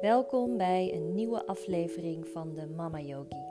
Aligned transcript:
Welkom 0.00 0.56
bij 0.56 0.94
een 0.94 1.14
nieuwe 1.14 1.46
aflevering 1.46 2.28
van 2.28 2.54
de 2.54 2.66
Mama 2.66 3.00
Yogi, 3.00 3.44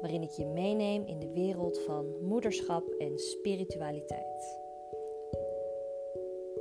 waarin 0.00 0.22
ik 0.22 0.30
je 0.30 0.46
meeneem 0.46 1.06
in 1.06 1.18
de 1.18 1.32
wereld 1.32 1.78
van 1.78 2.06
moederschap 2.22 2.88
en 2.98 3.18
spiritualiteit. 3.18 4.58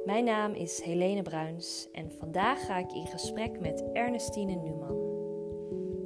Mijn 0.05 0.23
naam 0.23 0.53
is 0.53 0.81
Helene 0.81 1.21
Bruins 1.21 1.87
en 1.91 2.11
vandaag 2.11 2.65
ga 2.65 2.77
ik 2.77 2.91
in 2.91 3.07
gesprek 3.07 3.59
met 3.59 3.83
Ernestine 3.93 4.55
Numan. 4.55 4.97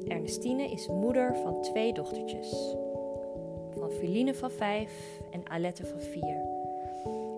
Ernestine 0.07 0.71
is 0.71 0.88
moeder 0.88 1.36
van 1.36 1.61
twee 1.61 1.93
dochtertjes, 1.93 2.75
van 3.78 3.92
Feline 3.92 4.36
van 4.36 4.52
5 4.52 5.21
en 5.32 5.50
Alette 5.50 5.86
van 5.86 6.00
4. 6.00 6.46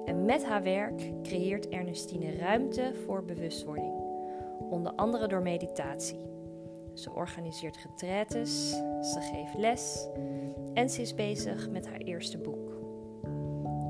En 0.05 0.25
met 0.25 0.45
haar 0.45 0.63
werk 0.63 1.11
creëert 1.23 1.69
Ernestine 1.69 2.35
ruimte 2.35 2.91
voor 3.05 3.23
bewustwording 3.23 3.98
onder 4.69 4.91
andere 4.91 5.27
door 5.27 5.41
meditatie. 5.41 6.27
Ze 6.93 7.11
organiseert 7.11 7.77
retraites, 7.77 8.69
ze 9.01 9.19
geeft 9.19 9.57
les 9.57 10.07
en 10.73 10.89
ze 10.89 11.01
is 11.01 11.15
bezig 11.15 11.69
met 11.69 11.87
haar 11.87 11.99
eerste 11.99 12.37
boek. 12.37 12.77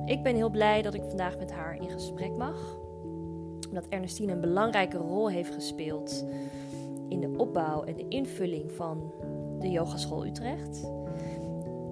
Ik 0.05 0.23
ben 0.23 0.35
heel 0.35 0.49
blij 0.49 0.81
dat 0.81 0.93
ik 0.93 1.03
vandaag 1.07 1.37
met 1.37 1.51
haar 1.51 1.75
in 1.75 1.89
gesprek 1.89 2.37
mag, 2.37 2.77
omdat 3.67 3.87
Ernestine 3.89 4.31
een 4.31 4.41
belangrijke 4.41 4.97
rol 4.97 5.29
heeft 5.29 5.53
gespeeld 5.53 6.25
in 7.09 7.19
de 7.19 7.33
opbouw 7.37 7.83
en 7.83 7.95
de 7.95 8.07
invulling 8.07 8.71
van 8.71 9.13
de 9.59 9.69
Yogaschool 9.69 10.25
Utrecht. 10.25 10.91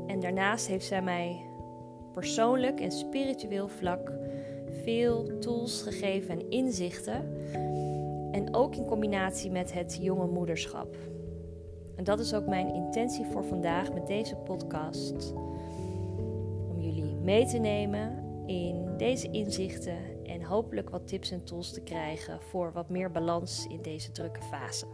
En 0.07 0.19
daarnaast 0.19 0.67
heeft 0.67 0.85
zij 0.85 1.01
mij 1.01 1.45
persoonlijk 2.13 2.79
en 2.79 2.91
spiritueel 2.91 3.67
vlak 3.67 4.11
veel 4.83 5.39
tools 5.39 5.81
gegeven 5.81 6.29
en 6.29 6.49
inzichten 6.49 7.35
en 8.37 8.55
ook 8.55 8.75
in 8.75 8.85
combinatie 8.85 9.51
met 9.51 9.73
het 9.73 9.97
jonge 10.01 10.27
moederschap. 10.27 10.95
En 11.95 12.03
dat 12.03 12.19
is 12.19 12.33
ook 12.33 12.47
mijn 12.47 12.73
intentie 12.73 13.25
voor 13.25 13.43
vandaag 13.43 13.93
met 13.93 14.07
deze 14.07 14.35
podcast. 14.35 15.33
Om 16.69 16.79
jullie 16.79 17.15
mee 17.15 17.45
te 17.45 17.57
nemen 17.57 18.23
in 18.45 18.97
deze 18.97 19.31
inzichten 19.31 20.25
en 20.25 20.43
hopelijk 20.43 20.89
wat 20.89 21.07
tips 21.07 21.31
en 21.31 21.43
tools 21.45 21.73
te 21.73 21.81
krijgen 21.81 22.41
voor 22.41 22.71
wat 22.71 22.89
meer 22.89 23.11
balans 23.11 23.67
in 23.67 23.81
deze 23.81 24.11
drukke 24.11 24.41
fase. 24.41 24.85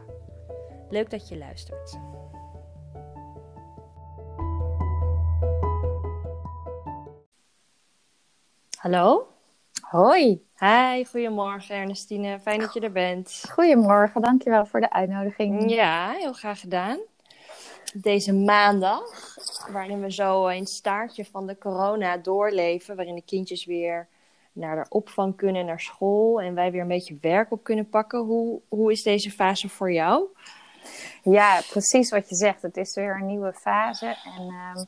Leuk 0.89 1.09
dat 1.09 1.27
je 1.27 1.37
luistert. 1.37 1.99
Hallo? 8.77 9.32
Hoi. 9.93 10.45
Hi, 10.57 11.05
goedemorgen 11.05 11.75
Ernestine. 11.75 12.39
Fijn 12.39 12.59
dat 12.59 12.73
je 12.73 12.79
er 12.79 12.91
bent. 12.91 13.43
Goedemorgen, 13.51 14.21
dankjewel 14.21 14.65
voor 14.65 14.79
de 14.79 14.91
uitnodiging. 14.91 15.71
Ja, 15.71 16.11
heel 16.11 16.33
graag 16.33 16.59
gedaan. 16.59 16.97
Deze 17.93 18.33
maandag, 18.33 19.35
waarin 19.71 20.01
we 20.01 20.11
zo 20.11 20.47
een 20.47 20.67
staartje 20.67 21.25
van 21.25 21.47
de 21.47 21.57
corona 21.57 22.17
doorleven, 22.17 22.95
waarin 22.95 23.15
de 23.15 23.21
kindjes 23.25 23.65
weer 23.65 24.07
naar 24.51 24.83
de 24.83 24.89
opvang 24.89 25.35
kunnen, 25.35 25.65
naar 25.65 25.79
school 25.79 26.41
en 26.41 26.55
wij 26.55 26.71
weer 26.71 26.81
een 26.81 26.87
beetje 26.87 27.17
werk 27.21 27.51
op 27.51 27.63
kunnen 27.63 27.89
pakken. 27.89 28.19
Hoe, 28.19 28.59
hoe 28.67 28.91
is 28.91 29.03
deze 29.03 29.31
fase 29.31 29.69
voor 29.69 29.91
jou? 29.91 30.23
Ja, 31.23 31.61
precies 31.69 32.09
wat 32.09 32.29
je 32.29 32.35
zegt. 32.35 32.61
Het 32.61 32.77
is 32.77 32.95
weer 32.95 33.15
een 33.15 33.27
nieuwe 33.27 33.53
fase. 33.53 34.05
En 34.37 34.43
uh, 34.47 34.83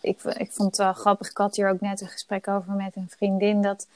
ik, 0.00 0.22
ik 0.22 0.52
vond 0.52 0.68
het 0.68 0.76
wel 0.76 0.92
grappig. 0.92 1.30
Ik 1.30 1.36
had 1.36 1.56
hier 1.56 1.70
ook 1.70 1.80
net 1.80 2.00
een 2.00 2.08
gesprek 2.08 2.48
over 2.48 2.72
met 2.72 2.96
een 2.96 3.10
vriendin. 3.10 3.62
Dat 3.62 3.86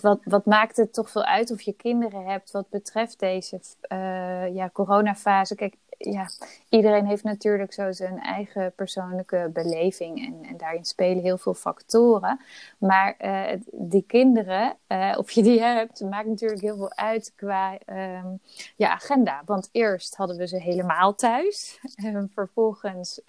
wat, 0.00 0.20
wat 0.24 0.46
maakt 0.46 0.76
het 0.76 0.92
toch 0.92 1.10
veel 1.10 1.24
uit 1.24 1.50
of 1.50 1.60
je 1.60 1.72
kinderen 1.72 2.24
hebt 2.24 2.50
wat 2.50 2.68
betreft 2.68 3.18
deze 3.18 3.60
uh, 3.92 4.54
ja, 4.54 4.70
coronafase? 4.72 5.54
Kijk, 5.54 5.74
ja, 5.98 6.28
iedereen 6.68 7.06
heeft 7.06 7.22
natuurlijk 7.22 7.72
zo 7.72 7.92
zijn 7.92 8.20
eigen 8.20 8.72
persoonlijke 8.74 9.50
beleving 9.52 10.26
en, 10.26 10.48
en 10.48 10.56
daarin 10.56 10.84
spelen 10.84 11.22
heel 11.22 11.38
veel 11.38 11.54
factoren. 11.54 12.40
Maar 12.78 13.16
uh, 13.20 13.60
die 13.72 14.04
kinderen, 14.06 14.76
uh, 14.88 15.14
of 15.18 15.30
je 15.30 15.42
die 15.42 15.60
hebt, 15.60 16.00
maakt 16.00 16.28
natuurlijk 16.28 16.60
heel 16.60 16.76
veel 16.76 16.94
uit 16.94 17.32
qua 17.36 17.78
um, 17.86 18.40
ja, 18.76 18.90
agenda. 18.90 19.42
Want 19.44 19.68
eerst 19.72 20.16
hadden 20.16 20.36
we 20.36 20.46
ze 20.46 20.60
helemaal 20.60 21.14
thuis. 21.14 21.80
En 21.94 22.30
vervolgens 22.34 23.20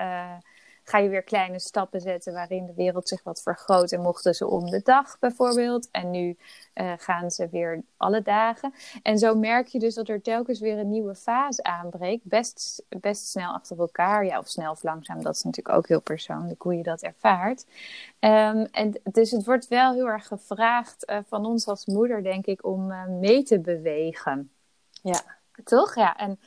ga 0.90 0.98
je 0.98 1.10
weer 1.10 1.24
kleine 1.24 1.60
stappen 1.60 2.02
zetten 2.02 2.34
waarin 2.34 2.66
de 2.66 2.74
wereld 2.74 3.08
zich 3.08 3.24
wat 3.24 3.42
vergroot. 3.42 3.92
En 3.92 4.02
mochten 4.02 4.34
ze 4.34 4.48
om 4.48 4.70
de 4.70 4.82
dag 4.84 5.20
bijvoorbeeld. 5.20 5.92
En 5.92 6.12
nu 6.12 6.38
uh, 6.76 6.94
gaan 6.98 7.32
ze 7.32 7.48
weer 7.50 7.84
alle 7.98 8.22
dagen. 8.22 8.74
En 9.04 9.18
zo 9.18 9.36
merk 9.36 9.68
je 9.68 9.80
dus 9.80 9.96
dat 9.96 10.10
er 10.10 10.22
telkens 10.22 10.60
weer 10.60 10.78
een 10.78 10.90
nieuwe 10.90 11.16
fase 11.16 11.64
aanbreekt. 11.64 12.24
Best, 12.24 12.84
best 12.90 13.28
snel 13.28 13.54
achter 13.54 13.80
elkaar. 13.80 14.26
Ja, 14.26 14.38
of 14.38 14.48
snel 14.48 14.72
of 14.72 14.84
langzaam. 14.84 15.24
Dat 15.24 15.36
is 15.36 15.44
natuurlijk 15.44 15.78
ook 15.78 15.88
heel 15.88 16.02
persoonlijk 16.02 16.62
hoe 16.62 16.76
je 16.76 16.84
dat 16.84 17.02
ervaart. 17.02 17.66
Um, 18.20 18.66
en 18.66 19.02
dus 19.04 19.32
het 19.32 19.46
wordt 19.46 19.68
wel 19.68 19.94
heel 19.94 20.08
erg 20.08 20.28
gevraagd 20.28 21.10
uh, 21.10 21.18
van 21.28 21.46
ons 21.46 21.68
als 21.68 21.86
moeder, 21.86 22.24
denk 22.24 22.46
ik, 22.46 22.66
om 22.66 22.92
uh, 22.92 23.08
mee 23.08 23.44
te 23.44 23.60
bewegen. 23.60 24.52
Ja. 25.02 25.22
Toch? 25.64 25.96
Ja. 25.96 26.18
En 26.18 26.40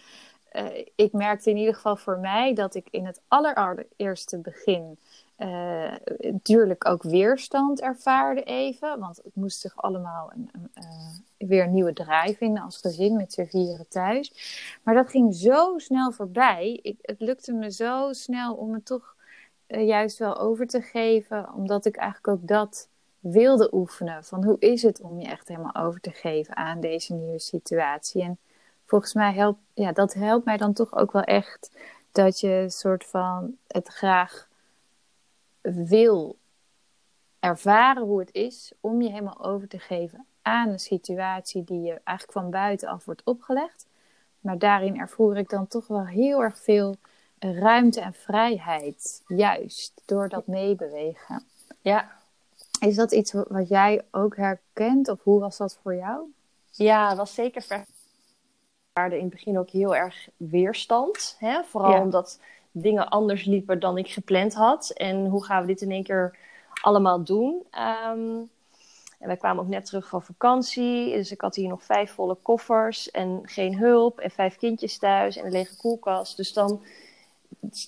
uh, 0.53 0.87
ik 0.95 1.13
merkte 1.13 1.51
in 1.51 1.57
ieder 1.57 1.75
geval 1.75 1.97
voor 1.97 2.19
mij 2.19 2.55
dat 2.55 2.75
ik 2.75 2.89
in 2.91 3.07
het 3.07 3.21
allereerste 3.29 4.39
begin 4.39 4.99
uh, 5.39 6.73
ook 6.79 7.03
weerstand 7.03 7.81
ervaarde 7.81 8.43
even. 8.43 8.99
Want 8.99 9.17
het 9.17 9.35
moest 9.35 9.61
zich 9.61 9.77
allemaal 9.77 10.33
een, 10.35 10.51
uh, 10.75 11.49
weer 11.49 11.65
een 11.65 11.73
nieuwe 11.73 11.93
draai 11.93 12.37
vinden 12.37 12.63
als 12.63 12.77
gezin 12.77 13.17
met 13.17 13.33
z'n 13.33 13.45
vieren 13.45 13.89
thuis. 13.89 14.33
Maar 14.83 14.95
dat 14.95 15.11
ging 15.11 15.35
zo 15.35 15.79
snel 15.79 16.13
voorbij. 16.13 16.79
Ik, 16.83 16.99
het 17.03 17.21
lukte 17.21 17.53
me 17.53 17.73
zo 17.73 18.13
snel 18.13 18.55
om 18.55 18.73
het 18.75 18.85
toch 18.85 19.15
juist 19.67 20.19
wel 20.19 20.39
over 20.39 20.67
te 20.67 20.83
geven. 20.83 21.55
Omdat 21.55 21.87
ik 21.87 21.97
eigenlijk 21.97 22.29
ook 22.29 22.49
dat 22.49 22.89
wilde 23.21 23.75
oefenen. 23.75 24.25
Van 24.25 24.45
hoe 24.45 24.57
is 24.59 24.83
het 24.83 25.01
om 25.01 25.21
je 25.21 25.27
echt 25.27 25.49
helemaal 25.49 25.75
over 25.75 26.01
te 26.01 26.11
geven 26.11 26.57
aan 26.57 26.81
deze 26.81 27.15
nieuwe 27.15 27.39
situatie. 27.39 28.23
En 28.23 28.39
volgens 28.91 29.15
mij 29.15 29.33
helpt, 29.33 29.61
ja, 29.75 29.93
dat 29.93 30.15
helpt 30.15 30.45
mij 30.45 30.57
dan 30.57 30.73
toch 30.73 30.97
ook 30.97 31.13
wel 31.13 31.23
echt 31.23 31.71
dat 32.13 32.41
je 32.41 32.65
soort 32.69 33.05
van 33.05 33.57
het 33.67 33.89
graag 33.89 34.49
wil 35.63 36.37
ervaren 37.41 38.03
hoe 38.03 38.21
het 38.21 38.33
is 38.33 38.73
om 38.81 39.03
je 39.03 39.11
helemaal 39.11 39.45
over 39.45 39.69
te 39.69 39.79
geven 39.79 40.27
aan 40.43 40.69
een 40.69 40.79
situatie 40.79 41.65
die 41.65 41.81
je 41.81 42.01
eigenlijk 42.05 42.39
van 42.39 42.51
buitenaf 42.51 43.05
wordt 43.05 43.23
opgelegd. 43.25 43.87
Maar 44.41 44.59
daarin 44.59 44.99
ervoer 44.99 45.37
ik 45.37 45.49
dan 45.49 45.67
toch 45.67 45.87
wel 45.87 46.07
heel 46.07 46.43
erg 46.43 46.59
veel 46.59 46.97
ruimte 47.39 48.01
en 48.01 48.15
vrijheid, 48.15 49.23
juist 49.27 50.03
door 50.05 50.29
dat 50.29 50.47
meebewegen. 50.47 51.45
Ja. 51.81 52.19
Is 52.81 52.95
dat 52.95 53.13
iets 53.13 53.33
wat 53.33 53.69
jij 53.69 54.05
ook 54.11 54.37
herkent 54.37 55.09
of 55.09 55.23
hoe 55.23 55.41
was 55.41 55.57
dat 55.57 55.79
voor 55.83 55.95
jou? 55.95 56.33
Ja, 56.71 57.17
was 57.17 57.35
zeker 57.35 57.63
in 59.07 59.25
het 59.25 59.31
begin 59.31 59.59
ook 59.59 59.71
heel 59.71 59.97
erg 59.97 60.29
weerstand. 60.37 61.37
Hè? 61.39 61.63
Vooral 61.63 61.91
ja. 61.93 62.03
omdat 62.03 62.41
dingen 62.73 63.09
anders 63.09 63.45
liepen 63.45 63.81
dan 63.81 63.99
ik 63.99 64.09
gepland 64.09 64.55
had. 64.55 64.91
En 64.91 65.27
hoe 65.27 65.45
gaan 65.45 65.61
we 65.61 65.67
dit 65.67 65.81
in 65.81 65.91
één 65.91 66.05
keer 66.05 66.37
allemaal 66.83 67.25
doen? 67.25 67.63
Um, 68.13 68.51
en 69.21 69.27
wij 69.27 69.37
kwamen 69.37 69.63
ook 69.63 69.69
net 69.69 69.85
terug 69.85 70.09
van 70.09 70.23
vakantie. 70.23 71.13
Dus 71.13 71.31
ik 71.31 71.41
had 71.41 71.55
hier 71.55 71.69
nog 71.69 71.85
vijf 71.85 72.11
volle 72.13 72.37
koffers 72.43 73.11
en 73.11 73.41
geen 73.45 73.79
hulp. 73.79 74.19
En 74.19 74.31
vijf 74.31 74.57
kindjes 74.57 74.99
thuis 74.99 75.37
en 75.37 75.45
een 75.45 75.53
lege 75.53 75.77
koelkast. 75.77 76.37
Dus 76.37 76.53
dan, 76.53 76.83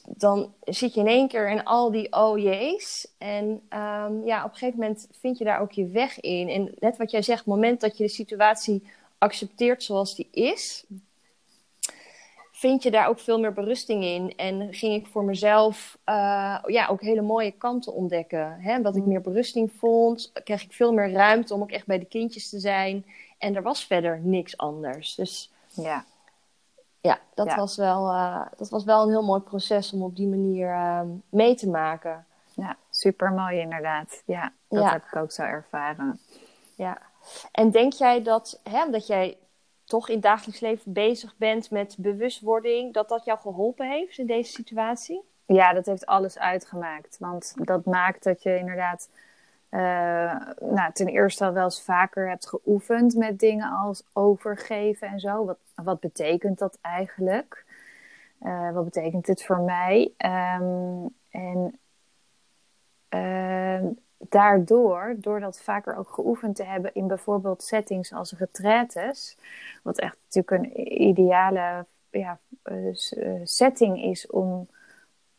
dan 0.06 0.53
zit 0.65 0.94
je 0.94 1.00
in 1.00 1.06
één 1.06 1.29
keer 1.29 1.50
in 1.50 1.65
al 1.65 1.91
die 1.91 2.12
oh 2.12 2.39
jees. 2.39 3.09
En 3.19 3.44
um, 3.71 4.25
ja, 4.25 4.44
op 4.44 4.50
een 4.50 4.56
gegeven 4.56 4.81
moment 4.81 5.09
vind 5.21 5.39
je 5.39 5.44
daar 5.44 5.61
ook 5.61 5.73
je 5.73 5.87
weg 5.87 6.21
in. 6.21 6.49
En 6.49 6.75
net 6.79 6.97
wat 6.97 7.11
jij 7.11 7.23
zegt, 7.23 7.38
het 7.38 7.49
moment 7.49 7.81
dat 7.81 7.97
je 7.97 8.05
de 8.05 8.11
situatie 8.11 8.82
accepteert 9.22 9.82
zoals 9.82 10.14
die 10.14 10.28
is, 10.30 10.86
vind 12.52 12.82
je 12.82 12.90
daar 12.90 13.08
ook 13.08 13.19
veel 13.19 13.38
meer 13.40 13.52
berusting 13.52 14.04
in. 14.04 14.36
En 14.36 14.74
ging 14.74 14.94
ik 14.94 15.06
voor 15.06 15.24
mezelf 15.24 15.98
uh, 16.06 16.58
ja, 16.66 16.86
ook 16.88 17.00
hele 17.00 17.22
mooie 17.22 17.50
kanten 17.50 17.92
ontdekken. 17.92 18.60
Hè? 18.60 18.80
Dat 18.80 18.96
ik 18.96 19.04
meer 19.04 19.20
berusting 19.20 19.72
vond, 19.78 20.32
kreeg 20.44 20.62
ik 20.62 20.72
veel 20.72 20.92
meer 20.92 21.12
ruimte 21.12 21.54
om 21.54 21.62
ook 21.62 21.70
echt 21.70 21.86
bij 21.86 21.98
de 21.98 22.04
kindjes 22.04 22.48
te 22.48 22.58
zijn. 22.58 23.06
En 23.38 23.56
er 23.56 23.62
was 23.62 23.84
verder 23.84 24.20
niks 24.20 24.56
anders. 24.56 25.14
Dus 25.14 25.52
ja, 25.69 26.04
ja, 27.00 27.19
dat, 27.34 27.46
ja. 27.46 27.56
Was, 27.56 27.76
wel, 27.76 28.08
uh, 28.08 28.46
dat 28.56 28.69
was 28.69 28.84
wel 28.84 29.02
een 29.02 29.10
heel 29.10 29.24
mooi 29.24 29.40
proces 29.40 29.92
om 29.92 30.02
op 30.02 30.16
die 30.16 30.28
manier 30.28 30.69
uh, 30.69 31.00
mee 31.28 31.54
te 31.54 31.69
maken. 31.69 32.26
Ja, 32.54 32.76
super 32.90 33.32
mooi 33.32 33.58
inderdaad. 33.58 34.22
Ja, 34.26 34.52
dat 34.69 34.82
ja. 34.82 34.92
heb 34.92 35.04
ik 35.04 35.16
ook 35.16 35.32
zo 35.32 35.42
ervaren. 35.42 36.20
Ja. 36.76 37.12
En 37.52 37.70
denk 37.70 37.92
jij 37.92 38.22
dat, 38.22 38.60
hè, 38.62 38.84
omdat 38.84 39.06
jij 39.06 39.36
toch 39.84 40.08
in 40.08 40.14
het 40.14 40.22
dagelijks 40.22 40.60
leven 40.60 40.92
bezig 40.92 41.36
bent 41.36 41.70
met 41.70 41.96
bewustwording, 41.98 42.92
dat 42.92 43.08
dat 43.08 43.24
jou 43.24 43.38
geholpen 43.38 43.90
heeft 43.90 44.19
in 44.19 44.26
deze 44.26 44.52
situatie? 44.52 45.22
Ja, 45.46 45.72
dat 45.72 45.86
heeft 45.86 46.06
alles 46.06 46.38
uitgemaakt. 46.38 47.16
Want 47.19 47.54
dat 47.56 47.84
maakt 47.84 48.22
dat 48.22 48.42
je 48.42 48.58
inderdaad 48.58 49.08
nou, 50.60 50.92
ten 50.92 51.06
eerste 51.06 51.44
al 51.44 51.52
wel 51.52 51.64
eens 51.64 51.82
vaker 51.82 52.28
hebt 52.28 52.48
geoefend 52.48 53.14
met 53.14 53.38
dingen 53.38 53.70
als 53.70 54.02
overgeven 54.12 55.08
en 55.08 55.20
zo. 55.20 55.44
Wat, 55.44 55.58
wat 55.74 56.00
betekent 56.00 56.58
dat 56.58 56.78
eigenlijk? 56.80 57.64
wat 58.72 58.84
betekent 58.84 59.26
dit 59.26 59.44
voor 59.44 59.60
mij? 59.60 60.12
Um, 60.58 61.14
en 61.30 61.78
uh, 63.14 63.90
daardoor, 64.28 65.14
door 65.16 65.40
dat 65.40 65.60
vaker 65.60 65.96
ook 65.96 66.10
geoefend 66.10 66.56
te 66.56 66.64
hebben 66.64 66.94
in 66.94 67.06
bijvoorbeeld 67.06 67.62
settings 67.62 68.12
als 68.12 68.32
retraites, 68.32 69.36
wat 69.82 69.98
echt 69.98 70.16
natuurlijk 70.24 70.64
een 70.64 71.02
ideale 71.02 71.86
ja, 72.10 72.38
eh, 72.62 72.88
eh, 72.88 73.40
setting 73.44 74.02
is 74.02 74.26
om, 74.26 74.69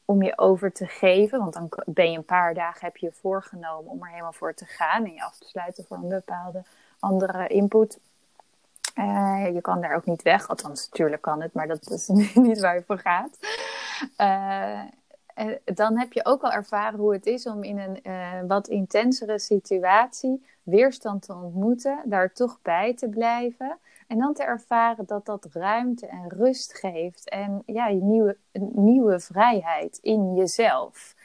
om 0.05 0.23
je 0.23 0.37
over 0.37 0.71
te 0.71 0.87
geven. 0.87 1.39
Want 1.39 1.53
dan 1.53 1.69
ben 1.85 2.11
je 2.11 2.17
een 2.17 2.25
paar 2.25 2.53
dagen 2.53 2.85
heb 2.85 2.97
je 2.97 3.11
voorgenomen 3.11 3.91
om 3.91 4.03
er 4.03 4.09
helemaal 4.09 4.33
voor 4.33 4.53
te 4.53 4.65
gaan 4.65 5.05
en 5.05 5.13
je 5.13 5.23
af 5.23 5.37
te 5.37 5.47
sluiten 5.47 5.85
voor 5.85 5.97
een 5.97 6.09
bepaalde 6.09 6.63
andere 6.99 7.47
input. 7.47 7.99
Uh, 8.95 9.49
je 9.53 9.61
kan 9.61 9.81
daar 9.81 9.95
ook 9.95 10.05
niet 10.05 10.21
weg, 10.21 10.47
althans 10.47 10.89
natuurlijk 10.89 11.21
kan 11.21 11.41
het, 11.41 11.53
maar 11.53 11.67
dat 11.67 11.89
is 11.89 12.07
niet 12.33 12.59
waar 12.59 12.75
je 12.75 12.83
voor 12.83 12.99
gaat. 12.99 13.37
Dan 15.63 15.97
heb 15.97 16.13
je 16.13 16.25
ook 16.25 16.41
al 16.41 16.51
ervaren 16.51 16.99
hoe 16.99 17.13
het 17.13 17.25
is 17.25 17.47
om 17.47 17.63
in 17.63 17.77
een 17.77 17.99
uh, 18.03 18.39
wat 18.47 18.67
intensere 18.67 19.39
situatie 19.39 20.45
weerstand 20.63 21.21
te 21.21 21.33
ontmoeten, 21.33 22.01
daar 22.05 22.33
toch 22.33 22.59
bij 22.61 22.95
te 22.95 23.09
blijven. 23.09 23.77
En 24.07 24.17
dan 24.17 24.33
te 24.33 24.43
ervaren 24.43 25.05
dat 25.05 25.25
dat 25.25 25.47
ruimte 25.51 26.07
en 26.07 26.29
rust 26.29 26.73
geeft 26.73 27.29
en 27.29 27.63
ja, 27.65 27.87
nieuwe, 27.89 28.37
nieuwe 28.73 29.19
vrijheid 29.19 29.97
in 30.01 30.33
jezelf. 30.33 31.15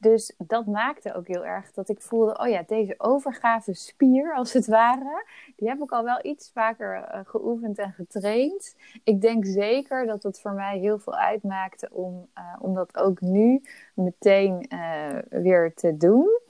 Dus 0.00 0.34
dat 0.38 0.66
maakte 0.66 1.14
ook 1.14 1.26
heel 1.26 1.44
erg 1.44 1.72
dat 1.72 1.88
ik 1.88 2.00
voelde, 2.00 2.38
oh 2.38 2.48
ja, 2.48 2.62
deze 2.66 2.94
overgave 2.98 3.74
spier 3.74 4.34
als 4.34 4.52
het 4.52 4.66
ware, 4.66 5.26
die 5.56 5.68
heb 5.68 5.82
ik 5.82 5.90
al 5.90 6.04
wel 6.04 6.18
iets 6.22 6.50
vaker 6.52 6.96
uh, 6.96 7.20
geoefend 7.24 7.78
en 7.78 7.92
getraind. 7.92 8.76
Ik 9.04 9.20
denk 9.20 9.44
zeker 9.44 10.06
dat 10.06 10.22
het 10.22 10.40
voor 10.40 10.52
mij 10.52 10.78
heel 10.78 10.98
veel 10.98 11.14
uitmaakte 11.14 11.88
om, 11.92 12.28
uh, 12.38 12.56
om 12.60 12.74
dat 12.74 12.96
ook 12.96 13.20
nu 13.20 13.62
meteen 13.94 14.66
uh, 14.72 15.18
weer 15.30 15.74
te 15.74 15.96
doen. 15.96 16.40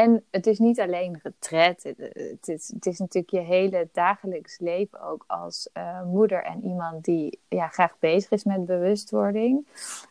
En 0.00 0.24
het 0.30 0.46
is 0.46 0.58
niet 0.58 0.80
alleen 0.80 1.20
retret. 1.22 1.82
Het 2.12 2.48
is, 2.48 2.68
het 2.74 2.86
is 2.86 2.98
natuurlijk 2.98 3.32
je 3.32 3.40
hele 3.40 3.88
dagelijks 3.92 4.58
leven 4.58 5.02
ook 5.02 5.24
als 5.26 5.68
uh, 5.74 6.02
moeder 6.02 6.42
en 6.44 6.64
iemand 6.64 7.04
die 7.04 7.38
ja, 7.48 7.68
graag 7.68 7.98
bezig 7.98 8.30
is 8.30 8.44
met 8.44 8.66
bewustwording. 8.66 9.66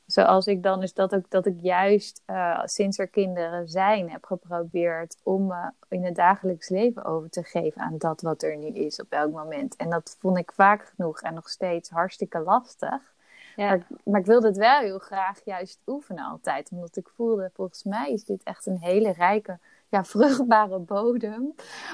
Zoals 0.06 0.48
ik 0.48 0.64
dan 0.64 0.84
is 0.84 0.94
dat 0.94 1.16
ook 1.16 1.30
dat 1.30 1.46
ik 1.46 1.56
juist 1.62 2.22
uh, 2.28 2.62
sinds 2.64 2.98
er 2.98 3.08
kinderen 3.08 3.70
zijn 3.70 4.10
heb 4.10 4.26
geprobeerd 4.26 5.18
om 5.24 5.48
me 5.48 5.54
uh, 5.54 5.68
in 5.90 6.04
het 6.04 6.16
dagelijks 6.16 6.70
leven 6.70 7.06
over 7.06 7.30
te 7.30 7.44
geven 7.44 7.82
aan 7.82 7.98
dat 7.98 8.22
wat 8.22 8.44
er 8.44 8.58
nu 8.58 8.68
is 8.68 9.02
op 9.02 9.12
elk 9.12 9.32
moment. 9.32 9.76
En 9.76 9.90
dat 9.90 10.18
vond 10.20 10.38
ik 10.38 10.52
vaak 10.52 10.92
genoeg 10.96 11.22
en 11.22 11.34
nog 11.34 11.50
steeds 11.50 11.90
hartstikke 11.90 12.40
lastig. 12.40 13.14
Ja. 13.56 13.68
Maar, 13.68 13.88
maar, 14.04 14.20
ik 14.20 14.26
wilde 14.26 14.48
het 14.48 14.58
wel 14.58 14.80
heel 14.80 15.00
graag 15.00 15.40
juist 15.46 15.80
oefenen 15.86 16.26
altijd. 16.26 16.70
Omdat 16.72 16.98
ik 16.98 17.08
voelde, 17.16 17.52
volgens 17.54 17.84
mij 17.84 18.12
is 18.12 18.26
dit 18.26 18.44
echt 18.44 18.66
een 18.66 18.80
hele 18.80 19.12
rijke, 19.12 19.60
ja, 19.96 20.04
vruchtbare 20.04 20.80
bodem. 20.80 21.54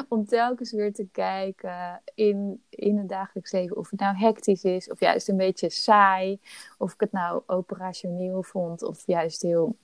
Om 0.10 0.26
telkens 0.26 0.72
weer 0.72 0.94
te 0.94 1.08
kijken 1.12 2.02
in, 2.16 2.64
in 2.70 2.98
het 2.98 3.10
dagelijks 3.10 3.52
leven. 3.52 3.78
Of 3.78 3.90
het 3.90 4.00
nou 4.00 4.18
hectisch 4.18 4.64
is, 4.64 4.92
of 4.92 5.00
juist 5.00 5.30
een 5.30 5.38
beetje 5.38 5.70
saai. 5.70 6.40
Of 6.78 6.94
ik 6.94 7.00
het 7.00 7.12
nou 7.12 7.42
operationeel 7.46 8.44
vond, 8.44 8.84
of 8.84 9.04
juist 9.06 9.42
heel, 9.42 9.76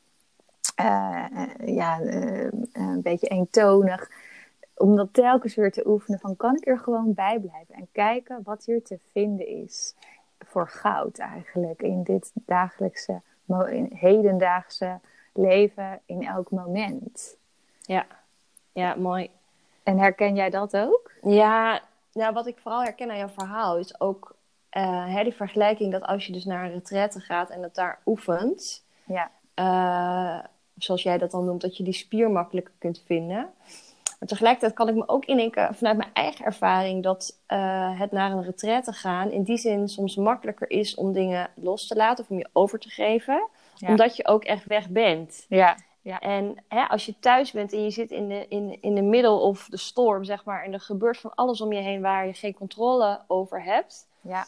uh, 0.81 1.25
ja, 1.65 2.01
uh, 2.01 2.49
een 2.71 3.01
beetje 3.01 3.27
eentonig 3.27 4.09
om 4.81 4.95
dat 4.95 5.13
telkens 5.13 5.55
weer 5.55 5.71
te 5.71 5.87
oefenen 5.87 6.19
van 6.19 6.35
kan 6.35 6.55
ik 6.55 6.67
er 6.67 6.79
gewoon 6.79 7.13
bij 7.13 7.39
blijven 7.39 7.75
en 7.75 7.87
kijken 7.91 8.39
wat 8.43 8.65
hier 8.65 8.83
te 8.83 8.99
vinden 9.11 9.47
is 9.47 9.95
voor 10.39 10.67
goud 10.67 11.17
eigenlijk 11.17 11.81
in 11.81 12.03
dit 12.03 12.31
dagelijkse, 12.33 13.21
hedendaagse 13.89 14.99
leven 15.33 16.01
in 16.05 16.25
elk 16.25 16.51
moment. 16.51 17.37
Ja, 17.91 18.05
ja, 18.73 18.95
mooi. 18.95 19.29
En 19.83 19.97
herken 19.97 20.35
jij 20.35 20.49
dat 20.49 20.77
ook? 20.77 21.11
Ja, 21.21 21.81
nou, 22.13 22.33
wat 22.33 22.47
ik 22.47 22.57
vooral 22.57 22.83
herken 22.83 23.09
aan 23.09 23.17
jouw 23.17 23.27
verhaal 23.27 23.77
is 23.77 23.99
ook 23.99 24.35
uh, 24.77 25.13
hè, 25.13 25.23
die 25.23 25.33
vergelijking 25.33 25.91
dat 25.91 26.03
als 26.03 26.25
je 26.25 26.33
dus 26.33 26.45
naar 26.45 26.65
een 26.65 26.71
retraite 26.71 27.19
gaat 27.19 27.49
en 27.49 27.63
het 27.63 27.75
daar 27.75 27.99
oefent, 28.05 28.85
ja. 29.05 29.31
Uh, 29.55 30.45
zoals 30.75 31.03
jij 31.03 31.17
dat 31.17 31.31
dan 31.31 31.45
noemt, 31.45 31.61
dat 31.61 31.77
je 31.77 31.83
die 31.83 31.93
spier 31.93 32.31
makkelijker 32.31 32.73
kunt 32.77 33.03
vinden. 33.05 33.49
Maar 34.19 34.29
tegelijkertijd 34.29 34.73
kan 34.73 34.87
ik 34.87 34.95
me 34.95 35.07
ook 35.07 35.25
indenken 35.25 35.75
vanuit 35.75 35.97
mijn 35.97 36.13
eigen 36.13 36.45
ervaring 36.45 37.03
dat 37.03 37.39
uh, 37.47 37.99
het 37.99 38.11
naar 38.11 38.31
een 38.31 38.43
retraite 38.43 38.93
gaan 38.93 39.31
in 39.31 39.43
die 39.43 39.57
zin 39.57 39.89
soms 39.89 40.15
makkelijker 40.15 40.69
is 40.69 40.95
om 40.95 41.13
dingen 41.13 41.49
los 41.55 41.87
te 41.87 41.95
laten 41.95 42.23
of 42.23 42.29
om 42.29 42.37
je 42.37 42.49
over 42.53 42.79
te 42.79 42.89
geven, 42.89 43.47
ja. 43.75 43.87
omdat 43.87 44.15
je 44.15 44.27
ook 44.27 44.43
echt 44.43 44.65
weg 44.65 44.89
bent. 44.89 45.45
Ja. 45.49 45.77
Ja. 46.01 46.19
En 46.19 46.63
hè, 46.67 46.87
als 46.87 47.05
je 47.05 47.19
thuis 47.19 47.51
bent 47.51 47.73
en 47.73 47.83
je 47.83 47.91
zit 47.91 48.11
in 48.11 48.27
de, 48.27 48.45
in, 48.47 48.81
in 48.81 48.95
de 48.95 49.01
middle 49.01 49.35
of 49.35 49.67
de 49.69 49.77
storm, 49.77 50.23
zeg 50.23 50.43
maar, 50.45 50.63
en 50.63 50.73
er 50.73 50.79
gebeurt 50.79 51.17
van 51.17 51.35
alles 51.35 51.61
om 51.61 51.73
je 51.73 51.81
heen 51.81 52.01
waar 52.01 52.25
je 52.25 52.33
geen 52.33 52.53
controle 52.53 53.19
over 53.27 53.63
hebt. 53.63 54.07
Ja. 54.21 54.45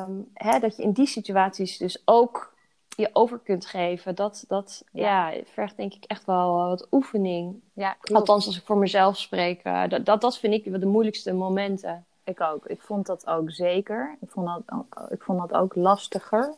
Um, 0.00 0.30
hè, 0.34 0.58
dat 0.58 0.76
je 0.76 0.82
in 0.82 0.92
die 0.92 1.06
situaties 1.06 1.78
dus 1.78 2.02
ook 2.04 2.56
je 2.88 3.10
over 3.12 3.38
kunt 3.38 3.66
geven, 3.66 4.14
dat, 4.14 4.44
dat 4.48 4.84
ja. 4.92 5.30
ja 5.30 5.42
vergt 5.44 5.76
denk 5.76 5.94
ik 5.94 6.04
echt 6.04 6.24
wel 6.24 6.54
wat 6.54 6.86
oefening. 6.90 7.60
Ja, 7.72 7.96
Althans, 8.12 8.46
als 8.46 8.56
ik 8.56 8.66
voor 8.66 8.76
mezelf 8.76 9.18
spreek, 9.18 9.64
uh, 9.64 9.88
dat, 9.88 10.04
dat, 10.04 10.20
dat 10.20 10.38
vind 10.38 10.54
ik 10.54 10.80
de 10.80 10.86
moeilijkste 10.86 11.32
momenten. 11.32 12.04
Ik 12.24 12.40
ook. 12.40 12.66
Ik 12.66 12.80
vond 12.80 13.06
dat 13.06 13.26
ook 13.26 13.50
zeker. 13.50 14.16
Ik 14.20 14.30
vond 14.30 14.46
dat 14.46 14.62
ook, 14.66 15.10
ik 15.10 15.22
vond 15.22 15.38
dat 15.38 15.52
ook 15.52 15.74
lastiger 15.74 16.54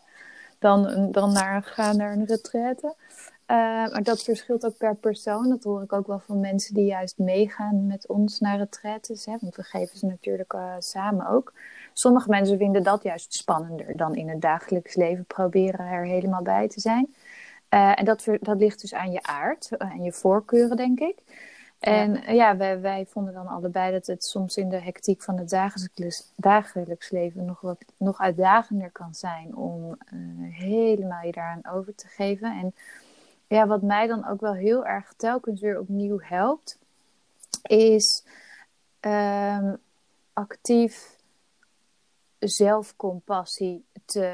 dan, 0.59 1.09
dan 1.13 1.33
naar, 1.33 1.63
gaan 1.63 1.97
naar 1.97 2.13
een 2.13 2.27
retraite. 2.27 2.95
Uh, 3.51 3.57
maar 3.57 4.03
dat 4.03 4.23
verschilt 4.23 4.67
ook 4.67 4.77
per 4.77 4.97
persoon. 4.97 5.49
Dat 5.49 5.65
hoor 5.65 5.83
ik 5.83 5.93
ook 5.93 6.07
wel 6.07 6.19
van 6.19 6.41
mensen 6.41 6.75
die 6.75 6.85
juist 6.85 7.19
meegaan 7.19 7.87
met 7.87 8.07
ons 8.07 8.41
naar 8.41 8.59
retraites. 8.59 9.25
Hè? 9.27 9.37
Want 9.41 9.57
we 9.57 9.63
geven 9.63 9.99
ze 9.99 10.07
natuurlijk 10.07 10.53
uh, 10.53 10.75
samen 10.79 11.27
ook. 11.27 11.53
Sommige 11.93 12.29
mensen 12.29 12.59
vinden 12.59 12.83
dat 12.83 13.03
juist 13.03 13.35
spannender 13.35 13.97
dan 13.97 14.15
in 14.15 14.29
het 14.29 14.41
dagelijks 14.41 14.95
leven 14.95 15.25
proberen 15.25 15.87
er 15.87 16.05
helemaal 16.05 16.43
bij 16.43 16.69
te 16.69 16.81
zijn. 16.81 17.15
Uh, 17.71 17.99
en 17.99 18.05
dat, 18.05 18.25
dat 18.41 18.59
ligt 18.59 18.81
dus 18.81 18.95
aan 18.95 19.13
je 19.13 19.23
aard 19.23 19.77
en 19.77 20.03
je 20.03 20.13
voorkeuren, 20.13 20.77
denk 20.77 21.01
ik. 21.01 21.17
En 21.79 22.13
ja, 22.13 22.33
ja 22.33 22.57
wij, 22.57 22.81
wij, 22.81 23.07
vonden 23.07 23.35
dan 23.35 23.47
allebei 23.47 23.93
dat 23.93 24.07
het 24.07 24.25
soms 24.25 24.57
in 24.57 24.69
de 24.69 24.81
hectiek 24.81 25.23
van 25.23 25.39
het 25.39 25.49
dagelijks, 25.49 26.33
dagelijks 26.37 27.11
leven 27.11 27.45
nog, 27.45 27.61
wat, 27.61 27.85
nog 27.97 28.21
uitdagender 28.21 28.91
kan 28.91 29.15
zijn 29.15 29.57
om 29.57 29.99
helemaal 30.51 31.27
je 31.27 31.33
daaraan 31.33 31.73
over 31.73 31.95
te 31.95 32.07
geven. 32.07 32.59
En 32.59 32.75
ja, 33.51 33.67
wat 33.67 33.83
mij 33.83 34.07
dan 34.07 34.27
ook 34.27 34.41
wel 34.41 34.55
heel 34.55 34.87
erg 34.87 35.13
telkens 35.17 35.61
weer 35.61 35.81
opnieuw 35.81 36.19
helpt, 36.21 36.79
is 37.63 38.25
um, 39.01 39.79
actief 40.33 41.17
zelfcompassie 42.39 43.85
te, 44.05 44.27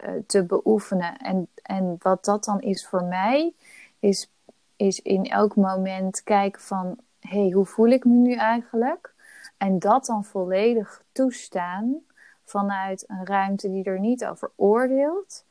eh, 0.00 0.12
te 0.26 0.44
beoefenen. 0.44 1.16
En, 1.16 1.48
en 1.62 1.96
wat 1.98 2.24
dat 2.24 2.44
dan 2.44 2.60
is 2.60 2.86
voor 2.86 3.04
mij, 3.04 3.52
is, 3.98 4.30
is 4.76 5.00
in 5.00 5.24
elk 5.24 5.56
moment 5.56 6.22
kijken 6.22 6.60
van... 6.60 6.98
hé, 7.20 7.40
hey, 7.40 7.50
hoe 7.50 7.66
voel 7.66 7.88
ik 7.88 8.04
me 8.04 8.14
nu 8.14 8.34
eigenlijk? 8.34 9.14
En 9.56 9.78
dat 9.78 10.06
dan 10.06 10.24
volledig 10.24 11.02
toestaan 11.12 11.96
vanuit 12.44 13.04
een 13.06 13.26
ruimte 13.26 13.70
die 13.70 13.84
er 13.84 14.00
niet 14.00 14.24
over 14.24 14.50
oordeelt... 14.56 15.44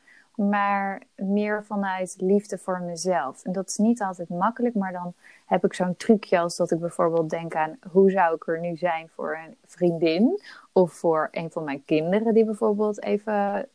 maar 0.50 1.02
meer 1.16 1.66
vanuit 1.66 2.16
liefde 2.18 2.58
voor 2.58 2.82
mezelf. 2.82 3.44
En 3.46 3.52
dat 3.52 3.68
is 3.70 3.78
niet 3.78 4.02
altijd 4.02 4.30
makkelijk, 4.30 4.76
maar 4.76 4.92
dan 4.92 5.14
heb 5.46 5.64
ik 5.66 5.74
zo'n 5.74 5.96
trucje 5.96 6.40
als 6.40 6.56
dat 6.56 6.72
ik 6.72 6.80
bijvoorbeeld 6.80 7.30
denk 7.30 7.56
aan 7.56 7.78
hoe 7.92 8.12
zou 8.12 8.36
ik 8.36 8.48
er 8.48 8.60
nu 8.60 8.78
zijn 8.78 9.10
voor 9.10 9.38
een 9.46 9.58
vriendin 9.66 10.42
of 10.72 10.94
voor 10.94 11.28
een 11.32 11.52
van 11.52 11.64
mijn 11.64 11.86
kinderen 11.86 12.34
die 12.34 12.46
bijvoorbeeld 12.46 13.04
even 13.04 13.68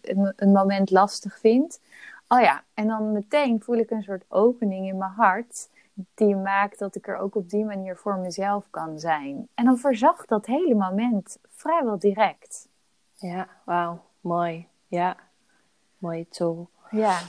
een, 0.00 0.32
een, 0.36 0.52
moment 0.52 0.90
lastig 0.90 1.38
vindt. 1.38 1.80
Oh 2.28 2.40
ja, 2.40 2.64
en 2.74 2.86
dan 2.86 3.12
meteen 3.12 3.62
voel 3.62 3.76
ik 3.76 3.90
een 3.90 4.02
soort 4.02 4.24
opening 4.28 4.86
in 4.88 4.98
mijn 4.98 5.10
hart 5.10 5.68
die 6.14 6.36
maakt 6.36 6.78
dat 6.78 6.96
ik 6.96 7.08
er 7.08 7.16
ook 7.16 7.34
op 7.34 7.50
die 7.50 7.64
manier 7.64 7.96
voor 7.96 8.18
mezelf 8.18 8.70
kan 8.70 8.98
zijn. 8.98 9.48
En 9.54 9.64
dan 9.64 9.78
verzacht 9.78 10.28
dat 10.28 10.46
hele 10.46 10.74
moment 10.74 11.38
vrijwel 11.48 11.98
direct. 11.98 12.68
Ja, 13.14 13.48
wauw, 13.64 14.00
mooi. 14.20 14.68
Ja, 14.86 15.16
mooie 15.98 16.28
tool. 16.28 16.68
Ja. 16.90 17.20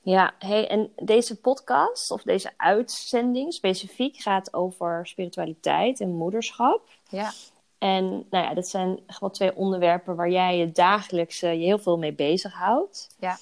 Ja, 0.00 0.34
hey, 0.38 0.68
en 0.68 0.92
deze 0.96 1.40
podcast 1.40 2.10
of 2.10 2.22
deze 2.22 2.50
uitzending 2.56 3.52
specifiek 3.52 4.16
gaat 4.16 4.54
over 4.54 5.06
spiritualiteit 5.06 6.00
en 6.00 6.16
moederschap. 6.16 6.88
Ja. 7.08 7.32
En 7.78 8.26
nou 8.30 8.44
ja, 8.44 8.54
dat 8.54 8.68
zijn 8.68 8.98
gewoon 9.06 9.32
twee 9.32 9.56
onderwerpen 9.56 10.16
waar 10.16 10.30
jij 10.30 10.58
je 10.58 10.72
dagelijks 10.72 11.42
uh, 11.42 11.52
je 11.52 11.64
heel 11.64 11.78
veel 11.78 11.98
mee 11.98 12.12
bezighoudt. 12.12 13.16
Ja. 13.18 13.38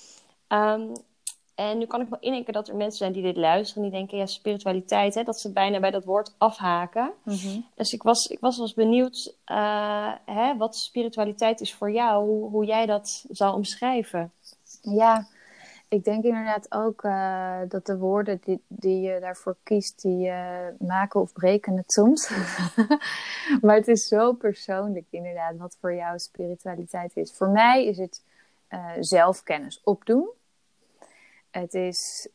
Um, 0.49 0.93
En 1.55 1.79
nu 1.79 1.87
kan 1.87 2.01
ik 2.01 2.09
me 2.09 2.17
indenken 2.21 2.53
dat 2.53 2.69
er 2.69 2.77
mensen 2.77 2.99
zijn 2.99 3.13
die 3.13 3.23
dit 3.23 3.37
luisteren. 3.37 3.83
Die 3.83 3.93
denken, 3.93 4.19
ja, 4.19 4.27
spiritualiteit. 4.27 5.15
Hè, 5.15 5.23
dat 5.23 5.41
ze 5.41 5.53
bijna 5.53 5.81
bij 5.81 5.91
dat 5.91 6.05
woord 6.05 6.35
afhaken. 6.39 7.13
Mhm. 7.23 7.61
Dus 7.75 7.93
ik 7.93 8.03
was, 8.03 8.27
ik 8.27 8.41
was 8.41 8.57
wel 8.57 8.67
eens 8.67 8.75
benieuwd 8.75 9.35
uh, 9.47 10.13
hè, 10.25 10.57
wat 10.57 10.77
spiritualiteit 10.77 11.61
is 11.61 11.75
voor 11.75 11.91
jou. 11.91 12.27
Hoe, 12.27 12.51
hoe 12.51 12.65
jij 12.65 12.87
dat 12.87 13.25
zou 13.31 13.55
omschrijven. 13.55 14.33
Ja, 14.83 15.27
ik 15.89 16.05
denk 16.05 16.25
inderdaad 16.25 16.73
ook 16.73 17.05
uh, 17.05 17.61
dat 17.69 17.87
de 17.87 17.99
woorden 17.99 18.41
die, 18.45 18.63
die 18.69 19.01
je 19.01 19.21
daarvoor 19.21 19.57
kiest, 19.63 20.03
die 20.03 20.29
uh, 20.29 20.67
maken 20.79 21.21
of 21.21 21.33
breken 21.33 21.77
het 21.77 21.93
soms. 21.93 22.31
maar 23.63 23.77
het 23.77 23.89
is 23.89 24.09
zo 24.09 24.33
persoonlijk 24.33 25.07
inderdaad 25.11 25.57
wat 25.57 25.77
voor 25.81 25.95
jou 25.95 26.19
spiritualiteit 26.19 27.17
is. 27.17 27.33
Voor 27.33 27.49
mij 27.49 27.87
is 27.87 27.99
het 27.99 28.25
uh, 28.71 28.91
zelfkennis 29.01 29.81
opdoen. 29.85 30.31
Het 31.51 31.75
is 31.75 32.29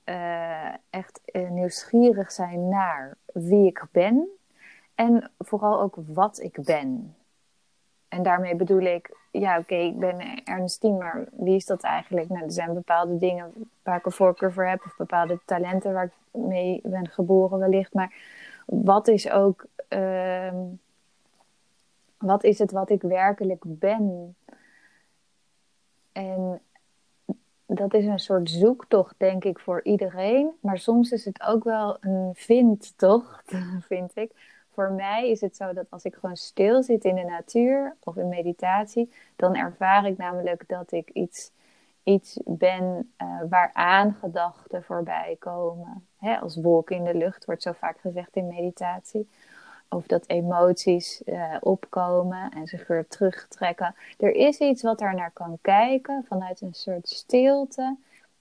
echt 0.89 1.21
nieuwsgierig 1.49 2.31
zijn 2.31 2.67
naar 2.67 3.17
wie 3.33 3.65
ik 3.65 3.85
ben 3.91 4.27
en 4.95 5.31
vooral 5.37 5.81
ook 5.81 5.95
wat 6.07 6.39
ik 6.39 6.63
ben. 6.63 7.15
En 8.07 8.23
daarmee 8.23 8.55
bedoel 8.55 8.81
ik, 8.81 9.17
ja, 9.39 9.57
oké, 9.57 9.75
ik 9.75 9.99
ben 9.99 10.43
Ernestine, 10.43 10.97
maar 10.97 11.25
wie 11.31 11.55
is 11.55 11.65
dat 11.65 11.81
eigenlijk? 11.81 12.29
Nou, 12.29 12.43
er 12.43 12.51
zijn 12.51 12.73
bepaalde 12.73 13.17
dingen 13.17 13.53
waar 13.83 13.97
ik 13.97 14.05
een 14.05 14.11
voorkeur 14.11 14.53
voor 14.53 14.65
heb, 14.65 14.85
of 14.85 14.95
bepaalde 14.97 15.39
talenten 15.45 15.93
waar 15.93 16.05
ik 16.05 16.41
mee 16.41 16.81
ben 16.83 17.07
geboren, 17.07 17.59
wellicht. 17.59 17.93
Maar 17.93 18.13
wat 18.65 19.07
is 19.07 19.29
ook, 19.29 19.65
uh, 19.89 20.53
wat 22.17 22.43
is 22.43 22.59
het 22.59 22.71
wat 22.71 22.89
ik 22.89 23.01
werkelijk 23.01 23.63
ben? 23.65 24.35
En 26.11 26.61
dat 27.65 27.93
is 27.93 28.05
een 28.05 28.19
soort 28.19 28.49
zoektocht, 28.49 29.15
denk 29.17 29.43
ik, 29.43 29.59
voor 29.59 29.83
iedereen. 29.83 30.49
Maar 30.59 30.77
soms 30.77 31.11
is 31.11 31.25
het 31.25 31.43
ook 31.43 31.63
wel 31.63 31.97
een 31.99 32.31
vindtocht, 32.33 33.53
vind 33.87 34.11
ik 34.15 34.31
voor 34.77 34.91
mij 34.91 35.29
is 35.29 35.41
het 35.41 35.55
zo 35.55 35.73
dat 35.73 35.85
als 35.89 36.03
ik 36.03 36.15
gewoon 36.15 36.35
stil 36.35 36.83
zit 36.83 37.03
in 37.03 37.15
de 37.15 37.23
natuur 37.23 37.95
of 38.03 38.15
in 38.15 38.29
meditatie, 38.29 39.11
dan 39.35 39.55
ervaar 39.55 40.05
ik 40.05 40.17
namelijk 40.17 40.63
dat 40.67 40.91
ik 40.91 41.09
iets, 41.09 41.51
iets 42.03 42.39
ben 42.45 43.11
uh, 43.21 43.41
waaraan 43.49 44.13
gedachten 44.13 44.83
voorbij 44.83 45.35
komen. 45.39 46.07
Hè, 46.17 46.39
als 46.39 46.55
wolken 46.55 46.95
in 46.95 47.03
de 47.03 47.15
lucht 47.15 47.45
wordt 47.45 47.61
zo 47.61 47.71
vaak 47.71 47.99
gezegd 47.99 48.35
in 48.35 48.47
meditatie. 48.47 49.29
Of 49.89 50.07
dat 50.07 50.27
emoties 50.27 51.21
uh, 51.25 51.55
opkomen 51.59 52.51
en 52.51 52.67
zich 52.67 52.87
weer 52.87 53.07
terugtrekken. 53.07 53.95
Er 54.17 54.35
is 54.35 54.59
iets 54.59 54.81
wat 54.81 54.99
daar 54.99 55.15
naar 55.15 55.31
kan 55.31 55.57
kijken 55.61 56.25
vanuit 56.27 56.61
een 56.61 56.73
soort 56.73 57.09
stilte 57.09 57.95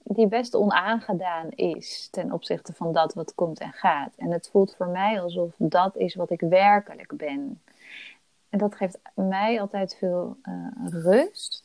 die 0.08 0.26
best 0.26 0.54
onaangedaan 0.54 1.50
is 1.50 2.08
ten 2.10 2.32
opzichte 2.32 2.72
van 2.72 2.92
dat 2.92 3.14
wat 3.14 3.34
komt 3.34 3.60
en 3.60 3.72
gaat. 3.72 4.12
En 4.16 4.30
het 4.30 4.48
voelt 4.52 4.75
voor 4.76 4.88
mij 4.88 5.20
alsof 5.20 5.54
dat 5.56 5.96
is 5.96 6.14
wat 6.14 6.30
ik 6.30 6.40
werkelijk 6.40 7.16
ben. 7.16 7.62
En 8.48 8.58
dat 8.58 8.75
geeft 8.75 8.98
mij 9.14 9.60
altijd 9.60 9.96
veel 9.98 10.36
uh, 10.42 10.88
rust 10.90 11.62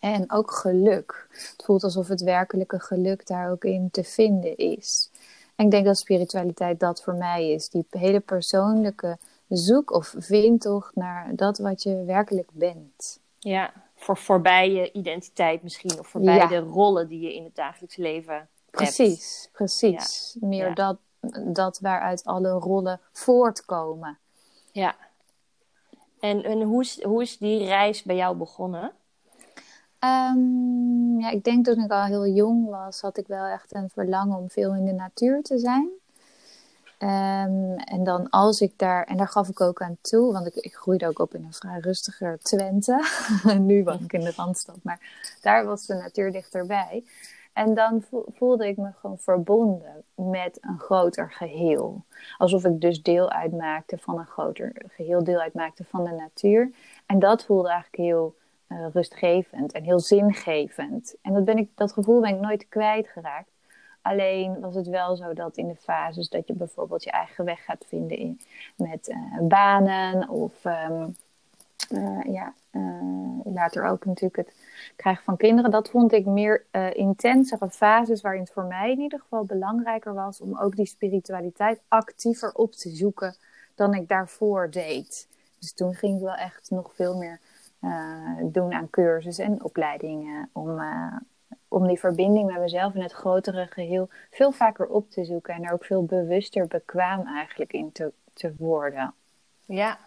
en 0.00 0.30
ook 0.30 0.50
geluk. 0.50 1.28
Het 1.30 1.62
voelt 1.64 1.84
alsof 1.84 2.08
het 2.08 2.20
werkelijke 2.20 2.80
geluk 2.80 3.26
daar 3.26 3.50
ook 3.50 3.64
in 3.64 3.88
te 3.90 4.04
vinden 4.04 4.56
is. 4.56 5.10
En 5.56 5.64
ik 5.64 5.70
denk 5.70 5.84
dat 5.84 5.98
spiritualiteit 5.98 6.80
dat 6.80 7.02
voor 7.02 7.14
mij 7.14 7.50
is. 7.50 7.68
Die 7.68 7.86
hele 7.90 8.20
persoonlijke 8.20 9.18
zoek 9.48 9.90
of 9.90 10.14
vindtocht 10.18 10.96
naar 10.96 11.36
dat 11.36 11.58
wat 11.58 11.82
je 11.82 12.04
werkelijk 12.04 12.48
bent. 12.52 13.20
Ja, 13.38 13.72
voor 14.00 14.16
voorbij 14.16 14.70
je 14.70 14.92
identiteit 14.92 15.62
misschien. 15.62 15.98
Of 15.98 16.06
voorbij 16.06 16.36
ja. 16.36 16.46
de 16.46 16.58
rollen 16.58 17.08
die 17.08 17.20
je 17.20 17.34
in 17.34 17.44
het 17.44 17.54
dagelijks 17.54 17.96
leven 17.96 18.48
precies, 18.70 19.40
hebt. 19.42 19.52
Precies, 19.52 20.36
ja. 20.40 20.46
Meer 20.48 20.68
ja. 20.68 20.74
Dat, 20.74 20.96
dat 21.44 21.78
waaruit 21.78 22.24
alle 22.24 22.50
rollen 22.50 23.00
voortkomen. 23.12 24.18
Ja. 24.72 24.96
En, 26.20 26.44
en 26.44 26.62
hoe, 26.62 26.82
is, 26.82 27.02
hoe 27.02 27.22
is 27.22 27.38
die 27.38 27.64
reis 27.64 28.02
bij 28.02 28.16
jou 28.16 28.36
begonnen? 28.36 28.92
Um, 30.04 31.20
ja, 31.20 31.30
ik 31.30 31.44
denk 31.44 31.64
toen 31.64 31.84
ik 31.84 31.90
al 31.90 32.04
heel 32.04 32.26
jong 32.26 32.68
was, 32.68 33.00
had 33.00 33.16
ik 33.16 33.26
wel 33.26 33.44
echt 33.44 33.74
een 33.74 33.90
verlangen 33.90 34.38
om 34.38 34.50
veel 34.50 34.74
in 34.74 34.84
de 34.84 34.92
natuur 34.92 35.42
te 35.42 35.58
zijn. 35.58 35.90
Um, 37.02 37.76
en 37.76 38.04
dan 38.04 38.30
als 38.30 38.60
ik 38.60 38.78
daar, 38.78 39.04
en 39.04 39.16
daar 39.16 39.28
gaf 39.28 39.48
ik 39.48 39.60
ook 39.60 39.82
aan 39.82 39.96
toe, 40.00 40.32
want 40.32 40.46
ik, 40.46 40.54
ik 40.54 40.74
groeide 40.74 41.06
ook 41.06 41.18
op 41.18 41.34
in 41.34 41.44
een 41.44 41.52
vrij 41.52 41.78
rustiger 41.78 42.38
Twente. 42.38 43.04
nu 43.58 43.84
woon 43.84 44.00
ik 44.00 44.12
in 44.12 44.20
de 44.20 44.32
Randstad, 44.36 44.78
maar 44.82 45.00
daar 45.40 45.64
was 45.64 45.86
de 45.86 45.94
natuur 45.94 46.32
dichterbij. 46.32 47.04
En 47.52 47.74
dan 47.74 48.04
voelde 48.34 48.68
ik 48.68 48.76
me 48.76 48.90
gewoon 49.00 49.18
verbonden 49.18 50.04
met 50.14 50.58
een 50.60 50.78
groter 50.78 51.32
geheel. 51.32 52.04
Alsof 52.38 52.64
ik 52.64 52.80
dus 52.80 53.02
deel 53.02 53.30
uitmaakte 53.30 53.98
van 53.98 54.18
een 54.18 54.26
groter 54.26 54.72
geheel, 54.88 55.24
deel 55.24 55.40
uitmaakte 55.40 55.84
van 55.84 56.04
de 56.04 56.10
natuur. 56.10 56.70
En 57.06 57.18
dat 57.18 57.44
voelde 57.44 57.68
eigenlijk 57.68 58.02
heel 58.02 58.34
uh, 58.68 58.86
rustgevend 58.92 59.72
en 59.72 59.84
heel 59.84 60.00
zingevend. 60.00 61.14
En 61.22 61.34
dat, 61.34 61.44
ben 61.44 61.58
ik, 61.58 61.70
dat 61.74 61.92
gevoel 61.92 62.20
ben 62.20 62.34
ik 62.34 62.40
nooit 62.40 62.68
kwijtgeraakt. 62.68 63.50
Alleen 64.02 64.60
was 64.60 64.74
het 64.74 64.86
wel 64.86 65.16
zo 65.16 65.32
dat 65.32 65.56
in 65.56 65.68
de 65.68 65.76
fases 65.76 66.28
dat 66.28 66.46
je 66.46 66.54
bijvoorbeeld 66.54 67.04
je 67.04 67.10
eigen 67.10 67.44
weg 67.44 67.64
gaat 67.64 67.84
vinden 67.88 68.16
in, 68.16 68.40
met 68.76 69.08
uh, 69.08 69.40
banen 69.40 70.28
of 70.28 70.64
um, 70.64 71.16
uh, 71.90 72.20
ja, 72.32 72.54
uh, 72.72 73.52
later 73.54 73.84
ook 73.84 74.04
natuurlijk 74.04 74.36
het 74.36 74.56
krijgen 74.96 75.24
van 75.24 75.36
kinderen. 75.36 75.70
Dat 75.70 75.90
vond 75.90 76.12
ik 76.12 76.26
meer 76.26 76.64
intensere 76.92 77.70
fases 77.70 78.20
waarin 78.20 78.40
het 78.40 78.52
voor 78.52 78.64
mij 78.64 78.90
in 78.90 79.00
ieder 79.00 79.20
geval 79.20 79.44
belangrijker 79.44 80.14
was 80.14 80.40
om 80.40 80.58
ook 80.58 80.76
die 80.76 80.86
spiritualiteit 80.86 81.80
actiever 81.88 82.52
op 82.52 82.72
te 82.72 82.90
zoeken 82.90 83.36
dan 83.74 83.94
ik 83.94 84.08
daarvoor 84.08 84.70
deed. 84.70 85.28
Dus 85.58 85.72
toen 85.72 85.94
ging 85.94 86.16
ik 86.16 86.22
wel 86.22 86.34
echt 86.34 86.70
nog 86.70 86.94
veel 86.94 87.16
meer 87.16 87.40
doen 88.42 88.72
aan 88.72 88.90
cursussen 88.90 89.44
en 89.44 89.64
opleidingen 89.64 90.50
om 90.52 90.80
om 91.70 91.86
die 91.86 91.98
verbinding 91.98 92.46
met 92.46 92.60
mezelf 92.60 92.94
in 92.94 93.02
het 93.02 93.12
grotere 93.12 93.66
geheel 93.66 94.08
veel 94.30 94.52
vaker 94.52 94.86
op 94.86 95.10
te 95.10 95.24
zoeken 95.24 95.54
en 95.54 95.64
er 95.64 95.72
ook 95.72 95.84
veel 95.84 96.04
bewuster 96.04 96.66
bekwaam 96.66 97.26
eigenlijk 97.26 97.72
in 97.72 97.92
te, 97.92 98.12
te 98.32 98.54
worden. 98.58 99.14
Ja, 99.64 99.98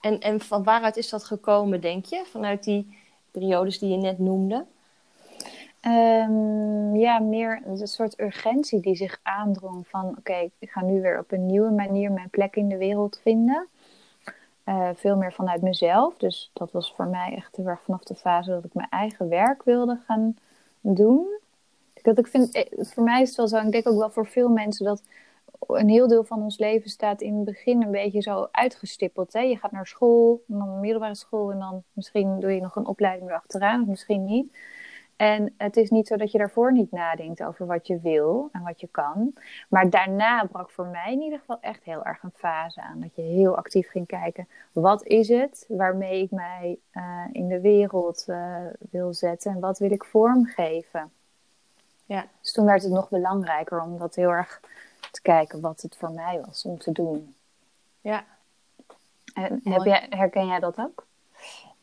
en, 0.00 0.20
en 0.20 0.40
van 0.40 0.62
waaruit 0.62 0.96
is 0.96 1.08
dat 1.08 1.24
gekomen, 1.24 1.80
denk 1.80 2.04
je? 2.04 2.24
Vanuit 2.26 2.64
die 2.64 2.98
periodes 3.30 3.78
die 3.78 3.90
je 3.90 3.96
net 3.96 4.18
noemde? 4.18 4.66
Um, 5.86 6.96
ja, 6.96 7.18
meer 7.18 7.62
een 7.64 7.86
soort 7.86 8.20
urgentie 8.20 8.80
die 8.80 8.96
zich 8.96 9.20
aandrong 9.22 9.88
van... 9.88 10.08
oké, 10.18 10.50
ik 10.58 10.70
ga 10.70 10.82
nu 10.82 11.00
weer 11.00 11.18
op 11.18 11.32
een 11.32 11.46
nieuwe 11.46 11.70
manier 11.70 12.12
mijn 12.12 12.30
plek 12.30 12.56
in 12.56 12.68
de 12.68 12.76
wereld 12.76 13.20
vinden. 13.22 13.68
Uh, 14.64 14.88
veel 14.94 15.16
meer 15.16 15.32
vanuit 15.32 15.62
mezelf. 15.62 16.16
Dus 16.16 16.50
dat 16.52 16.72
was 16.72 16.92
voor 16.96 17.06
mij 17.06 17.34
echt 17.36 17.56
heel 17.56 17.66
erg 17.66 17.82
vanaf 17.82 18.02
de 18.02 18.14
fase 18.14 18.50
dat 18.50 18.64
ik 18.64 18.74
mijn 18.74 18.88
eigen 18.90 19.28
werk 19.28 19.62
wilde 19.62 20.00
gaan 20.06 20.36
doen. 20.80 21.38
Dat 22.02 22.18
ik 22.18 22.26
vind, 22.26 22.54
eh, 22.54 22.84
voor 22.84 23.02
mij 23.02 23.22
is 23.22 23.28
het 23.28 23.36
wel 23.36 23.48
zo, 23.48 23.56
ik 23.56 23.72
denk 23.72 23.88
ook 23.88 23.98
wel 23.98 24.10
voor 24.10 24.26
veel 24.26 24.48
mensen, 24.48 24.84
dat 24.84 25.02
een 25.66 25.88
heel 25.88 26.08
deel 26.08 26.24
van 26.24 26.42
ons 26.42 26.58
leven 26.58 26.90
staat 26.90 27.20
in 27.20 27.34
het 27.34 27.44
begin 27.44 27.82
een 27.82 27.90
beetje 27.90 28.22
zo 28.22 28.48
uitgestippeld. 28.50 29.32
Hè? 29.32 29.40
Je 29.40 29.56
gaat 29.56 29.72
naar 29.72 29.86
school, 29.86 30.42
dan 30.46 30.80
middelbare 30.80 31.14
school 31.14 31.52
en 31.52 31.58
dan 31.58 31.82
misschien 31.92 32.40
doe 32.40 32.52
je 32.52 32.60
nog 32.60 32.76
een 32.76 32.86
opleiding 32.86 33.28
erachteraan, 33.30 33.80
of 33.80 33.86
misschien 33.86 34.24
niet. 34.24 34.56
En 35.20 35.54
het 35.56 35.76
is 35.76 35.90
niet 35.90 36.06
zo 36.06 36.16
dat 36.16 36.32
je 36.32 36.38
daarvoor 36.38 36.72
niet 36.72 36.90
nadenkt 36.90 37.42
over 37.42 37.66
wat 37.66 37.86
je 37.86 38.00
wil 38.00 38.48
en 38.52 38.62
wat 38.62 38.80
je 38.80 38.86
kan. 38.86 39.34
Maar 39.68 39.90
daarna 39.90 40.44
brak 40.44 40.70
voor 40.70 40.86
mij 40.86 41.12
in 41.12 41.20
ieder 41.20 41.38
geval 41.38 41.58
echt 41.60 41.84
heel 41.84 42.04
erg 42.04 42.22
een 42.22 42.32
fase 42.34 42.82
aan. 42.82 43.00
Dat 43.00 43.14
je 43.14 43.22
heel 43.22 43.56
actief 43.56 43.90
ging 43.90 44.06
kijken, 44.06 44.48
wat 44.72 45.04
is 45.04 45.28
het 45.28 45.64
waarmee 45.68 46.22
ik 46.22 46.30
mij 46.30 46.78
uh, 46.92 47.24
in 47.32 47.48
de 47.48 47.60
wereld 47.60 48.24
uh, 48.28 48.56
wil 48.90 49.14
zetten 49.14 49.52
en 49.52 49.60
wat 49.60 49.78
wil 49.78 49.90
ik 49.90 50.04
vormgeven. 50.04 51.12
Ja. 52.04 52.26
Dus 52.40 52.52
toen 52.52 52.64
werd 52.64 52.82
het 52.82 52.92
nog 52.92 53.08
belangrijker 53.08 53.82
om 53.82 53.98
dat 53.98 54.14
heel 54.14 54.30
erg 54.30 54.60
te 55.10 55.22
kijken 55.22 55.60
wat 55.60 55.82
het 55.82 55.96
voor 55.96 56.10
mij 56.10 56.40
was 56.46 56.64
om 56.64 56.78
te 56.78 56.92
doen. 56.92 57.34
Ja. 58.00 58.24
En 59.34 59.60
heb 59.64 59.82
jij, 59.84 60.06
herken 60.10 60.46
jij 60.46 60.60
dat 60.60 60.78
ook? 60.78 61.06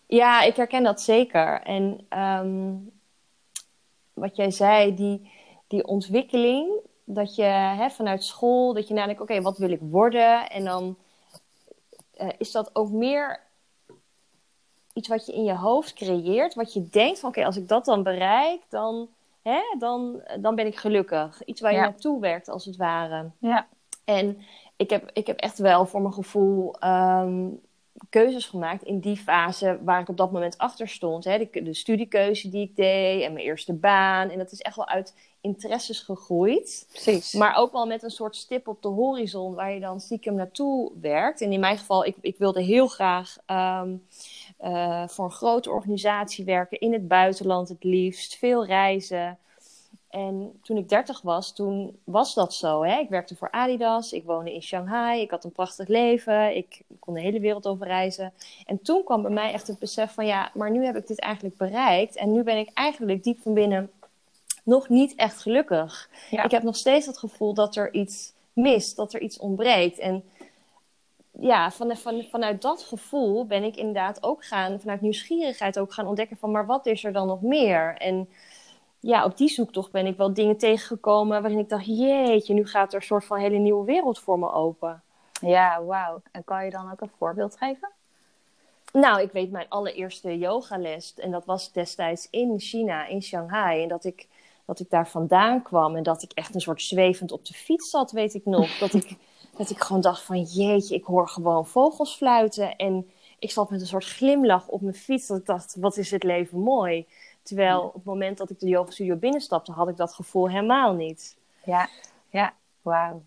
Ja, 0.05 0.41
ik 0.41 0.55
herken 0.55 0.83
dat 0.83 1.01
zeker. 1.01 1.61
En 1.61 2.07
um, 2.09 2.95
wat 4.17 4.35
jij 4.35 4.51
zei, 4.51 4.95
die, 4.95 5.31
die 5.67 5.87
ontwikkeling, 5.87 6.69
dat 7.03 7.35
je 7.35 7.43
hè, 7.43 7.89
vanuit 7.89 8.23
school, 8.23 8.73
dat 8.73 8.87
je 8.87 8.93
nadenkt, 8.93 9.21
oké, 9.21 9.31
okay, 9.31 9.43
wat 9.43 9.57
wil 9.57 9.71
ik 9.71 9.79
worden? 9.81 10.49
En 10.49 10.65
dan 10.65 10.97
uh, 12.21 12.29
is 12.37 12.51
dat 12.51 12.69
ook 12.73 12.89
meer 12.89 13.39
iets 14.93 15.07
wat 15.07 15.25
je 15.25 15.33
in 15.33 15.43
je 15.43 15.55
hoofd 15.55 15.93
creëert, 15.93 16.53
wat 16.53 16.73
je 16.73 16.89
denkt 16.89 17.19
van, 17.19 17.29
oké, 17.29 17.37
okay, 17.37 17.43
als 17.43 17.57
ik 17.57 17.67
dat 17.67 17.85
dan 17.85 18.03
bereik, 18.03 18.61
dan, 18.69 19.07
hè, 19.41 19.59
dan, 19.79 20.21
dan 20.39 20.55
ben 20.55 20.65
ik 20.65 20.77
gelukkig. 20.77 21.43
Iets 21.45 21.61
waar 21.61 21.71
je 21.71 21.77
ja. 21.77 21.83
naartoe 21.83 22.19
werkt, 22.19 22.49
als 22.49 22.65
het 22.65 22.75
ware. 22.75 23.31
Ja. 23.39 23.67
En 24.05 24.41
ik 24.75 24.89
heb, 24.89 25.09
ik 25.13 25.27
heb 25.27 25.39
echt 25.39 25.57
wel 25.57 25.85
voor 25.85 26.01
mijn 26.01 26.13
gevoel 26.13 26.75
um, 26.83 27.59
keuzes 28.09 28.45
gemaakt 28.45 28.83
in 28.83 28.99
die 28.99 29.17
fase 29.17 29.79
waar 29.83 30.01
ik 30.01 30.09
op 30.09 30.17
dat 30.17 30.31
moment 30.31 30.57
achter 30.57 30.87
stond. 30.87 31.23
Hè? 31.23 31.37
De, 31.37 31.61
de 31.63 31.73
studiekeuze 31.73 32.49
die 32.49 32.63
ik 32.69 32.75
deed 32.75 33.23
en 33.23 33.33
mijn 33.33 33.45
eerste 33.45 33.73
baan. 33.73 34.29
En 34.29 34.37
dat 34.37 34.51
is 34.51 34.61
echt 34.61 34.75
wel 34.75 34.87
uit 34.87 35.13
interesses 35.41 35.99
gegroeid. 35.99 36.87
Precies. 36.91 37.33
Maar 37.33 37.55
ook 37.55 37.71
wel 37.71 37.85
met 37.85 38.03
een 38.03 38.09
soort 38.09 38.35
stip 38.35 38.67
op 38.67 38.81
de 38.81 38.87
horizon 38.87 39.53
waar 39.53 39.73
je 39.73 39.79
dan 39.79 39.99
stiekem 39.99 40.35
naartoe 40.35 40.91
werkt. 41.01 41.41
En 41.41 41.51
in 41.51 41.59
mijn 41.59 41.77
geval, 41.77 42.05
ik, 42.05 42.15
ik 42.21 42.37
wilde 42.37 42.61
heel 42.61 42.87
graag 42.87 43.37
ehm, 43.45 43.95
eh, 44.57 45.07
voor 45.07 45.25
een 45.25 45.31
grote 45.31 45.69
organisatie 45.71 46.45
werken 46.45 46.79
in 46.79 46.93
het 46.93 47.07
buitenland 47.07 47.69
het 47.69 47.83
liefst. 47.83 48.37
Veel 48.37 48.65
reizen. 48.65 49.37
En 50.09 50.59
toen 50.63 50.77
ik 50.77 50.89
30 50.89 51.21
was, 51.21 51.53
toen 51.53 51.99
was 52.03 52.33
dat 52.33 52.53
zo. 52.53 52.83
Hè? 52.83 52.99
Ik 52.99 53.09
werkte 53.09 53.35
voor 53.35 53.51
Adidas, 53.51 54.13
ik 54.13 54.23
woonde 54.23 54.53
in 54.53 54.61
Shanghai, 54.61 55.21
ik 55.21 55.31
had 55.31 55.43
een 55.43 55.51
prachtig 55.51 55.87
leven, 55.87 56.55
ik 56.55 56.81
kon 56.99 57.13
de 57.13 57.21
hele 57.21 57.39
wereld 57.39 57.67
over 57.67 57.87
reizen. 57.87 58.33
En 58.65 58.81
toen 58.81 59.03
kwam 59.03 59.21
bij 59.21 59.31
mij 59.31 59.53
echt 59.53 59.67
het 59.67 59.79
besef 59.79 60.13
van 60.13 60.25
ja, 60.25 60.51
maar 60.53 60.71
nu 60.71 60.85
heb 60.85 60.95
ik 60.95 61.07
dit 61.07 61.19
eigenlijk 61.19 61.57
bereikt. 61.57 62.15
En 62.15 62.31
nu 62.31 62.43
ben 62.43 62.57
ik 62.57 62.69
eigenlijk 62.73 63.23
diep 63.23 63.39
van 63.41 63.53
binnen 63.53 63.91
nog 64.63 64.89
niet 64.89 65.15
echt 65.15 65.41
gelukkig. 65.41 66.09
Ja. 66.29 66.43
Ik 66.43 66.51
heb 66.51 66.63
nog 66.63 66.75
steeds 66.75 67.05
het 67.05 67.17
gevoel 67.17 67.53
dat 67.53 67.75
er 67.75 67.93
iets 67.93 68.33
mist, 68.53 68.95
dat 68.95 69.13
er 69.13 69.21
iets 69.21 69.37
ontbreekt. 69.37 69.99
En 69.99 70.23
ja, 71.39 71.71
van, 71.71 71.97
van, 71.97 72.23
vanuit 72.23 72.61
dat 72.61 72.83
gevoel 72.83 73.45
ben 73.45 73.63
ik 73.63 73.75
inderdaad 73.75 74.23
ook 74.23 74.45
gaan, 74.45 74.79
vanuit 74.79 75.01
nieuwsgierigheid 75.01 75.79
ook 75.79 75.93
gaan 75.93 76.07
ontdekken 76.07 76.37
van, 76.37 76.51
maar 76.51 76.65
wat 76.65 76.85
is 76.85 77.03
er 77.03 77.13
dan 77.13 77.27
nog 77.27 77.41
meer? 77.41 77.95
En 77.97 78.29
ja, 79.07 79.25
op 79.25 79.37
die 79.37 79.49
zoektocht 79.49 79.91
ben 79.91 80.05
ik 80.05 80.17
wel 80.17 80.33
dingen 80.33 80.57
tegengekomen 80.57 81.41
waarin 81.41 81.59
ik 81.59 81.69
dacht, 81.69 81.85
jeetje, 81.85 82.53
nu 82.53 82.67
gaat 82.67 82.93
er 82.93 82.99
een 82.99 83.05
soort 83.05 83.25
van 83.25 83.39
hele 83.39 83.57
nieuwe 83.57 83.85
wereld 83.85 84.19
voor 84.19 84.39
me 84.39 84.51
open. 84.51 85.01
Ja, 85.41 85.83
wauw. 85.83 86.21
En 86.31 86.43
kan 86.43 86.65
je 86.65 86.71
dan 86.71 86.91
ook 86.91 87.01
een 87.01 87.11
voorbeeld 87.17 87.57
geven? 87.57 87.89
Nou, 88.93 89.21
ik 89.21 89.31
weet 89.31 89.51
mijn 89.51 89.65
allereerste 89.69 90.37
yogales 90.37 91.13
en 91.15 91.31
dat 91.31 91.45
was 91.45 91.71
destijds 91.71 92.27
in 92.29 92.59
China, 92.59 93.05
in 93.05 93.23
Shanghai. 93.23 93.81
En 93.83 93.87
dat 93.87 94.03
ik, 94.05 94.27
dat 94.65 94.79
ik 94.79 94.89
daar 94.89 95.07
vandaan 95.07 95.61
kwam 95.61 95.95
en 95.95 96.03
dat 96.03 96.23
ik 96.23 96.31
echt 96.31 96.55
een 96.55 96.61
soort 96.61 96.81
zwevend 96.81 97.31
op 97.31 97.45
de 97.45 97.53
fiets 97.53 97.89
zat, 97.89 98.11
weet 98.11 98.33
ik 98.33 98.45
nog. 98.45 98.77
Dat 98.77 98.93
ik, 98.93 99.15
dat 99.57 99.69
ik 99.69 99.79
gewoon 99.79 100.01
dacht 100.01 100.21
van, 100.21 100.41
jeetje, 100.41 100.95
ik 100.95 101.03
hoor 101.03 101.27
gewoon 101.27 101.67
vogels 101.67 102.15
fluiten. 102.15 102.75
En 102.75 103.09
ik 103.39 103.51
zat 103.51 103.69
met 103.69 103.81
een 103.81 103.87
soort 103.87 104.05
glimlach 104.05 104.67
op 104.67 104.81
mijn 104.81 104.95
fiets, 104.95 105.27
dat 105.27 105.37
ik 105.37 105.45
dacht, 105.45 105.75
wat 105.79 105.97
is 105.97 106.11
het 106.11 106.23
leven 106.23 106.59
mooi. 106.59 107.07
Terwijl 107.47 107.81
op 107.81 107.93
het 107.93 108.03
moment 108.03 108.37
dat 108.37 108.49
ik 108.49 108.59
de 108.59 108.67
yoga 108.67 108.91
studio 108.91 109.15
binnenstapte, 109.15 109.71
had 109.71 109.89
ik 109.89 109.97
dat 109.97 110.13
gevoel 110.13 110.49
helemaal 110.49 110.93
niet. 110.93 111.37
Ja, 111.63 111.89
ja, 112.29 112.53
wauw. 112.81 113.21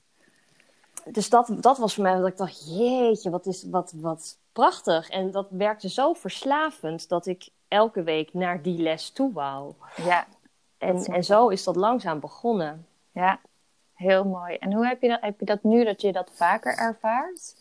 Dus 1.04 1.28
dat, 1.28 1.52
dat 1.60 1.78
was 1.78 1.94
voor 1.94 2.02
mij 2.02 2.14
dat 2.14 2.26
ik 2.26 2.36
dacht, 2.36 2.78
jeetje, 2.78 3.30
wat, 3.30 3.46
is, 3.46 3.64
wat, 3.70 3.92
wat 3.96 4.38
prachtig. 4.52 5.08
En 5.08 5.30
dat 5.30 5.46
werkte 5.50 5.88
zo 5.88 6.12
verslavend 6.12 7.08
dat 7.08 7.26
ik 7.26 7.48
elke 7.68 8.02
week 8.02 8.34
naar 8.34 8.62
die 8.62 8.78
les 8.82 9.10
toe 9.10 9.32
wou. 9.32 9.74
Ja, 9.96 10.26
En, 10.78 11.04
en 11.04 11.24
zo 11.24 11.48
is 11.48 11.64
dat 11.64 11.76
langzaam 11.76 12.20
begonnen. 12.20 12.86
ja. 13.12 13.40
Heel 13.94 14.24
mooi. 14.24 14.54
En 14.56 14.72
hoe 14.72 14.86
heb 14.86 15.02
je 15.02 15.08
dat, 15.08 15.20
heb 15.20 15.40
je 15.40 15.46
dat 15.46 15.62
nu 15.62 15.84
dat 15.84 16.00
je 16.00 16.12
dat 16.12 16.30
vaker 16.34 16.78
ervaart? 16.78 17.54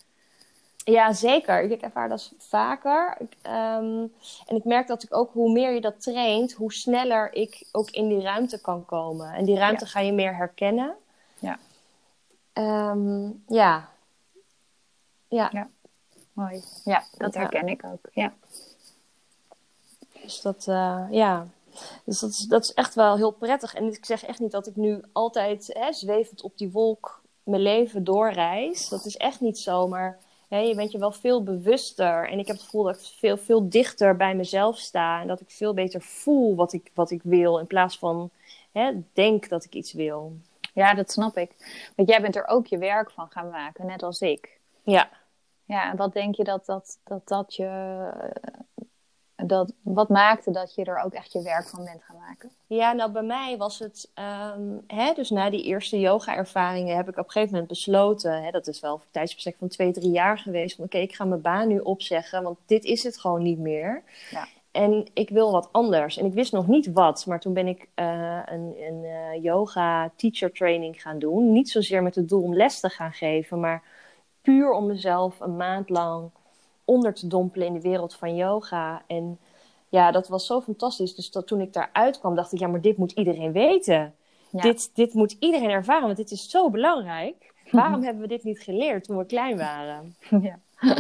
Ja, 0.90 1.14
zeker. 1.14 1.62
Ik 1.62 1.82
ervaar 1.82 2.10
dat 2.10 2.32
vaker. 2.38 3.16
Ik, 3.20 3.36
ehm, 3.42 4.08
en 4.46 4.56
ik 4.56 4.64
merk 4.64 4.88
dat 4.88 5.04
ik 5.04 5.16
ook, 5.16 5.34
hoe 5.34 5.52
meer 5.52 5.74
je 5.74 5.82
dat 5.82 6.02
traint, 6.02 6.52
hoe 6.54 6.74
sneller 6.74 7.34
ik 7.34 7.68
ook 7.72 7.90
in 7.90 8.08
die 8.08 8.22
ruimte 8.22 8.62
kan 8.62 8.86
komen. 8.86 9.34
En 9.34 9.46
die 9.46 9.58
ruimte 9.58 9.86
ga 9.86 10.00
je 10.00 10.12
meer 10.14 10.36
herkennen. 10.36 10.96
Ja. 11.40 11.60
Ehm, 12.54 13.30
ja. 13.48 13.90
Ja. 15.28 15.50
Ja. 15.52 15.70
Mooi. 16.34 16.64
Ja, 16.84 17.04
dat 17.18 17.34
Ja. 17.34 17.40
herken 17.40 17.68
ik 17.68 17.84
ook. 17.86 18.10
Ja. 18.14 18.34
Dus 20.22 20.42
dat, 20.42 20.68
eh, 20.68 21.06
ja. 21.10 21.48
Dus 22.04 22.20
dat 22.20 22.30
is, 22.30 22.38
dat 22.38 22.64
is 22.64 22.74
echt 22.74 22.96
wel 22.96 23.16
heel 23.16 23.32
prettig. 23.32 23.76
En 23.76 23.94
ik 23.94 24.06
zeg 24.06 24.24
echt 24.26 24.40
niet 24.40 24.52
dat 24.52 24.68
ik 24.68 24.76
nu 24.76 25.02
altijd 25.12 25.70
hè, 25.74 25.94
zwevend 25.94 26.42
op 26.42 26.58
die 26.58 26.72
wolk 26.72 27.22
mijn 27.44 27.62
leven 27.62 28.04
doorreis. 28.04 28.90
Dat 28.90 29.06
is 29.06 29.18
echt 29.18 29.40
niet 29.40 29.58
zo, 29.60 29.88
maar 29.88 30.20
hè, 30.50 30.58
je 30.58 30.76
bent 30.76 30.92
je 30.92 31.00
wel 31.00 31.12
veel 31.12 31.44
bewuster. 31.44 32.30
En 32.30 32.40
ik 32.40 32.48
heb 32.48 32.56
het 32.56 32.66
gevoel 32.66 32.84
dat 32.84 32.96
ik 32.96 33.06
veel, 33.18 33.38
veel 33.38 33.70
dichter 33.70 34.16
bij 34.16 34.36
mezelf 34.36 34.78
sta. 34.78 35.22
En 35.22 35.28
dat 35.28 35.42
ik 35.42 35.50
veel 35.52 35.74
beter 35.74 36.02
voel 36.02 36.56
wat 36.56 36.74
ik, 36.74 36.92
wat 36.94 37.12
ik 37.12 37.22
wil. 37.24 37.60
In 37.60 37.68
plaats 37.68 37.98
van 37.98 38.30
hè, 38.72 38.92
denk 39.14 39.50
dat 39.50 39.64
ik 39.64 39.74
iets 39.74 39.94
wil. 39.94 40.38
ja, 40.74 40.94
dat 40.94 41.12
snap 41.12 41.38
ik. 41.38 41.52
Want 41.96 42.10
jij 42.10 42.22
bent 42.22 42.36
er 42.36 42.48
ook 42.48 42.68
je 42.68 42.78
werk 42.78 43.12
van 43.12 43.28
gaan 43.30 43.50
maken, 43.50 43.86
net 43.86 44.04
als 44.04 44.22
ik. 44.22 44.60
Ja. 44.84 45.10
Ja, 45.66 45.92
en 45.92 45.98
wat 45.98 46.14
denk 46.14 46.36
je 46.36 46.44
dat 46.44 46.66
dat, 46.66 47.00
dat, 47.04 47.28
dat 47.28 47.56
je. 47.56 47.66
Dat, 49.46 49.74
wat 49.82 50.10
maakte 50.10 50.52
dat 50.52 50.76
je 50.76 50.84
er 50.84 51.02
ook 51.04 51.14
echt 51.14 51.32
je 51.32 51.42
werk 51.42 51.68
van 51.68 51.84
bent 51.84 52.04
gaan 52.04 52.18
maken? 52.28 52.50
Ja, 52.68 52.94
nou 52.94 53.12
bij 53.12 53.24
mij 53.24 53.58
was 53.58 53.80
het, 53.80 54.12
ehm, 54.14 54.78
hè, 54.88 55.14
dus 55.14 55.30
na 55.30 55.50
die 55.50 55.64
eerste 55.64 56.00
yoga-ervaringen 56.00 56.96
heb 56.96 57.10
ik 57.10 57.18
op 57.18 57.26
een 57.26 57.32
gegeven 57.32 57.52
moment 57.52 57.70
besloten, 57.70 58.44
hè, 58.44 58.52
dat 58.52 58.68
is 58.68 58.80
wel 58.80 58.94
een 58.94 59.02
tijdsbestek 59.12 59.56
van 59.60 59.68
twee, 59.68 59.92
drie 59.92 60.12
jaar 60.12 60.38
geweest, 60.38 60.76
van 60.76 60.86
oké, 60.86 60.98
ik 60.98 61.16
ga 61.16 61.26
mijn 61.26 61.42
baan 61.42 61.68
nu 61.68 61.80
opzeggen, 61.80 62.44
want 62.44 62.58
dit 62.66 62.84
is 62.84 63.04
het 63.04 63.20
gewoon 63.20 63.44
niet 63.44 63.60
meer. 63.60 64.04
Ja. 64.30 64.48
En 64.72 65.08
ik 65.14 65.30
wil 65.30 65.52
wat 65.52 65.70
anders. 65.72 66.18
En 66.18 66.26
ik 66.26 66.34
wist 66.34 66.52
nog 66.52 66.68
niet 66.68 66.92
wat, 66.92 67.26
maar 67.26 67.40
toen 67.40 67.54
ben 67.54 67.68
ik 67.68 67.88
eh, 67.94 68.40
een, 68.46 68.76
een 68.80 69.04
eh, 69.04 69.44
yoga-teacher 69.44 70.52
training 70.52 71.02
gaan 71.02 71.20
doen. 71.20 71.52
Niet 71.52 71.70
zozeer 71.70 72.04
met 72.04 72.16
het 72.16 72.30
doel 72.30 72.44
om 72.44 72.56
les 72.56 72.80
te 72.80 72.90
gaan 72.90 73.14
geven, 73.14 73.60
maar 73.60 73.84
puur 74.42 74.72
om 74.72 74.86
mezelf 74.86 75.40
een 75.40 75.58
maand 75.58 75.90
lang 75.90 76.32
onder 76.90 77.14
te 77.14 77.28
dompelen 77.28 77.68
in 77.68 77.74
de 77.74 77.82
wereld 77.82 78.16
van 78.16 78.36
yoga. 78.36 79.04
En 79.08 79.40
ja, 79.90 80.12
dat 80.12 80.28
was 80.28 80.46
zo 80.46 80.62
fantastisch. 80.62 81.16
Dus 81.16 81.32
dat 81.32 81.48
toen 81.48 81.62
ik 81.62 81.74
daaruit 81.74 82.20
kwam, 82.20 82.36
dacht 82.36 82.54
ik, 82.54 82.60
ja, 82.60 82.68
maar 82.68 82.82
dit 82.82 82.98
moet 82.98 83.12
iedereen 83.12 83.52
weten. 83.52 84.16
Ja. 84.50 84.62
Dit, 84.62 84.96
dit 84.96 85.14
moet 85.14 85.36
iedereen 85.40 85.70
ervaren, 85.70 86.06
want 86.06 86.18
dit 86.18 86.32
is 86.32 86.50
zo 86.50 86.70
belangrijk. 86.70 87.54
Waarom 87.72 88.04
hebben 88.04 88.22
we 88.22 88.28
dit 88.28 88.44
niet 88.44 88.60
geleerd 88.60 89.04
toen 89.04 89.18
we 89.18 89.26
klein 89.26 89.58
waren? 89.58 90.16
Ja. 90.42 90.60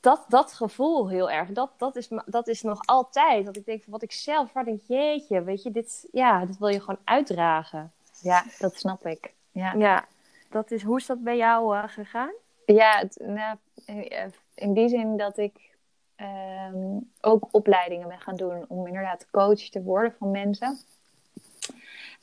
Dat, 0.00 0.24
dat 0.28 0.52
gevoel 0.52 1.08
heel 1.08 1.30
erg, 1.30 1.48
dat, 1.48 1.70
dat, 1.76 1.96
is, 1.96 2.08
dat 2.26 2.48
is 2.48 2.62
nog 2.62 2.86
altijd. 2.86 3.44
Dat 3.44 3.56
ik 3.56 3.64
denk 3.64 3.82
van 3.82 3.92
wat 3.92 4.02
ik 4.02 4.12
zelf, 4.12 4.52
waar 4.52 4.64
denk 4.64 4.80
jeetje, 4.86 5.42
weet 5.42 5.62
je, 5.62 5.70
dit, 5.70 6.08
ja, 6.12 6.44
dit 6.44 6.58
wil 6.58 6.68
je 6.68 6.80
gewoon 6.80 6.98
uitdragen. 7.04 7.92
ja, 8.20 8.44
dat 8.58 8.76
snap 8.76 9.06
ik. 9.06 9.32
Ja, 9.50 9.74
Ja, 9.74 10.04
dat 10.50 10.70
is, 10.70 10.82
hoe 10.82 10.98
is 10.98 11.06
dat 11.06 11.22
bij 11.22 11.36
jou 11.36 11.76
eh, 11.76 11.84
gegaan? 11.86 12.32
ja 12.66 12.98
het, 12.98 13.18
nou, 13.26 13.56
eh, 13.86 14.24
in 14.54 14.72
die 14.72 14.88
zin 14.88 15.16
dat 15.16 15.38
ik 15.38 15.76
ehm, 16.16 16.98
ook 17.20 17.48
opleidingen 17.50 18.08
ben 18.08 18.20
gaan 18.20 18.36
doen 18.36 18.64
om 18.68 18.86
inderdaad 18.86 19.30
coach 19.30 19.68
te 19.68 19.82
worden 19.82 20.14
van 20.18 20.30
mensen. 20.30 20.78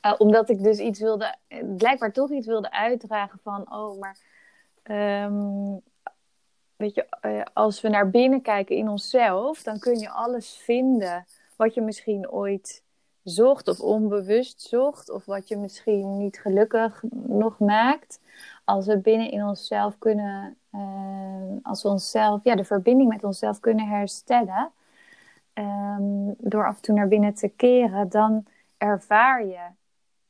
Eh, 0.02 0.13
omdat 0.17 0.50
ik 0.50 0.63
dus 0.63 0.80
iets 0.80 1.00
wilde, 1.00 1.36
blijkbaar 1.78 2.12
toch 2.12 2.32
iets 2.32 2.48
wilde 2.48 2.72
uitdragen 2.72 3.39
van, 3.44 3.74
oh, 3.74 4.00
maar 4.00 4.17
ehm, 4.84 5.78
weet 6.76 6.96
je, 6.96 7.06
eh, 7.22 7.41
als 7.54 7.82
we 7.82 7.89
naar 7.89 8.10
binnen 8.10 8.41
kijken 8.41 8.76
in 8.76 8.89
onszelf, 8.89 9.63
dan 9.63 9.80
kun 9.80 10.00
je 10.00 10.10
alles 10.10 10.58
vinden 10.58 11.26
wat 11.56 11.74
je 11.74 11.82
misschien 11.82 12.30
ooit 12.30 12.84
zocht 13.24 13.67
of 13.67 13.80
onbewust 13.80 14.62
zocht, 14.62 15.10
of 15.10 15.26
wat 15.26 15.48
je 15.48 15.58
misschien 15.58 16.17
niet 16.17 16.39
gelukkig 16.39 17.04
nog 17.12 17.60
maakt. 17.60 18.20
Als 18.71 18.86
we 18.86 18.97
binnen 18.97 19.31
in 19.31 19.43
onszelf 19.43 19.97
kunnen, 19.97 20.57
eh, 20.71 20.81
als 21.63 21.84
we 21.84 21.89
onszelf, 21.89 22.43
ja, 22.43 22.55
de 22.55 22.63
verbinding 22.63 23.10
met 23.10 23.23
onszelf 23.23 23.60
kunnen 23.60 23.88
herstellen, 23.88 24.71
ehm, 25.53 26.34
door 26.38 26.67
af 26.67 26.75
en 26.75 26.81
toe 26.81 26.95
naar 26.95 27.07
binnen 27.07 27.34
te 27.34 27.47
keren, 27.47 28.10
dan 28.10 28.45
ervaar 28.77 29.45
je 29.45 29.60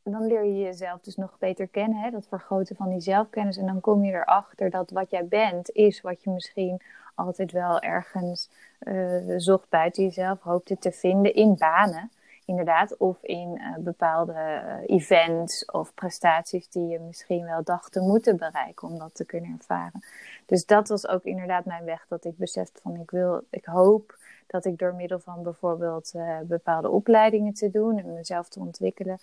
dan 0.04 0.28
leer 0.28 0.44
je 0.44 0.60
jezelf 0.60 1.02
dus 1.02 1.16
nog 1.16 1.38
beter 1.40 1.68
kennen. 1.68 2.02
Hè? 2.02 2.10
Dat 2.10 2.28
vergroten 2.28 2.76
van 2.76 2.90
die 2.90 3.00
zelfkennis. 3.00 3.58
En 3.58 3.66
dan 3.66 3.80
kom 3.80 4.04
je 4.04 4.12
erachter 4.12 4.70
dat 4.70 4.92
wat 4.92 5.10
jij 5.10 5.26
bent, 5.26 5.70
is 5.70 6.02
wat 6.02 6.24
je 6.24 6.30
misschien 6.30 6.82
altijd 7.16 7.52
wel 7.52 7.80
ergens 7.80 8.50
eh, 8.80 8.94
zocht 9.38 9.70
buiten 9.70 10.04
jezelf, 10.04 10.42
hoopte 10.42 10.78
te 10.78 10.92
vinden 10.92 11.34
in 11.34 11.56
banen. 11.58 12.12
Inderdaad, 12.52 12.98
of 12.98 13.18
in 13.22 13.58
eh, 13.58 13.78
bepaalde 13.78 14.34
eh, 14.34 14.96
events 14.96 15.66
of 15.66 15.94
prestaties 15.94 16.70
die 16.70 16.88
je 16.88 17.00
misschien 17.00 17.46
wel 17.46 17.64
dacht 17.64 17.92
te 17.92 18.00
moeten 18.00 18.38
bereiken 18.38 18.88
om 18.88 19.00
dat 19.00 19.16
te 19.16 19.26
kunnen 19.26 19.58
ervaren. 19.60 20.04
Dus 20.46 20.66
dat 20.66 20.88
was 20.88 21.08
ook 21.08 21.24
inderdaad 21.24 21.66
mijn 21.66 21.84
weg, 21.84 22.06
dat 22.08 22.26
ik 22.26 22.38
besefte 22.38 22.82
van 22.82 22.96
ik 22.96 23.12
wil, 23.12 23.44
ik 23.50 23.66
hoop 23.66 24.18
dat 24.48 24.66
ik 24.66 24.78
door 24.78 24.96
middel 24.96 25.20
van 25.20 25.44
bijvoorbeeld 25.44 26.12
eh, 26.14 26.40
bepaalde 26.44 26.90
opleidingen 26.90 27.54
te 27.54 27.70
doen 27.70 27.98
en 27.98 28.14
mezelf 28.14 28.50
te 28.50 28.60
ontwikkelen, 28.60 29.20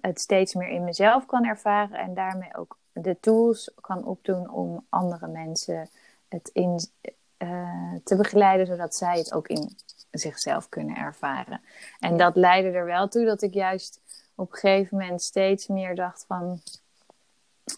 het 0.00 0.20
steeds 0.20 0.54
meer 0.54 0.68
in 0.68 0.84
mezelf 0.84 1.26
kan 1.26 1.44
ervaren 1.44 1.98
en 1.98 2.14
daarmee 2.14 2.56
ook 2.56 2.78
de 2.92 3.20
tools 3.20 3.70
kan 3.80 4.04
opdoen 4.04 4.50
om 4.50 4.86
andere 4.88 5.26
mensen 5.26 5.88
het 6.28 6.50
in 6.52 6.78
te 8.04 8.16
begeleiden, 8.16 8.66
zodat 8.66 8.94
zij 8.94 9.18
het 9.18 9.32
ook 9.32 9.48
in 9.48 9.76
zichzelf 10.18 10.68
kunnen 10.68 10.96
ervaren. 10.96 11.60
En 12.00 12.16
dat 12.16 12.36
leidde 12.36 12.70
er 12.70 12.84
wel 12.84 13.08
toe 13.08 13.24
dat 13.24 13.42
ik 13.42 13.54
juist 13.54 14.00
op 14.34 14.52
een 14.52 14.58
gegeven 14.58 14.98
moment 14.98 15.22
steeds 15.22 15.66
meer 15.66 15.94
dacht 15.94 16.24
van 16.26 16.60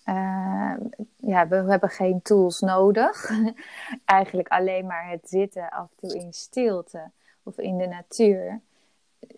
uh, 0.09 0.75
ja, 1.17 1.49
we 1.49 1.57
hebben 1.57 1.89
geen 1.91 2.23
tools 2.23 2.61
nodig. 2.61 3.31
Eigenlijk 4.05 4.49
alleen 4.49 4.87
maar 4.87 5.09
het 5.09 5.29
zitten 5.29 5.69
af 5.69 5.89
en 5.91 6.09
toe 6.09 6.19
in 6.19 6.33
stilte 6.33 7.11
of 7.43 7.59
in 7.59 7.79
de 7.79 7.87
natuur. 7.87 8.61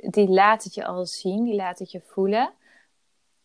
Die 0.01 0.29
laat 0.29 0.65
het 0.65 0.75
je 0.75 0.85
al 0.85 1.07
zien, 1.07 1.45
die 1.45 1.55
laat 1.55 1.79
het 1.79 1.91
je 1.91 2.01
voelen. 2.01 2.53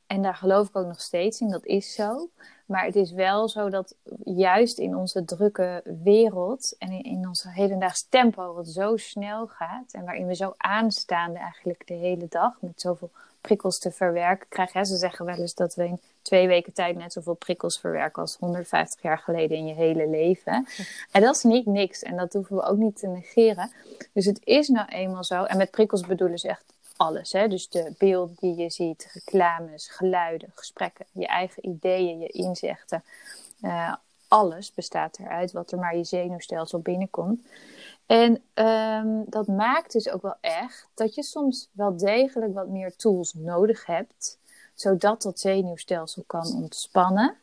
En 0.08 0.22
daar 0.22 0.36
geloof 0.36 0.68
ik 0.68 0.76
ook 0.76 0.88
nog 0.88 1.02
steeds 1.02 1.40
in, 1.40 1.50
dat 1.50 1.66
is 1.66 1.94
zo. 1.94 2.30
Maar 2.66 2.86
het 2.86 2.96
is 2.96 3.12
wel 3.12 3.50
zo 3.50 3.70
dat 3.70 3.96
juist 4.24 4.78
in 4.78 4.96
onze 4.96 5.26
drukke 5.26 5.82
wereld 6.04 6.76
en 6.78 6.92
in, 7.04 7.28
ons 7.28 7.46
hedendaags 7.50 8.06
tempo, 8.10 8.54
wat 8.54 8.68
zo 8.68 8.98
snel 8.98 9.48
gaat 9.48 9.92
en 9.92 10.04
waarin 10.04 10.28
we 10.28 10.36
zo 10.36 10.54
aanstaan 10.58 11.36
eigenlijk 11.36 11.88
de 11.88 11.94
hele 11.94 12.26
dag 12.30 12.58
met 12.60 12.82
zoveel 12.82 13.10
prikkels 13.42 13.80
te 13.80 13.92
verwerken 13.92 14.48
krijgen. 14.50 14.86
Ze 14.86 14.98
zeggen 14.98 15.26
wel 15.26 15.36
eens 15.36 15.54
dat 15.54 15.76
we 15.76 15.86
in 15.86 16.00
twee 16.22 16.48
weken 16.48 16.74
tijd 16.74 16.96
net 16.96 17.14
zoveel 17.14 17.34
prikkels 17.34 17.80
verwerken 17.80 18.22
als 18.22 18.38
150 18.40 19.02
jaar 19.02 19.18
geleden 19.18 19.58
in 19.58 19.68
je 19.68 19.74
hele 19.74 20.08
leven. 20.08 20.68
En 21.12 21.22
dat 21.22 21.36
is 21.36 21.44
niet 21.44 21.66
niks 21.66 22.04
en 22.04 22.16
dat 22.16 22.34
hoeven 22.34 22.56
we 22.56 22.64
ook 22.64 22.78
niet 22.78 23.00
te 23.00 23.08
negeren. 23.08 23.72
Dus 24.14 24.26
het 24.26 24.40
is 24.44 24.68
nou 24.68 24.88
eenmaal 24.88 25.24
zo. 25.24 25.44
En 25.44 25.58
met 25.58 25.72
prikkels 25.72 26.06
bedoelen 26.06 26.40
ze 26.40 26.48
echt 26.48 26.75
alles. 26.98 27.32
Hè? 27.32 27.48
Dus 27.48 27.70
de 27.70 27.94
beelden 27.98 28.36
die 28.40 28.56
je 28.56 28.70
ziet, 28.70 29.10
reclames, 29.14 29.88
geluiden, 29.88 30.52
gesprekken, 30.56 31.06
je 31.12 31.28
eigen 31.28 31.68
ideeën, 31.68 32.20
je 32.20 32.28
inzichten. 32.28 33.04
Uh, 33.62 33.94
alles 34.28 34.74
bestaat 34.74 35.20
eruit 35.20 35.52
wat 35.52 35.72
er 35.72 35.80
maar 35.80 35.98
je 35.98 36.04
zenuwstelsel 36.04 36.80
binnenkomt. 36.80 37.42
En 38.06 38.42
um, 38.54 39.24
dat 39.28 39.48
maakt 39.48 39.92
dus 39.92 40.10
ook 40.10 40.22
wel 40.22 40.36
echt 40.42 40.88
dat 40.94 41.16
je 41.16 41.24
soms 41.24 41.70
wel 41.72 41.98
degelijk 41.98 42.54
wat 42.54 42.68
meer 42.68 42.96
tools 42.96 43.34
nodig 43.34 43.86
hebt, 43.86 44.38
zodat 44.74 45.22
dat 45.22 45.40
zenuwstelsel 45.40 46.24
kan 46.28 46.54
ontspannen. 46.54 47.36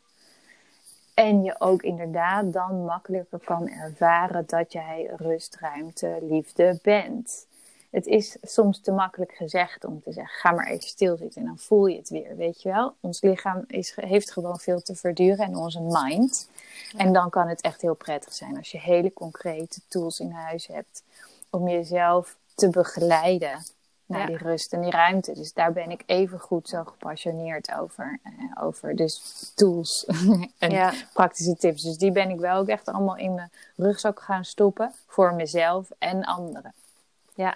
En 1.13 1.43
je 1.43 1.55
ook 1.59 1.81
inderdaad 1.81 2.53
dan 2.53 2.85
makkelijker 2.85 3.39
kan 3.39 3.69
ervaren 3.69 4.43
dat 4.47 4.71
jij 4.71 5.11
rust, 5.15 5.55
ruimte, 5.55 6.17
liefde 6.21 6.79
bent 6.81 7.45
het 7.93 8.05
is 8.05 8.37
soms 8.41 8.81
te 8.81 8.91
makkelijk 8.91 9.31
gezegd 9.31 9.85
om 9.85 10.01
te 10.01 10.11
zeggen: 10.11 10.33
ga 10.35 10.51
maar 10.51 10.67
even 10.67 10.87
stilzitten 10.87 11.41
en 11.41 11.47
dan 11.47 11.57
voel 11.57 11.85
je 11.85 11.97
het 11.97 12.09
weer. 12.09 12.35
Weet 12.35 12.61
je 12.61 12.69
wel? 12.69 12.95
Ons 12.99 13.21
lichaam 13.21 13.63
is, 13.67 13.93
heeft 13.95 14.31
gewoon 14.31 14.59
veel 14.59 14.81
te 14.81 14.95
verduren 14.95 15.45
en 15.45 15.55
onze 15.55 15.81
mind. 15.81 16.49
En 16.97 17.13
dan 17.13 17.29
kan 17.29 17.47
het 17.47 17.61
echt 17.61 17.81
heel 17.81 17.93
prettig 17.93 18.33
zijn 18.33 18.57
als 18.57 18.71
je 18.71 18.79
hele 18.79 19.13
concrete 19.13 19.79
tools 19.87 20.19
in 20.19 20.31
huis 20.31 20.67
hebt 20.67 21.03
om 21.49 21.67
jezelf 21.67 22.37
te 22.55 22.69
begeleiden 22.69 23.63
naar 24.05 24.27
die 24.27 24.37
rust 24.37 24.73
en 24.73 24.81
die 24.81 24.91
ruimte. 24.91 25.33
Dus 25.33 25.53
daar 25.53 25.73
ben 25.73 25.91
ik 25.91 26.03
even 26.05 26.39
goed 26.39 26.69
zo 26.69 26.83
gepassioneerd 26.83 27.71
over. 27.71 28.19
Uh, 28.23 28.63
over 28.63 28.95
dus 28.95 29.21
tools 29.55 30.05
en 30.57 30.93
praktische 31.13 31.55
tips. 31.55 31.81
Dus 31.81 31.97
die 31.97 32.11
ben 32.11 32.29
ik 32.29 32.39
wel 32.39 32.57
ook 32.57 32.67
echt 32.67 32.87
allemaal 32.87 33.17
in 33.17 33.33
mijn 33.33 33.51
rugzak 33.75 34.19
gaan 34.19 34.45
stoppen 34.45 34.93
voor 35.07 35.33
mezelf 35.33 35.89
en 35.97 36.23
anderen. 36.23 36.73
Ja, 37.35 37.55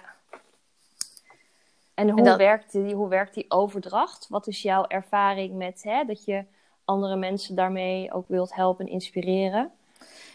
en 1.98 2.10
hoe, 2.10 2.36
werkt, 2.36 2.72
die, 2.72 2.94
hoe 2.94 3.08
werkt 3.08 3.34
die 3.34 3.44
overdracht? 3.48 4.26
Wat 4.28 4.46
is 4.46 4.62
jouw 4.62 4.86
ervaring 4.86 5.54
met 5.54 5.82
hè, 5.82 6.04
dat 6.04 6.24
je 6.24 6.44
andere 6.84 7.16
mensen 7.16 7.54
daarmee 7.54 8.12
ook 8.12 8.28
wilt 8.28 8.54
helpen 8.54 8.86
en 8.86 8.92
inspireren? 8.92 9.70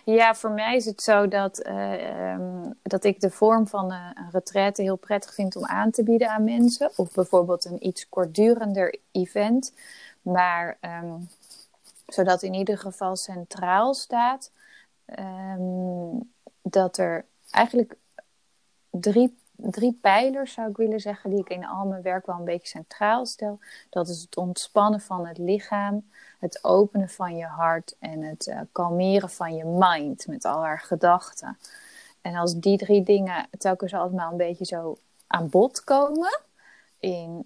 Ja, 0.06 0.36
voor 0.36 0.52
mij 0.52 0.76
is 0.76 0.86
het 0.86 1.02
zo 1.02 1.28
dat, 1.28 1.66
uh, 1.68 2.32
um, 2.34 2.74
dat 2.82 3.04
ik 3.04 3.20
de 3.20 3.30
vorm 3.30 3.68
van 3.68 3.92
uh, 3.92 4.10
een 4.14 4.32
retraite 4.32 4.82
heel 4.82 4.96
prettig 4.96 5.34
vind 5.34 5.56
om 5.56 5.66
aan 5.66 5.92
te 5.92 6.04
bieden 6.04 6.30
aan 6.30 6.44
mensen. 6.44 6.92
Of 6.96 7.12
bijvoorbeeld 7.12 7.66
een 7.66 7.88
iets 7.88 8.10
kortdurender 8.10 8.96
event. 9.12 9.74
Maar 10.22 10.78
um, 10.82 11.30
zodat 12.08 12.44
in 12.44 12.54
ieder 12.54 12.78
geval 12.78 13.16
centraal 13.16 13.94
staat 13.94 14.52
um, 15.06 16.34
dat 16.62 16.98
er 16.98 17.26
eigenlijk 17.52 17.98
drie 18.90 19.42
drie 19.72 19.98
pijlers, 20.02 20.54
zou 20.54 20.70
ik 20.70 20.78
willen 20.78 21.00
zeggen, 21.00 21.30
die 21.30 21.40
ik 21.40 21.50
in 21.50 21.66
al 21.66 21.86
mijn 21.86 22.02
werk 22.02 22.26
wel 22.26 22.36
een 22.36 22.44
beetje 22.44 22.68
centraal 22.68 23.26
stel. 23.26 23.60
Dat 23.90 24.08
is 24.08 24.22
het 24.22 24.38
ontspannen 24.38 25.02
van 25.02 25.28
het 25.28 25.38
lichaam, 25.38 26.10
het 26.40 26.64
openen 26.64 27.10
van 27.10 27.36
je 27.36 27.46
hart 27.46 27.96
en 28.00 28.22
het 28.22 28.48
uh, 28.48 28.60
kalmeren 28.72 29.30
van 29.30 29.56
je 29.56 29.66
mind 29.66 30.28
met 30.28 30.46
al 30.46 30.62
haar 30.62 30.80
gedachten. 30.80 31.58
En 32.22 32.36
als 32.36 32.60
die 32.60 32.78
drie 32.78 33.04
dingen 33.04 33.48
telkens 33.58 33.94
allemaal 33.94 34.32
een 34.32 34.38
beetje 34.38 34.66
zo 34.66 34.98
aan 35.28 35.50
bod 35.50 35.84
komen 35.84 36.40
in, 37.00 37.44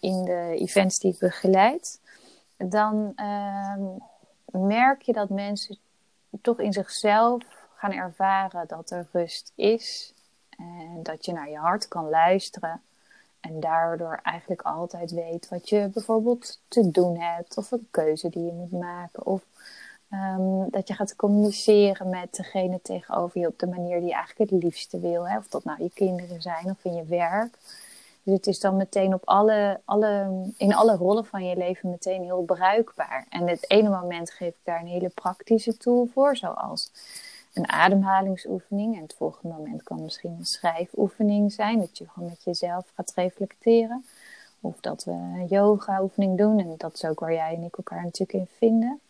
in, 0.00 0.24
de 0.24 0.56
events 0.58 0.98
die 0.98 1.12
ik 1.12 1.18
begeleid, 1.18 2.00
dan 2.56 3.12
uh, 3.16 3.74
merk 4.52 5.02
je 5.02 5.12
dat 5.12 5.28
mensen 5.28 5.78
toch 6.42 6.58
in 6.58 6.72
zichzelf 6.72 7.42
gaan 7.76 7.92
ervaren 7.92 8.66
dat 8.66 8.90
er 8.90 9.08
rust 9.12 9.52
is 9.54 10.14
en 10.60 11.02
dat 11.02 11.24
je 11.24 11.32
naar 11.32 11.50
je 11.50 11.58
hart 11.58 11.88
kan 11.88 12.08
luisteren. 12.08 12.82
En 13.40 13.60
daardoor 13.60 14.20
eigenlijk 14.22 14.62
altijd 14.62 15.10
weet 15.10 15.48
wat 15.48 15.68
je 15.68 15.90
bijvoorbeeld 15.92 16.60
te 16.68 16.90
doen 16.90 17.18
hebt. 17.18 17.56
Of 17.56 17.70
een 17.70 17.88
keuze 17.90 18.28
die 18.28 18.44
je 18.44 18.52
moet 18.52 18.80
maken. 18.80 19.26
Of 19.26 19.42
um, 20.12 20.70
dat 20.70 20.88
je 20.88 20.94
gaat 20.94 21.16
communiceren 21.16 22.08
met 22.08 22.34
degene 22.34 22.80
tegenover 22.82 23.40
je 23.40 23.46
op 23.46 23.58
de 23.58 23.66
manier 23.66 23.98
die 23.98 24.08
je 24.08 24.14
eigenlijk 24.14 24.50
het 24.50 24.62
liefste 24.62 25.00
wil. 25.00 25.28
Hè? 25.28 25.36
Of 25.36 25.48
dat 25.48 25.64
nou 25.64 25.82
je 25.82 25.90
kinderen 25.94 26.42
zijn 26.42 26.64
of 26.64 26.84
in 26.84 26.94
je 26.94 27.04
werk. 27.04 27.58
Dus 28.22 28.34
het 28.34 28.46
is 28.46 28.60
dan 28.60 28.76
meteen 28.76 29.14
op 29.14 29.22
alle, 29.24 29.80
alle, 29.84 30.42
in 30.56 30.74
alle 30.74 30.96
rollen 30.96 31.24
van 31.24 31.44
je 31.44 31.56
leven 31.56 31.90
meteen 31.90 32.22
heel 32.22 32.42
bruikbaar. 32.42 33.26
En 33.28 33.48
het 33.48 33.70
ene 33.70 33.88
moment 33.88 34.30
geef 34.30 34.48
ik 34.48 34.64
daar 34.64 34.80
een 34.80 34.86
hele 34.86 35.08
praktische 35.08 35.76
tool 35.76 36.08
voor. 36.12 36.36
Zoals 36.36 36.90
een 37.52 37.68
ademhalingsoefening. 37.68 38.96
En 38.96 39.02
het 39.02 39.14
volgende 39.14 39.56
moment 39.56 39.82
kan 39.82 40.02
misschien 40.02 40.36
een 40.38 40.46
schrijfoefening 40.46 41.52
zijn. 41.52 41.78
Dat 41.78 41.98
je 41.98 42.08
gewoon 42.08 42.28
met 42.28 42.44
jezelf 42.44 42.92
gaat 42.94 43.12
reflecteren. 43.14 44.04
Of 44.60 44.80
dat 44.80 45.04
we 45.04 45.10
een 45.10 45.46
yoga-oefening 45.46 46.38
doen. 46.38 46.58
En 46.58 46.74
dat 46.76 46.94
is 46.94 47.04
ook 47.04 47.20
waar 47.20 47.32
jij 47.32 47.54
en 47.54 47.62
ik 47.62 47.76
elkaar 47.76 48.02
natuurlijk 48.02 48.38
in 48.38 48.48
vinden. 48.56 49.00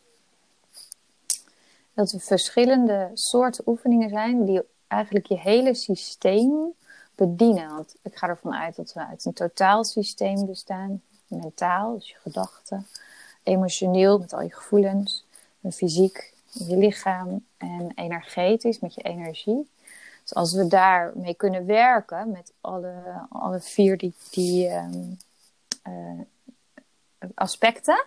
Dat 1.94 2.12
er 2.12 2.20
verschillende 2.20 3.10
soorten 3.14 3.64
oefeningen 3.66 4.08
zijn 4.08 4.44
die 4.44 4.60
eigenlijk 4.86 5.26
je 5.26 5.38
hele 5.38 5.74
systeem 5.74 6.72
bedienen. 7.14 7.68
Want 7.68 7.94
ik 8.02 8.16
ga 8.16 8.28
ervan 8.28 8.54
uit 8.54 8.76
dat 8.76 8.92
we 8.92 9.06
uit 9.06 9.24
een 9.24 9.32
totaal 9.32 9.84
systeem 9.84 10.46
bestaan. 10.46 11.02
Mentaal, 11.26 11.94
dus 11.94 12.08
je 12.08 12.16
gedachten. 12.22 12.86
Emotioneel, 13.42 14.18
met 14.18 14.32
al 14.32 14.42
je 14.42 14.54
gevoelens. 14.54 15.24
En 15.60 15.72
fysiek, 15.72 16.32
je 16.50 16.76
lichaam 16.76 17.44
en 17.56 17.92
energetisch 17.94 18.80
met 18.80 18.94
je 18.94 19.02
energie. 19.02 19.68
Dus 20.22 20.34
als 20.34 20.54
we 20.54 20.66
daarmee 20.66 21.34
kunnen 21.34 21.66
werken 21.66 22.30
met 22.30 22.52
alle, 22.60 22.94
alle 23.28 23.60
vier 23.60 23.98
die, 23.98 24.14
die 24.30 24.68
ehm, 24.68 25.02
eh, 25.82 26.20
aspecten, 27.34 28.04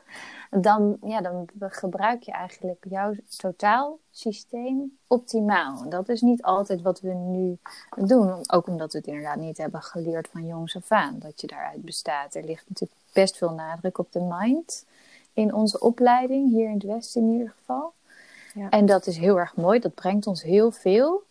dan, 0.52 0.98
ja, 1.02 1.22
dan 1.22 1.50
gebruik 1.58 2.24
je 2.24 2.32
eigenlijk 2.32 2.86
jouw 2.90 3.14
totaalsysteem 3.38 4.98
optimaal. 5.08 5.82
En 5.84 5.90
dat 5.90 6.10
is 6.10 6.22
niet 6.22 6.44
altijd 6.44 6.82
wat 6.82 7.00
we 7.00 7.14
nu 7.14 7.58
doen, 7.96 8.50
ook 8.52 8.68
omdat 8.68 8.92
we 8.92 8.98
het 8.98 9.08
inderdaad 9.08 9.38
niet 9.38 9.58
hebben 9.58 9.82
geleerd 9.82 10.28
van 10.32 10.46
jongs 10.46 10.76
af 10.76 10.92
aan, 10.92 11.20
dat 11.20 11.42
je 11.42 11.48
daaruit 11.48 11.82
bestaat. 11.82 12.36
Er 12.36 12.44
ligt 12.44 12.66
natuurlijk 12.70 13.00
best 13.14 13.38
veel 13.38 13.54
nadruk 13.54 13.98
op 13.98 14.12
de 14.12 14.22
mind 14.22 14.86
in 15.34 15.54
onze 15.54 15.80
opleiding, 15.80 16.50
hier 16.50 16.68
in 16.68 16.74
het 16.74 16.84
Westen 16.84 17.22
in 17.22 17.32
ieder 17.32 17.54
geval. 17.58 17.94
Ja. 18.54 18.70
En 18.70 18.86
dat 18.86 19.08
is 19.08 19.18
heel 19.18 19.40
erg 19.40 19.56
mooi, 19.56 19.80
dat 19.80 19.94
brengt 19.94 20.28
ons 20.28 20.44
heel 20.44 20.72
veel. 20.72 21.24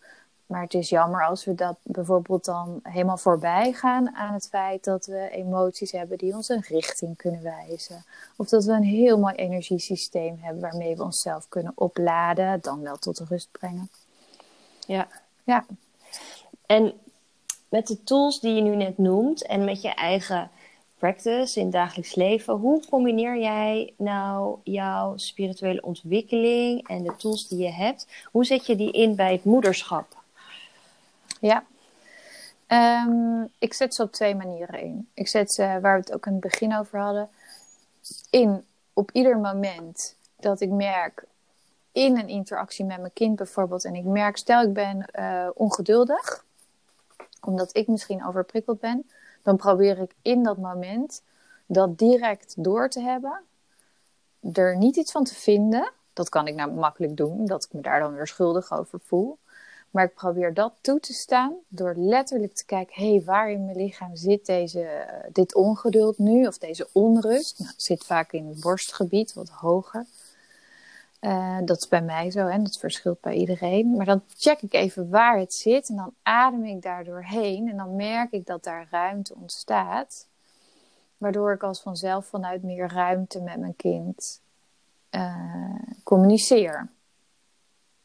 Maar 0.45 0.61
het 0.61 0.73
is 0.73 0.89
jammer 0.89 1.25
als 1.25 1.45
we 1.45 1.55
dat 1.55 1.75
bijvoorbeeld 1.83 2.45
dan 2.45 2.79
helemaal 2.83 3.17
voorbij 3.17 3.73
gaan 3.73 4.15
aan 4.15 4.33
het 4.33 4.47
feit 4.47 4.83
dat 4.83 5.05
we 5.05 5.29
emoties 5.29 5.91
hebben 5.91 6.17
die 6.17 6.35
ons 6.35 6.49
een 6.49 6.63
richting 6.67 7.17
kunnen 7.17 7.43
wijzen. 7.43 8.05
Of 8.35 8.49
dat 8.49 8.63
we 8.63 8.71
een 8.71 8.83
heel 8.83 9.19
mooi 9.19 9.35
energiesysteem 9.35 10.37
hebben 10.41 10.61
waarmee 10.61 10.95
we 10.95 11.03
onszelf 11.03 11.49
kunnen 11.49 11.71
opladen, 11.75 12.61
dan 12.61 12.81
wel 12.81 12.97
tot 12.97 13.19
rust 13.19 13.51
brengen. 13.51 13.89
Ja. 14.87 15.07
ja. 15.43 15.65
En 16.65 16.93
met 17.69 17.87
de 17.87 18.03
tools 18.03 18.39
die 18.39 18.53
je 18.55 18.61
nu 18.61 18.75
net 18.75 18.97
noemt 18.97 19.45
en 19.45 19.65
met 19.65 19.81
je 19.81 19.93
eigen 19.93 20.49
practice 21.03 21.59
in 21.59 21.65
het 21.65 21.73
dagelijks 21.73 22.15
leven. 22.15 22.53
Hoe 22.53 22.85
combineer 22.89 23.37
jij 23.37 23.93
nou 23.97 24.57
jouw 24.63 25.17
spirituele 25.17 25.81
ontwikkeling 25.81 26.87
en 26.87 27.03
de 27.03 27.15
tools 27.15 27.47
die 27.47 27.59
je 27.59 27.71
hebt? 27.71 28.07
Hoe 28.31 28.45
zet 28.45 28.65
je 28.65 28.75
die 28.75 28.91
in 28.91 29.15
bij 29.15 29.31
het 29.31 29.43
moederschap? 29.43 30.17
Ja, 31.39 31.63
um, 33.07 33.49
ik 33.59 33.73
zet 33.73 33.95
ze 33.95 34.03
op 34.03 34.11
twee 34.11 34.35
manieren 34.35 34.79
in. 34.79 35.07
Ik 35.13 35.27
zet 35.27 35.51
ze, 35.51 35.61
waar 35.81 35.93
we 35.93 35.99
het 35.99 36.13
ook 36.13 36.25
in 36.25 36.31
het 36.31 36.41
begin 36.41 36.75
over 36.77 36.99
hadden, 36.99 37.29
in 38.29 38.63
op 38.93 39.11
ieder 39.11 39.37
moment 39.37 40.15
dat 40.39 40.61
ik 40.61 40.69
merk 40.69 41.23
in 41.91 42.17
een 42.17 42.27
interactie 42.27 42.85
met 42.85 42.99
mijn 42.99 43.13
kind 43.13 43.35
bijvoorbeeld, 43.35 43.85
en 43.85 43.95
ik 43.95 44.03
merk, 44.03 44.37
stel 44.37 44.61
ik 44.61 44.73
ben 44.73 45.05
uh, 45.19 45.47
ongeduldig, 45.53 46.45
omdat 47.41 47.75
ik 47.75 47.87
misschien 47.87 48.25
overprikkeld 48.25 48.79
ben, 48.79 49.05
dan 49.43 49.57
probeer 49.57 49.99
ik 49.99 50.15
in 50.21 50.43
dat 50.43 50.57
moment 50.57 51.21
dat 51.65 51.97
direct 51.97 52.63
door 52.63 52.89
te 52.89 53.01
hebben. 53.01 53.41
er 54.53 54.77
niet 54.77 54.95
iets 54.95 55.11
van 55.11 55.23
te 55.23 55.35
vinden. 55.35 55.91
Dat 56.13 56.29
kan 56.29 56.47
ik 56.47 56.55
nou 56.55 56.71
makkelijk 56.71 57.17
doen, 57.17 57.45
dat 57.45 57.63
ik 57.63 57.73
me 57.73 57.81
daar 57.81 57.99
dan 57.99 58.13
weer 58.13 58.27
schuldig 58.27 58.71
over 58.71 58.99
voel. 58.99 59.37
Maar 59.93 60.03
ik 60.03 60.13
probeer 60.13 60.53
dat 60.53 60.73
toe 60.81 60.99
te 60.99 61.13
staan 61.13 61.53
door 61.67 61.93
letterlijk 61.97 62.53
te 62.53 62.65
kijken: 62.65 63.03
hé, 63.03 63.09
hey, 63.09 63.23
waar 63.23 63.51
in 63.51 63.65
mijn 63.65 63.77
lichaam 63.77 64.15
zit 64.15 64.45
deze, 64.45 65.05
dit 65.31 65.55
ongeduld 65.55 66.17
nu 66.17 66.47
of 66.47 66.57
deze 66.57 66.87
onrust? 66.91 67.59
Nou, 67.59 67.71
het 67.71 67.81
zit 67.81 68.03
vaak 68.03 68.31
in 68.31 68.47
het 68.47 68.59
borstgebied, 68.59 69.33
wat 69.33 69.49
hoger. 69.49 70.05
Uh, 71.23 71.57
dat 71.65 71.77
is 71.77 71.87
bij 71.87 72.01
mij 72.01 72.31
zo 72.31 72.47
en 72.47 72.63
dat 72.63 72.77
verschilt 72.77 73.21
bij 73.21 73.33
iedereen. 73.33 73.95
Maar 73.95 74.05
dan 74.05 74.23
check 74.37 74.61
ik 74.61 74.73
even 74.73 75.09
waar 75.09 75.37
het 75.37 75.53
zit 75.53 75.89
en 75.89 75.95
dan 75.95 76.13
adem 76.21 76.65
ik 76.65 76.81
daar 76.81 77.03
doorheen. 77.03 77.69
En 77.69 77.77
dan 77.77 77.95
merk 77.95 78.31
ik 78.31 78.45
dat 78.45 78.63
daar 78.63 78.87
ruimte 78.91 79.35
ontstaat. 79.35 80.27
Waardoor 81.17 81.53
ik 81.53 81.63
als 81.63 81.81
vanzelf 81.81 82.25
vanuit 82.25 82.63
meer 82.63 82.93
ruimte 82.93 83.41
met 83.41 83.59
mijn 83.59 83.75
kind 83.75 84.41
uh, 85.11 85.75
communiceer. 86.03 86.89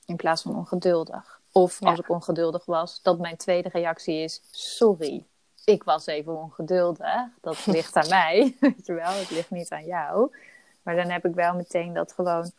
In 0.06 0.16
plaats 0.16 0.42
van 0.42 0.56
ongeduldig. 0.56 1.40
Of 1.52 1.82
als 1.82 1.98
ik 1.98 2.08
ongeduldig 2.08 2.64
was, 2.64 3.02
dat 3.02 3.18
mijn 3.18 3.36
tweede 3.36 3.68
reactie 3.68 4.22
is: 4.22 4.42
sorry, 4.50 5.24
ik 5.64 5.82
was 5.82 6.06
even 6.06 6.36
ongeduldig. 6.36 7.28
Dat 7.40 7.66
ligt 7.66 7.96
aan 7.96 8.08
mij. 8.18 8.56
Weet 8.60 8.86
je 8.86 8.92
wel, 8.92 9.12
het 9.12 9.30
ligt 9.30 9.50
niet 9.50 9.70
aan 9.70 9.84
jou. 9.84 10.36
Maar 10.82 10.96
dan 10.96 11.10
heb 11.10 11.24
ik 11.24 11.34
wel 11.34 11.54
meteen 11.54 11.92
dat 11.92 12.12
gewoon 12.12 12.50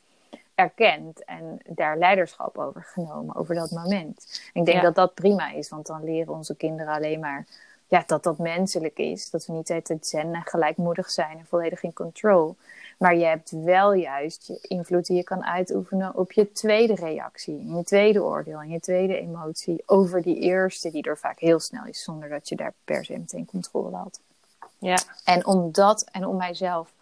erkend 0.59 1.23
en 1.23 1.59
daar 1.65 1.97
leiderschap 1.97 2.57
over 2.57 2.83
genomen, 2.83 3.35
over 3.35 3.55
dat 3.55 3.71
moment. 3.71 4.41
ik 4.53 4.65
denk 4.65 4.81
dat 4.81 4.95
dat 4.95 5.13
prima 5.13 5.51
is, 5.51 5.69
want 5.69 5.85
dan 5.85 6.03
leren 6.03 6.33
onze 6.33 6.55
kinderen 6.55 6.93
alleen 6.93 7.19
maar 7.19 7.45
ja, 7.87 8.03
dat 8.05 8.23
dat 8.23 8.37
menselijk 8.37 8.97
is. 8.97 9.29
Dat 9.29 9.45
we 9.45 9.53
niet 9.53 9.71
altijd 9.71 10.07
zen 10.07 10.33
en 10.33 10.41
gelijkmoedig 10.45 11.09
zijn 11.09 11.37
en 11.37 11.45
volledig 11.45 11.83
in 11.83 11.93
control. 11.93 12.55
Maar 12.97 13.15
je 13.15 13.25
hebt 13.25 13.51
wel 13.51 13.93
juist 13.93 14.47
je 14.47 14.59
invloed 14.61 15.05
die 15.05 15.15
je 15.15 15.23
kan 15.23 15.45
uitoefenen 15.45 16.15
op 16.15 16.31
je 16.31 16.51
tweede 16.51 16.95
reactie, 16.95 17.75
je 17.75 17.83
tweede 17.83 18.23
oordeel 18.23 18.59
en 18.59 18.69
je 18.69 18.79
tweede 18.79 19.19
emotie 19.19 19.83
over 19.85 20.21
die 20.21 20.39
eerste, 20.39 20.91
die 20.91 21.03
er 21.03 21.17
vaak 21.17 21.39
heel 21.39 21.59
snel 21.59 21.85
is, 21.85 22.03
zonder 22.03 22.29
dat 22.29 22.49
je 22.49 22.55
daar 22.55 22.73
per 22.83 23.05
se 23.05 23.17
meteen 23.17 23.45
controle 23.45 23.95
had. 23.95 24.19
Ja. 24.77 24.97
En 25.23 25.45
om 25.45 25.71
dat 25.71 26.05
en 26.11 26.25
om 26.25 26.37
mijzelf 26.37 26.93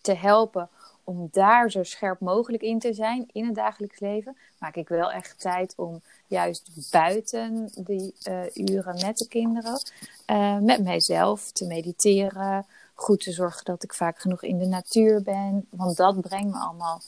te 0.00 0.14
helpen 0.14 0.68
om 1.08 1.28
daar 1.30 1.70
zo 1.70 1.82
scherp 1.82 2.20
mogelijk 2.20 2.62
in 2.62 2.78
te 2.78 2.92
zijn 2.94 3.28
in 3.32 3.46
het 3.46 3.54
dagelijks 3.54 4.00
leven, 4.00 4.36
maak 4.58 4.74
ik 4.74 4.88
wel 4.88 5.12
echt 5.12 5.40
tijd 5.40 5.74
om 5.76 6.02
juist 6.26 6.90
buiten 6.90 7.70
die 7.74 8.14
uh, 8.28 8.40
uren 8.54 9.00
met 9.00 9.18
de 9.18 9.28
kinderen, 9.28 9.80
uh, 10.26 10.58
met 10.58 10.82
mijzelf 10.84 11.50
te 11.52 11.66
mediteren, 11.66 12.66
goed 12.94 13.20
te 13.20 13.32
zorgen 13.32 13.64
dat 13.64 13.82
ik 13.82 13.94
vaak 13.94 14.18
genoeg 14.18 14.42
in 14.42 14.58
de 14.58 14.66
natuur 14.66 15.22
ben, 15.22 15.66
want 15.70 15.96
dat 15.96 16.20
brengt 16.20 16.52
me 16.52 16.58
allemaal 16.58 17.00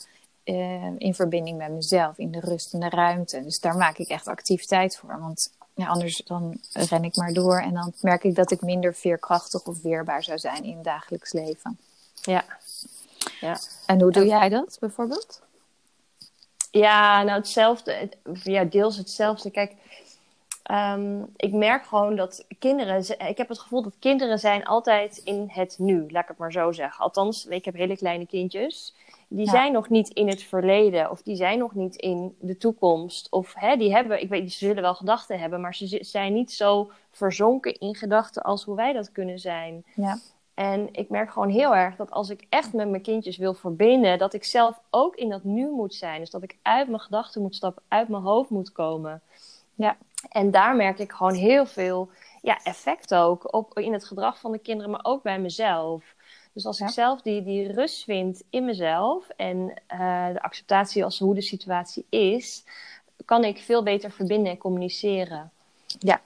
uh, 0.45 0.99
in 0.99 1.15
verbinding 1.15 1.59
met 1.59 1.71
mezelf, 1.71 2.19
in 2.19 2.31
de 2.31 2.41
rust 2.41 2.75
en 2.75 2.81
de 2.81 2.89
ruimte. 2.89 3.43
Dus 3.43 3.61
daar 3.61 3.77
maak 3.77 3.99
ik 3.99 4.09
echt 4.09 4.29
actief 4.29 4.65
tijd 4.65 4.97
voor, 4.97 5.21
want 5.21 5.53
ja, 5.75 5.87
anders 5.87 6.23
dan 6.25 6.61
ren 6.73 7.05
ik 7.05 7.17
maar 7.17 7.33
door 7.33 7.59
en 7.59 7.75
dan 7.75 7.93
merk 8.01 8.25
ik 8.25 8.35
dat 8.35 8.51
ik 8.51 8.61
minder 8.61 8.95
veerkrachtig 8.95 9.65
of 9.65 9.83
weerbaar 9.83 10.23
zou 10.23 10.39
zijn 10.39 10.65
in 10.65 10.75
het 10.75 10.85
dagelijks 10.85 11.33
leven. 11.33 11.79
Ja, 12.23 12.45
ja. 13.41 13.59
En 13.87 14.01
hoe 14.01 14.13
doe 14.13 14.27
jij 14.27 14.49
dat 14.49 14.77
bijvoorbeeld? 14.81 15.43
Ja, 16.71 17.23
nou 17.23 17.39
hetzelfde. 17.39 18.09
Ja, 18.43 18.65
deels 18.65 18.97
hetzelfde. 18.97 19.51
Kijk, 19.51 19.75
um, 20.71 21.33
ik 21.37 21.53
merk 21.53 21.85
gewoon 21.85 22.17
dat 22.17 22.45
kinderen... 22.59 23.29
Ik 23.29 23.37
heb 23.37 23.49
het 23.49 23.59
gevoel 23.59 23.83
dat 23.83 23.97
kinderen 23.99 24.39
zijn 24.39 24.65
altijd 24.65 25.21
in 25.25 25.49
het 25.53 25.75
nu. 25.79 26.07
Laat 26.09 26.23
ik 26.23 26.29
het 26.29 26.39
maar 26.39 26.53
zo 26.53 26.73
zeggen. 26.73 27.05
Althans, 27.05 27.47
ik 27.47 27.65
heb 27.65 27.75
hele 27.75 27.97
kleine 27.97 28.27
kindjes. 28.27 28.95
Die 29.29 29.49
zijn 29.49 29.73
nog 29.73 29.89
niet 29.89 30.09
in 30.09 30.29
het 30.29 30.43
verleden. 30.43 31.11
Of 31.11 31.23
die 31.23 31.37
zijn 31.37 31.59
nog 31.59 31.75
niet 31.75 31.97
in 31.97 32.37
de 32.41 32.57
toekomst. 32.57 33.31
Of 33.31 33.55
hè, 33.55 33.77
die 33.77 33.93
hebben... 33.95 34.23
Ik 34.23 34.29
weet, 34.29 34.53
ze 34.53 34.59
zullen 34.59 34.83
wel 34.83 34.95
gedachten 34.95 35.39
hebben. 35.39 35.61
Maar 35.61 35.75
ze 35.75 35.99
zijn 36.01 36.33
niet 36.33 36.53
zo 36.53 36.91
verzonken 37.11 37.79
in 37.79 37.95
gedachten 37.95 38.43
als 38.43 38.65
hoe 38.65 38.77
wij 38.77 38.93
dat 38.93 39.13
kunnen 39.13 39.39
zijn. 39.39 39.85
Ja. 39.95 40.19
En 40.61 40.89
ik 40.93 41.09
merk 41.09 41.31
gewoon 41.31 41.49
heel 41.49 41.77
erg 41.77 41.97
dat 41.97 42.11
als 42.11 42.31
ik 42.31 42.47
echt 42.49 42.73
met 42.73 42.89
mijn 42.89 43.03
kindjes 43.03 43.37
wil 43.37 43.55
verbinden, 43.55 44.19
dat 44.19 44.35
ik 44.35 44.45
zelf 44.45 44.81
ook 44.91 45.17
in 45.17 45.29
dat 45.29 45.45
nu 45.45 45.71
moet 45.71 45.95
zijn. 45.95 46.21
Dus 46.21 46.31
dat 46.31 46.43
ik 46.43 46.57
uit 46.63 46.89
mijn 46.89 47.01
gedachten 47.01 47.43
moet 47.43 47.55
stappen, 47.55 47.83
uit 47.89 48.09
mijn 48.09 48.23
hoofd 48.23 48.51
moet 48.51 48.73
komen. 48.73 49.23
Ja. 49.75 49.97
En 50.29 50.51
daar 50.51 50.77
merk 50.77 50.99
ik 50.99 51.13
gewoon 51.13 51.35
heel 51.35 51.67
veel 51.67 52.11
ja, 52.43 52.59
effect 52.63 53.15
ook 53.15 53.55
op 53.55 53.79
in 53.79 53.93
het 53.93 54.05
gedrag 54.05 54.41
van 54.41 54.53
de 54.53 54.59
kinderen, 54.59 54.91
maar 54.91 55.05
ook 55.05 55.23
bij 55.23 55.39
mezelf. 55.39 56.15
Dus 56.53 56.67
als 56.67 56.81
ik 56.81 56.89
zelf 56.89 57.23
die, 57.23 57.43
die 57.43 57.73
rust 57.73 58.05
vind 58.05 58.43
in 58.51 58.65
mezelf 58.65 59.29
en 59.29 59.57
uh, 59.93 60.33
de 60.33 60.43
acceptatie 60.43 61.05
als 61.05 61.19
hoe 61.19 61.35
de 61.35 61.43
situatie 61.43 62.07
is, 62.09 62.65
kan 63.25 63.45
ik 63.45 63.59
veel 63.59 63.83
beter 63.83 64.11
verbinden 64.11 64.53
en 64.53 64.59
communiceren. 64.59 65.51
Ja. 65.99 66.21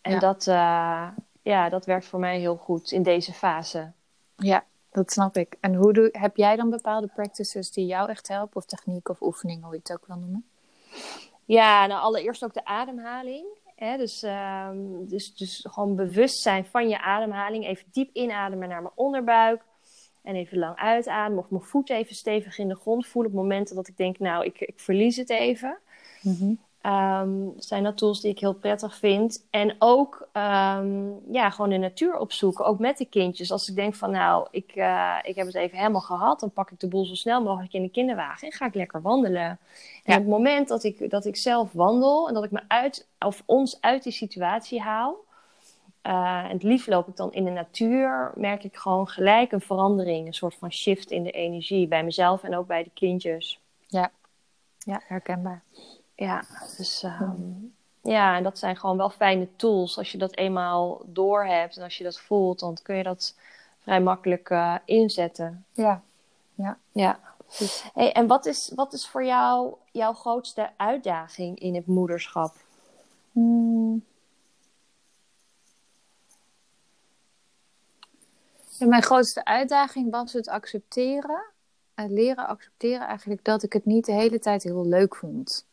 En 0.00 0.12
ja. 0.12 0.18
dat, 0.18 0.46
uh, 0.46 1.08
ja, 1.46 1.68
dat 1.68 1.84
werkt 1.84 2.06
voor 2.06 2.18
mij 2.18 2.38
heel 2.38 2.56
goed 2.56 2.92
in 2.92 3.02
deze 3.02 3.32
fase. 3.32 3.92
Ja, 4.36 4.64
dat 4.90 5.12
snap 5.12 5.36
ik. 5.36 5.56
En 5.60 5.74
hoe 5.74 5.92
doe, 5.92 6.08
heb 6.12 6.36
jij 6.36 6.56
dan 6.56 6.70
bepaalde 6.70 7.06
practices 7.14 7.70
die 7.70 7.86
jou 7.86 8.10
echt 8.10 8.28
helpen? 8.28 8.56
Of 8.56 8.64
technieken 8.64 9.14
of 9.14 9.20
oefeningen, 9.20 9.62
hoe 9.62 9.72
je 9.72 9.78
het 9.78 9.92
ook 9.92 10.06
wil 10.06 10.16
noemen? 10.16 10.44
Ja, 11.44 11.86
nou 11.86 12.00
allereerst 12.00 12.44
ook 12.44 12.54
de 12.54 12.64
ademhaling. 12.64 13.46
Hè? 13.76 13.96
Dus, 13.96 14.22
um, 14.22 15.08
dus, 15.08 15.34
dus 15.34 15.66
gewoon 15.68 15.96
bewust 15.96 16.42
zijn 16.42 16.64
van 16.64 16.88
je 16.88 17.00
ademhaling. 17.00 17.66
Even 17.66 17.86
diep 17.92 18.10
inademen 18.12 18.68
naar 18.68 18.82
mijn 18.82 18.94
onderbuik. 18.96 19.62
En 20.22 20.34
even 20.34 20.58
lang 20.58 20.76
uitademen. 20.76 21.44
Of 21.44 21.50
mijn 21.50 21.62
voet 21.62 21.90
even 21.90 22.14
stevig 22.14 22.58
in 22.58 22.68
de 22.68 22.76
grond 22.76 23.06
voelen. 23.06 23.32
Op 23.32 23.36
momenten 23.36 23.76
dat 23.76 23.88
ik 23.88 23.96
denk, 23.96 24.18
nou, 24.18 24.44
ik, 24.44 24.60
ik 24.60 24.80
verlies 24.80 25.16
het 25.16 25.30
even. 25.30 25.78
Mm 26.22 26.64
Um, 26.86 27.52
zijn 27.56 27.82
dat 27.82 27.96
tools 27.96 28.20
die 28.20 28.30
ik 28.30 28.38
heel 28.38 28.52
prettig 28.54 28.96
vind. 28.96 29.46
En 29.50 29.76
ook 29.78 30.28
um, 30.32 31.20
ja, 31.32 31.50
gewoon 31.50 31.70
de 31.70 31.76
natuur 31.76 32.18
opzoeken, 32.18 32.64
ook 32.64 32.78
met 32.78 32.98
de 32.98 33.04
kindjes. 33.04 33.52
Als 33.52 33.68
ik 33.68 33.74
denk 33.74 33.94
van 33.94 34.10
nou, 34.10 34.46
ik, 34.50 34.72
uh, 34.74 35.16
ik 35.22 35.36
heb 35.36 35.46
het 35.46 35.54
even 35.54 35.78
helemaal 35.78 36.00
gehad, 36.00 36.40
dan 36.40 36.50
pak 36.50 36.70
ik 36.70 36.80
de 36.80 36.88
boel 36.88 37.04
zo 37.04 37.14
snel 37.14 37.42
mogelijk 37.42 37.72
in 37.72 37.82
de 37.82 37.90
kinderwagen 37.90 38.48
en 38.48 38.54
ga 38.54 38.66
ik 38.66 38.74
lekker 38.74 39.02
wandelen. 39.02 39.58
En 40.04 40.14
op 40.14 40.20
het 40.20 40.26
moment 40.26 40.68
dat 40.68 40.84
ik, 40.84 41.10
dat 41.10 41.24
ik 41.24 41.36
zelf 41.36 41.72
wandel 41.72 42.28
en 42.28 42.34
dat 42.34 42.44
ik 42.44 42.50
me 42.50 42.62
uit, 42.68 43.06
of 43.18 43.42
ons 43.46 43.80
uit 43.80 44.02
die 44.02 44.12
situatie 44.12 44.80
haal, 44.80 45.16
uh, 46.02 46.44
en 46.44 46.50
het 46.50 46.62
liefst 46.62 46.88
loop 46.88 47.08
ik 47.08 47.16
dan 47.16 47.32
in 47.32 47.44
de 47.44 47.50
natuur, 47.50 48.32
merk 48.34 48.64
ik 48.64 48.76
gewoon 48.76 49.08
gelijk 49.08 49.52
een 49.52 49.60
verandering, 49.60 50.26
een 50.26 50.34
soort 50.34 50.54
van 50.54 50.72
shift 50.72 51.10
in 51.10 51.22
de 51.22 51.30
energie 51.30 51.88
bij 51.88 52.04
mezelf 52.04 52.42
en 52.42 52.56
ook 52.56 52.66
bij 52.66 52.82
de 52.82 52.90
kindjes. 52.94 53.60
Ja, 53.86 54.10
ja 54.78 55.00
herkenbaar. 55.06 55.62
Ja, 56.16 56.44
dus 56.76 57.02
um, 57.02 57.74
ja, 58.02 58.36
en 58.36 58.42
dat 58.42 58.58
zijn 58.58 58.76
gewoon 58.76 58.96
wel 58.96 59.10
fijne 59.10 59.48
tools. 59.56 59.98
Als 59.98 60.12
je 60.12 60.18
dat 60.18 60.36
eenmaal 60.36 61.02
door 61.06 61.44
hebt 61.44 61.76
en 61.76 61.82
als 61.82 61.98
je 61.98 62.04
dat 62.04 62.20
voelt, 62.20 62.58
dan 62.58 62.78
kun 62.82 62.96
je 62.96 63.02
dat 63.02 63.34
vrij 63.78 64.00
makkelijk 64.00 64.50
uh, 64.50 64.74
inzetten. 64.84 65.64
Ja, 65.72 66.02
ja. 66.54 66.78
ja. 66.92 67.20
Hey, 67.94 68.12
en 68.12 68.26
wat 68.26 68.46
is, 68.46 68.72
wat 68.74 68.92
is 68.92 69.08
voor 69.08 69.24
jou 69.24 69.74
jouw 69.92 70.12
grootste 70.12 70.70
uitdaging 70.76 71.58
in 71.58 71.74
het 71.74 71.86
moederschap? 71.86 72.54
Hmm. 73.32 74.04
Ja, 78.78 78.86
mijn 78.86 79.02
grootste 79.02 79.44
uitdaging 79.44 80.10
was 80.10 80.32
het 80.32 80.48
accepteren. 80.48 81.44
Het 81.94 82.10
leren 82.10 82.46
accepteren 82.46 83.06
eigenlijk 83.06 83.44
dat 83.44 83.62
ik 83.62 83.72
het 83.72 83.84
niet 83.84 84.04
de 84.04 84.12
hele 84.12 84.38
tijd 84.38 84.62
heel 84.62 84.86
leuk 84.86 85.16
vond 85.16 85.66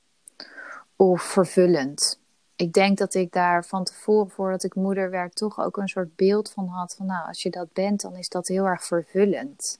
of 0.95 1.21
vervullend. 1.21 2.19
Ik 2.55 2.73
denk 2.73 2.97
dat 2.97 3.13
ik 3.13 3.31
daar 3.31 3.65
van 3.65 3.83
tevoren, 3.83 4.29
voordat 4.29 4.63
ik 4.63 4.75
moeder 4.75 5.09
werd, 5.09 5.35
toch 5.35 5.59
ook 5.59 5.77
een 5.77 5.87
soort 5.87 6.15
beeld 6.15 6.51
van 6.51 6.67
had. 6.67 6.95
Van 6.95 7.05
nou, 7.05 7.27
als 7.27 7.43
je 7.43 7.49
dat 7.49 7.73
bent, 7.73 8.01
dan 8.01 8.15
is 8.15 8.29
dat 8.29 8.47
heel 8.47 8.65
erg 8.65 8.83
vervullend. 8.83 9.79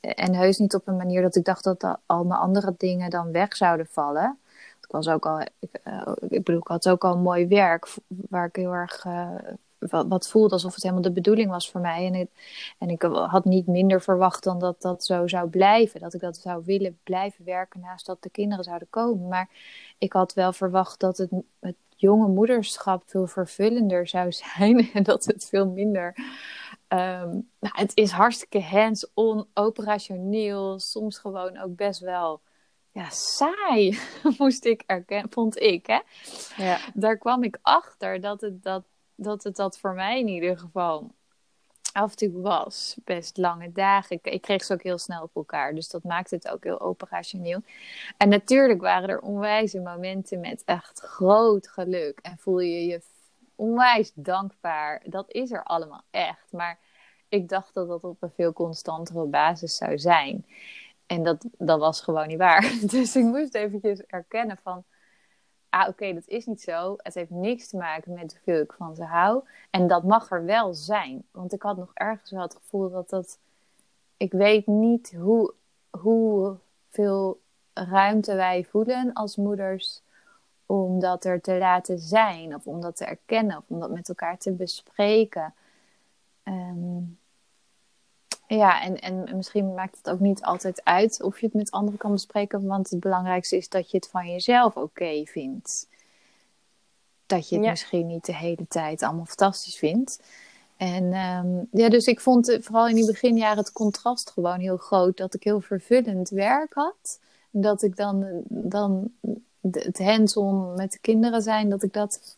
En 0.00 0.34
heus 0.34 0.58
niet 0.58 0.74
op 0.74 0.86
een 0.86 0.96
manier 0.96 1.22
dat 1.22 1.36
ik 1.36 1.44
dacht 1.44 1.64
dat 1.64 1.98
al 2.06 2.24
mijn 2.24 2.40
andere 2.40 2.74
dingen 2.76 3.10
dan 3.10 3.32
weg 3.32 3.56
zouden 3.56 3.86
vallen. 3.90 4.38
Ik 4.82 4.92
was 4.92 5.08
ook 5.08 5.26
al, 5.26 5.40
ik, 5.40 5.80
uh, 5.84 6.12
ik 6.28 6.44
bedoel, 6.44 6.60
ik 6.60 6.66
had 6.66 6.88
ook 6.88 7.04
al 7.04 7.18
mooi 7.18 7.46
werk 7.46 7.94
waar 8.06 8.46
ik 8.46 8.56
heel 8.56 8.72
erg 8.72 9.04
uh, 9.04 9.30
wat, 9.78 10.06
wat, 10.08 10.28
voelde 10.28 10.52
alsof 10.52 10.74
het 10.74 10.82
helemaal 10.82 11.04
de 11.04 11.12
bedoeling 11.12 11.50
was 11.50 11.70
voor 11.70 11.80
mij. 11.80 12.06
En, 12.06 12.14
het, 12.14 12.30
en 12.78 12.88
ik 12.88 13.02
had 13.02 13.44
niet 13.44 13.66
minder 13.66 14.02
verwacht 14.02 14.44
dan 14.44 14.58
dat 14.58 14.82
dat 14.82 15.04
zo 15.04 15.26
zou 15.26 15.48
blijven. 15.48 16.00
Dat 16.00 16.14
ik 16.14 16.20
dat 16.20 16.36
zou 16.36 16.62
willen 16.64 16.98
blijven 17.02 17.44
werken 17.44 17.80
naast 17.80 18.06
dat 18.06 18.22
de 18.22 18.30
kinderen 18.30 18.64
zouden 18.64 18.90
komen. 18.90 19.28
Maar 19.28 19.50
ik 19.98 20.12
had 20.12 20.34
wel 20.34 20.52
verwacht 20.52 21.00
dat 21.00 21.16
het, 21.18 21.30
het 21.60 21.76
jonge 21.96 22.28
moederschap 22.28 23.02
veel 23.06 23.26
vervullender 23.26 24.06
zou 24.06 24.32
zijn. 24.32 24.88
En 24.94 25.02
dat 25.02 25.24
het 25.24 25.46
veel 25.48 25.66
minder. 25.66 26.14
Um, 26.88 27.50
nou, 27.58 27.74
het 27.74 27.92
is 27.94 28.10
hartstikke 28.10 28.62
hands-on, 28.62 29.46
operationeel. 29.54 30.78
Soms 30.78 31.18
gewoon 31.18 31.58
ook 31.58 31.76
best 31.76 32.00
wel 32.00 32.40
ja, 32.96 33.10
saai, 33.10 33.98
moest 34.38 34.64
ik 34.64 34.82
erkennen, 34.86 35.32
vond 35.32 35.60
ik. 35.60 35.86
Hè? 35.86 36.00
Ja. 36.56 36.78
Daar 36.94 37.18
kwam 37.18 37.42
ik 37.42 37.58
achter 37.62 38.20
dat 38.20 38.40
het 38.40 38.62
dat, 38.62 38.84
dat 39.16 39.44
het 39.44 39.56
dat 39.56 39.78
voor 39.78 39.94
mij 39.94 40.20
in 40.20 40.28
ieder 40.28 40.58
geval 40.58 41.14
af 41.92 42.10
en 42.10 42.16
toe 42.16 42.40
was. 42.40 42.96
Best 43.04 43.36
lange 43.36 43.72
dagen. 43.72 44.16
Ik, 44.16 44.26
ik, 44.26 44.40
kreeg 44.40 44.64
ze 44.64 44.72
ook 44.72 44.82
heel 44.82 44.98
snel 44.98 45.22
op 45.22 45.30
elkaar. 45.34 45.74
Dus 45.74 45.88
dat 45.88 46.02
maakte 46.02 46.34
het 46.34 46.48
ook 46.48 46.64
heel 46.64 46.80
operationeel. 46.80 47.62
En 48.16 48.28
natuurlijk 48.28 48.80
waren 48.80 49.08
er 49.08 49.20
onwijze 49.20 49.80
momenten 49.80 50.40
met 50.40 50.62
echt 50.64 51.00
groot 51.00 51.68
geluk. 51.68 52.18
En 52.22 52.38
voel 52.38 52.58
je 52.58 52.86
je 52.86 53.00
onwijs 53.54 54.12
dankbaar. 54.14 55.02
Dat 55.06 55.32
is 55.32 55.50
er 55.50 55.62
allemaal 55.62 56.02
echt. 56.10 56.52
Maar 56.52 56.78
ik 57.28 57.48
dacht 57.48 57.74
dat 57.74 57.88
dat 57.88 58.04
op 58.04 58.22
een 58.22 58.32
veel 58.34 58.52
constantere 58.52 59.24
basis 59.24 59.76
zou 59.76 59.98
zijn. 59.98 60.46
En 61.06 61.22
dat, 61.22 61.46
dat 61.58 61.78
was 61.78 62.00
gewoon 62.00 62.28
niet 62.28 62.38
waar. 62.38 62.72
Dus 62.90 63.16
ik 63.16 63.24
moest 63.24 63.54
eventjes 63.54 64.00
erkennen 64.00 64.58
van 64.62 64.84
ah 65.68 65.88
oké, 65.88 66.14
dat 66.14 66.26
is 66.26 66.46
niet 66.46 66.60
zo. 66.60 66.94
Het 66.96 67.14
heeft 67.14 67.30
niks 67.30 67.68
te 67.68 67.76
maken 67.76 68.12
met 68.12 68.32
hoeveel 68.32 68.62
ik 68.62 68.72
van 68.72 68.94
ze 68.94 69.04
hou. 69.04 69.42
En 69.70 69.86
dat 69.86 70.04
mag 70.04 70.30
er 70.30 70.44
wel 70.44 70.74
zijn. 70.74 71.24
Want 71.30 71.52
ik 71.52 71.62
had 71.62 71.76
nog 71.76 71.90
ergens 71.94 72.30
wel 72.30 72.42
het 72.42 72.54
gevoel 72.54 72.90
dat 72.90 73.10
dat... 73.10 73.38
Ik 74.16 74.32
weet 74.32 74.66
niet 74.66 75.14
hoe, 75.18 75.54
hoeveel 75.90 77.40
ruimte 77.72 78.34
wij 78.34 78.64
voelen 78.64 79.12
als 79.12 79.36
moeders 79.36 80.02
om 80.66 81.00
dat 81.00 81.24
er 81.24 81.40
te 81.40 81.58
laten 81.58 81.98
zijn. 81.98 82.54
Of 82.54 82.66
om 82.66 82.80
dat 82.80 82.96
te 82.96 83.04
erkennen. 83.04 83.56
Of 83.56 83.64
om 83.66 83.80
dat 83.80 83.90
met 83.90 84.08
elkaar 84.08 84.38
te 84.38 84.52
bespreken. 84.52 85.54
Um, 86.44 87.18
ja, 88.46 88.82
en, 88.82 89.00
en 89.00 89.36
misschien 89.36 89.74
maakt 89.74 89.96
het 89.96 90.10
ook 90.10 90.20
niet 90.20 90.42
altijd 90.42 90.84
uit 90.84 91.22
of 91.22 91.40
je 91.40 91.46
het 91.46 91.54
met 91.54 91.70
anderen 91.70 91.98
kan 91.98 92.12
bespreken, 92.12 92.66
want 92.66 92.90
het 92.90 93.00
belangrijkste 93.00 93.56
is 93.56 93.68
dat 93.68 93.90
je 93.90 93.96
het 93.96 94.08
van 94.08 94.26
jezelf 94.30 94.76
oké 94.76 95.24
vindt. 95.24 95.88
Dat 97.26 97.48
je 97.48 97.58
het 97.58 97.66
misschien 97.66 98.06
niet 98.06 98.24
de 98.24 98.36
hele 98.36 98.66
tijd 98.68 99.02
allemaal 99.02 99.24
fantastisch 99.24 99.76
vindt. 99.76 100.20
En 100.76 101.04
um, 101.14 101.68
ja, 101.72 101.88
dus 101.88 102.06
ik 102.06 102.20
vond 102.20 102.58
vooral 102.60 102.88
in 102.88 102.94
die 102.94 103.06
beginjaren 103.06 103.56
het 103.56 103.72
contrast 103.72 104.30
gewoon 104.30 104.60
heel 104.60 104.76
groot. 104.76 105.16
Dat 105.16 105.34
ik 105.34 105.44
heel 105.44 105.60
vervullend 105.60 106.28
werk 106.28 106.74
had. 106.74 107.20
Dat 107.50 107.82
ik 107.82 107.96
dan, 107.96 108.42
dan 108.48 109.12
het 109.70 109.98
hands-on 109.98 110.74
met 110.74 110.92
de 110.92 110.98
kinderen 110.98 111.42
zijn, 111.42 111.70
dat 111.70 111.82
ik 111.82 111.92
dat 111.92 112.36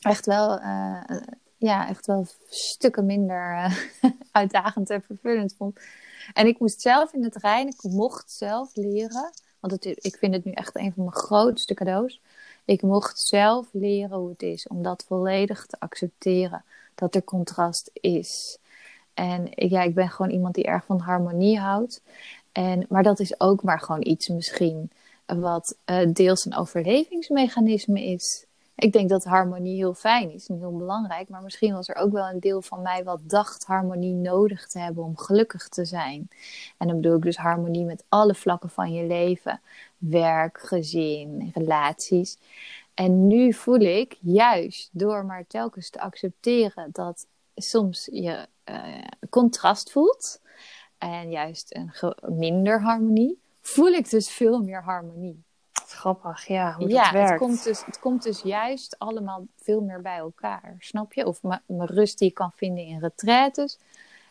echt 0.00 0.26
wel 0.26 0.60
uh, 0.60 1.00
ja, 1.56 1.88
echt 1.88 2.06
wel 2.06 2.26
stukken 2.48 3.06
minder 3.06 3.52
uh, 3.52 3.76
uitdagend 4.32 4.90
en 4.90 5.02
vervullend 5.02 5.54
vond. 5.56 5.80
En 6.34 6.46
ik 6.46 6.58
moest 6.58 6.80
zelf 6.80 7.12
in 7.12 7.24
het 7.24 7.36
rein, 7.36 7.68
ik 7.68 7.82
mocht 7.82 8.30
zelf 8.30 8.70
leren, 8.74 9.32
want 9.60 9.72
het, 9.72 10.04
ik 10.04 10.16
vind 10.16 10.34
het 10.34 10.44
nu 10.44 10.52
echt 10.52 10.76
een 10.76 10.92
van 10.92 11.04
mijn 11.04 11.16
grootste 11.16 11.74
cadeaus. 11.74 12.20
Ik 12.64 12.82
mocht 12.82 13.18
zelf 13.18 13.68
leren 13.72 14.18
hoe 14.18 14.28
het 14.28 14.42
is 14.42 14.68
om 14.68 14.82
dat 14.82 15.04
volledig 15.06 15.66
te 15.66 15.76
accepteren, 15.78 16.64
dat 16.94 17.14
er 17.14 17.24
contrast 17.24 17.90
is. 17.92 18.58
En 19.14 19.48
ja, 19.50 19.82
ik 19.82 19.94
ben 19.94 20.08
gewoon 20.08 20.30
iemand 20.30 20.54
die 20.54 20.64
erg 20.64 20.84
van 20.84 21.00
harmonie 21.00 21.58
houdt. 21.58 22.02
En, 22.52 22.86
maar 22.88 23.02
dat 23.02 23.20
is 23.20 23.40
ook 23.40 23.62
maar 23.62 23.80
gewoon 23.80 24.06
iets 24.06 24.28
misschien 24.28 24.90
wat 25.26 25.76
uh, 25.86 26.12
deels 26.12 26.44
een 26.44 26.56
overlevingsmechanisme 26.56 28.04
is. 28.04 28.45
Ik 28.76 28.92
denk 28.92 29.08
dat 29.08 29.24
harmonie 29.24 29.76
heel 29.76 29.94
fijn 29.94 30.30
is 30.30 30.48
en 30.48 30.58
heel 30.58 30.76
belangrijk. 30.76 31.28
Maar 31.28 31.42
misschien 31.42 31.74
was 31.74 31.88
er 31.88 31.96
ook 31.96 32.12
wel 32.12 32.28
een 32.28 32.40
deel 32.40 32.62
van 32.62 32.82
mij 32.82 33.04
wat 33.04 33.20
dacht 33.22 33.64
harmonie 33.64 34.14
nodig 34.14 34.68
te 34.68 34.78
hebben 34.78 35.04
om 35.04 35.16
gelukkig 35.16 35.68
te 35.68 35.84
zijn. 35.84 36.28
En 36.76 36.86
dan 36.86 36.96
bedoel 36.96 37.16
ik 37.16 37.22
dus 37.22 37.36
harmonie 37.36 37.84
met 37.84 38.04
alle 38.08 38.34
vlakken 38.34 38.70
van 38.70 38.92
je 38.92 39.04
leven: 39.04 39.60
werk, 39.98 40.58
gezin, 40.60 41.50
relaties. 41.54 42.38
En 42.94 43.26
nu 43.26 43.52
voel 43.52 43.80
ik, 43.80 44.18
juist 44.20 44.88
door 44.92 45.24
maar 45.24 45.46
telkens 45.46 45.90
te 45.90 46.00
accepteren 46.00 46.88
dat 46.92 47.26
soms 47.54 48.08
je 48.12 48.46
uh, 48.70 49.04
contrast 49.30 49.92
voelt. 49.92 50.40
En 50.98 51.30
juist 51.30 51.74
een 51.74 52.14
minder 52.38 52.82
harmonie, 52.82 53.40
voel 53.60 53.92
ik 53.92 54.10
dus 54.10 54.30
veel 54.30 54.62
meer 54.62 54.82
harmonie 54.82 55.44
grappig, 55.92 56.46
ja, 56.46 56.74
hoe 56.74 56.88
ja, 56.88 57.02
dat 57.02 57.12
werkt. 57.12 57.30
Het 57.30 57.38
komt, 57.38 57.64
dus, 57.64 57.84
het 57.84 57.98
komt 57.98 58.22
dus 58.22 58.42
juist 58.42 58.98
allemaal 58.98 59.46
veel 59.56 59.80
meer 59.80 60.00
bij 60.00 60.16
elkaar, 60.16 60.76
snap 60.78 61.12
je? 61.12 61.26
Of 61.26 61.42
mijn 61.42 61.60
rust 61.66 62.18
die 62.18 62.28
ik 62.28 62.34
kan 62.34 62.52
vinden 62.52 62.84
in 62.84 62.98
retraites 62.98 63.78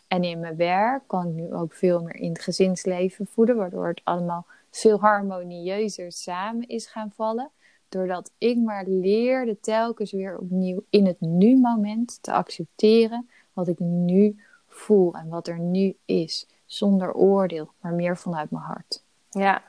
en 0.08 0.24
in 0.24 0.40
mijn 0.40 0.56
werk 0.56 1.02
kan 1.06 1.28
ik 1.28 1.34
nu 1.34 1.52
ook 1.54 1.72
veel 1.72 2.02
meer 2.02 2.16
in 2.16 2.28
het 2.28 2.42
gezinsleven 2.42 3.26
voeden, 3.26 3.56
waardoor 3.56 3.88
het 3.88 4.00
allemaal 4.04 4.46
veel 4.70 5.00
harmonieuzer 5.00 6.12
samen 6.12 6.68
is 6.68 6.86
gaan 6.86 7.12
vallen. 7.16 7.50
Doordat 7.88 8.32
ik 8.38 8.58
maar 8.58 8.84
leerde 8.86 9.60
telkens 9.60 10.12
weer 10.12 10.38
opnieuw 10.38 10.84
in 10.90 11.06
het 11.06 11.20
nu-moment 11.20 12.18
te 12.20 12.32
accepteren 12.32 13.28
wat 13.52 13.68
ik 13.68 13.78
nu 13.78 14.40
voel 14.68 15.14
en 15.14 15.28
wat 15.28 15.48
er 15.48 15.58
nu 15.58 15.96
is. 16.04 16.46
Zonder 16.66 17.12
oordeel, 17.12 17.70
maar 17.80 17.92
meer 17.92 18.16
vanuit 18.16 18.50
mijn 18.50 18.64
hart. 18.64 19.02
Ja, 19.30 19.62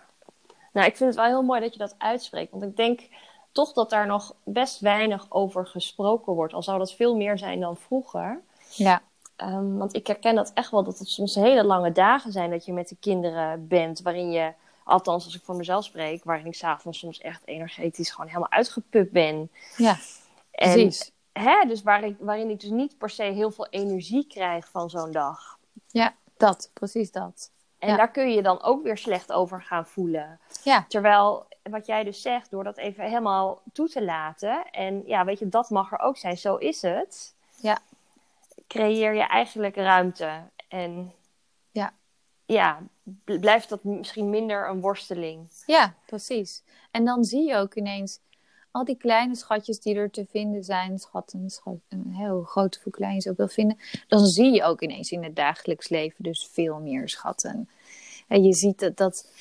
nou, 0.78 0.90
ik 0.90 0.98
vind 0.98 1.10
het 1.10 1.20
wel 1.20 1.30
heel 1.30 1.42
mooi 1.42 1.62
dat 1.62 1.74
je 1.74 1.80
dat 1.80 1.96
uitspreekt. 1.98 2.52
Want 2.52 2.64
ik 2.64 2.76
denk 2.76 3.02
toch 3.52 3.74
dat 3.74 3.90
daar 3.90 4.08
nog 4.08 4.36
best 4.44 4.80
weinig 4.80 5.26
over 5.30 5.68
gesproken 5.68 6.34
wordt. 6.34 6.54
Al 6.54 6.64
zou 6.64 6.78
dat 6.78 6.94
veel 6.94 7.16
meer 7.16 7.38
zijn 7.38 7.60
dan 7.60 7.78
vroeger. 7.78 8.42
Ja. 8.70 9.02
Um, 9.38 9.78
want 9.78 9.96
ik 9.96 10.08
herken 10.08 10.36
dat 10.36 10.52
echt 10.54 10.72
wel, 10.72 10.84
dat 10.84 11.00
het 11.00 11.10
soms 11.10 11.36
hele 11.36 11.64
lange 11.64 11.92
dagen 11.92 12.32
zijn 12.32 12.50
dat 12.50 12.66
je 12.66 12.74
met 12.74 12.90
de 12.90 12.96
kinderen 13.00 13.68
bent. 13.68 14.02
Waarin 14.02 14.32
je, 14.32 14.54
althans 14.84 15.26
als 15.26 15.36
ik 15.36 15.44
voor 15.44 15.56
mezelf 15.56 15.84
spreek, 15.84 16.24
waarin 16.24 16.46
ik 16.46 16.56
s'avonds 16.56 17.00
soms 17.00 17.20
echt 17.20 17.42
energetisch 17.46 18.10
gewoon 18.10 18.28
helemaal 18.28 18.52
uitgepupt 18.52 19.12
ben. 19.12 19.52
Ja, 19.78 19.98
precies. 20.52 21.12
hè, 21.32 21.64
dus 21.68 21.84
waarin, 21.84 22.18
waarin 22.20 22.50
ik 22.50 22.60
dus 22.60 22.70
niet 22.70 22.98
per 22.98 23.10
se 23.10 23.24
heel 23.24 23.52
veel 23.52 23.68
energie 23.70 24.28
krijg 24.28 24.70
van 24.70 24.90
zo'n 24.90 25.12
dag. 25.12 25.58
Ja, 25.88 26.16
dat, 26.38 26.70
precies 26.74 27.12
dat. 27.12 27.52
En 27.80 27.98
daar 27.98 28.12
kun 28.12 28.32
je 28.32 28.42
dan 28.42 28.62
ook 28.62 28.84
weer 28.84 28.98
slecht 28.98 29.32
over 29.32 29.62
gaan 29.62 29.86
voelen. 29.86 30.40
Ja. 30.64 30.86
Terwijl, 30.88 31.46
wat 31.64 31.86
jij 31.86 32.04
dus 32.04 32.22
zegt, 32.22 32.52
door 32.52 32.64
dat 32.64 32.78
even 32.78 33.04
helemaal 33.04 33.62
toe 33.74 33.90
te 33.90 34.04
laten. 34.04 34.72
En 34.72 35.04
ja, 35.06 35.26
weet 35.26 35.40
je, 35.40 35.50
dat 35.50 35.70
mag 35.70 35.92
er 35.92 36.00
ook 36.00 36.18
zijn. 36.18 36.38
Zo 36.38 36.56
is 36.56 36.82
het. 36.82 37.36
Ja. 37.56 37.78
Creëer 38.68 39.14
je 39.14 39.24
eigenlijk 39.24 39.76
ruimte. 39.76 40.42
En 40.68 41.14
ja, 41.72 41.94
ja 42.46 42.80
blijft 43.24 43.70
dat 43.70 43.84
misschien 43.84 44.30
minder 44.30 44.70
een 44.70 44.82
worsteling. 44.82 45.48
Ja, 45.66 45.94
precies. 46.06 46.64
En 46.92 47.06
dan 47.06 47.24
zie 47.24 47.48
je 47.48 47.56
ook 47.56 47.76
ineens 47.76 48.20
al 48.78 48.86
die 48.86 48.98
kleine 48.98 49.36
schatjes 49.36 49.80
die 49.80 49.96
er 49.96 50.12
te 50.12 50.26
vinden 50.30 50.64
zijn, 50.64 51.00
schatten, 51.00 51.50
schat, 51.50 51.78
heel 52.10 52.44
grote 52.44 52.80
hoe 52.84 52.94
klein 52.94 53.16
je 53.24 53.30
ook 53.30 53.38
wil 53.38 53.48
vinden, 53.48 53.78
dan 54.08 54.26
zie 54.26 54.54
je 54.54 54.64
ook 54.64 54.82
ineens 54.82 55.12
in 55.12 55.24
het 55.24 55.36
dagelijks 55.36 55.90
leven 55.90 56.24
dus 56.24 56.50
veel 56.52 56.80
meer 56.80 57.10
schatten. 57.10 57.70
En 58.28 58.44
je 58.44 58.54
ziet 58.54 58.80
dat, 58.80 58.98
dat 58.98 59.32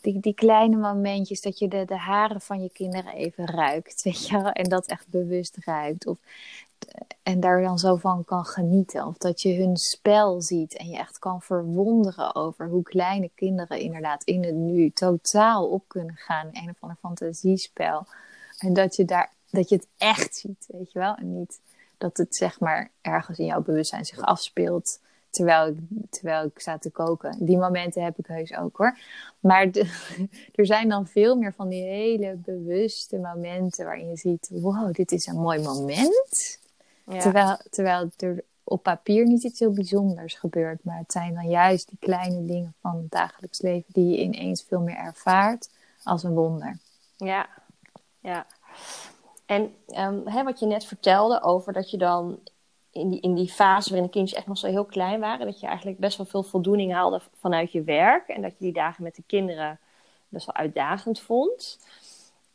die, 0.00 0.20
die 0.20 0.34
kleine 0.34 0.76
momentjes 0.76 1.40
dat 1.40 1.58
je 1.58 1.68
de, 1.68 1.84
de 1.84 1.96
haren 1.96 2.40
van 2.40 2.62
je 2.62 2.70
kinderen 2.72 3.12
even 3.12 3.46
ruikt, 3.46 4.02
weet 4.02 4.26
je 4.26 4.42
wel, 4.42 4.52
en 4.52 4.68
dat 4.68 4.86
echt 4.86 5.08
bewust 5.08 5.56
ruikt. 5.64 6.06
Of, 6.06 6.18
en 7.22 7.40
daar 7.40 7.62
dan 7.62 7.78
zo 7.78 7.96
van 7.96 8.24
kan 8.24 8.44
genieten. 8.44 9.06
Of 9.06 9.16
dat 9.16 9.42
je 9.42 9.54
hun 9.54 9.76
spel 9.76 10.42
ziet 10.42 10.76
en 10.76 10.88
je 10.88 10.96
echt 10.96 11.18
kan 11.18 11.42
verwonderen 11.42 12.34
over 12.34 12.68
hoe 12.68 12.82
kleine 12.82 13.30
kinderen 13.34 13.78
inderdaad 13.78 14.24
in 14.24 14.44
het 14.44 14.54
nu 14.54 14.90
totaal 14.90 15.68
op 15.68 15.84
kunnen 15.86 16.16
gaan. 16.16 16.48
Een 16.52 16.68
of 16.70 16.76
ander 16.80 16.96
fantasiespel. 17.00 18.06
En 18.58 18.72
dat 18.72 18.96
je, 18.96 19.04
daar, 19.04 19.32
dat 19.50 19.68
je 19.68 19.74
het 19.74 19.86
echt 19.96 20.36
ziet, 20.36 20.66
weet 20.68 20.92
je 20.92 20.98
wel. 20.98 21.14
En 21.14 21.38
niet 21.38 21.60
dat 21.98 22.16
het 22.16 22.36
zeg 22.36 22.60
maar 22.60 22.90
ergens 23.00 23.38
in 23.38 23.46
jouw 23.46 23.62
bewustzijn 23.62 24.04
zich 24.04 24.20
afspeelt 24.20 25.00
terwijl 25.30 25.66
ik, 25.68 25.78
terwijl 26.10 26.44
ik 26.44 26.58
sta 26.58 26.78
te 26.78 26.90
koken. 26.90 27.36
Die 27.44 27.58
momenten 27.58 28.02
heb 28.02 28.18
ik 28.18 28.26
heus 28.26 28.56
ook 28.56 28.76
hoor. 28.76 28.98
Maar 29.40 29.68
er 30.54 30.66
zijn 30.66 30.88
dan 30.88 31.06
veel 31.06 31.36
meer 31.36 31.52
van 31.52 31.68
die 31.68 31.82
hele 31.82 32.34
bewuste 32.34 33.18
momenten 33.18 33.84
waarin 33.84 34.08
je 34.08 34.16
ziet: 34.16 34.48
wow, 34.52 34.94
dit 34.94 35.12
is 35.12 35.26
een 35.26 35.40
mooi 35.40 35.60
moment. 35.60 36.58
Ja. 37.06 37.18
Terwijl, 37.18 37.58
terwijl 37.70 38.10
er 38.16 38.44
op 38.64 38.82
papier 38.82 39.26
niet 39.26 39.42
iets 39.42 39.58
heel 39.58 39.72
bijzonders 39.72 40.34
gebeurt. 40.34 40.84
Maar 40.84 40.98
het 40.98 41.12
zijn 41.12 41.34
dan 41.34 41.48
juist 41.48 41.88
die 41.88 41.98
kleine 41.98 42.44
dingen 42.44 42.74
van 42.80 42.96
het 42.96 43.10
dagelijks 43.10 43.60
leven 43.60 43.92
die 43.92 44.10
je 44.10 44.22
ineens 44.22 44.64
veel 44.68 44.80
meer 44.80 44.96
ervaart 44.96 45.70
als 46.02 46.22
een 46.22 46.34
wonder. 46.34 46.78
Ja, 47.16 47.48
ja. 48.28 48.46
En 49.46 49.74
um, 49.86 50.26
hè, 50.26 50.44
wat 50.44 50.58
je 50.58 50.66
net 50.66 50.84
vertelde 50.84 51.42
over 51.42 51.72
dat 51.72 51.90
je 51.90 51.96
dan 51.96 52.38
in 52.90 53.08
die, 53.08 53.20
in 53.20 53.34
die 53.34 53.48
fase 53.48 53.88
waarin 53.88 54.06
de 54.06 54.12
kindjes 54.12 54.38
echt 54.38 54.46
nog 54.46 54.58
zo 54.58 54.66
heel 54.66 54.84
klein 54.84 55.20
waren, 55.20 55.46
dat 55.46 55.60
je 55.60 55.66
eigenlijk 55.66 55.98
best 55.98 56.16
wel 56.16 56.26
veel 56.26 56.42
voldoening 56.42 56.92
haalde 56.92 57.20
vanuit 57.40 57.72
je 57.72 57.82
werk. 57.82 58.28
En 58.28 58.42
dat 58.42 58.50
je 58.50 58.64
die 58.64 58.72
dagen 58.72 59.02
met 59.02 59.14
de 59.14 59.22
kinderen 59.26 59.78
best 60.28 60.46
wel 60.46 60.54
uitdagend 60.54 61.20
vond. 61.20 61.78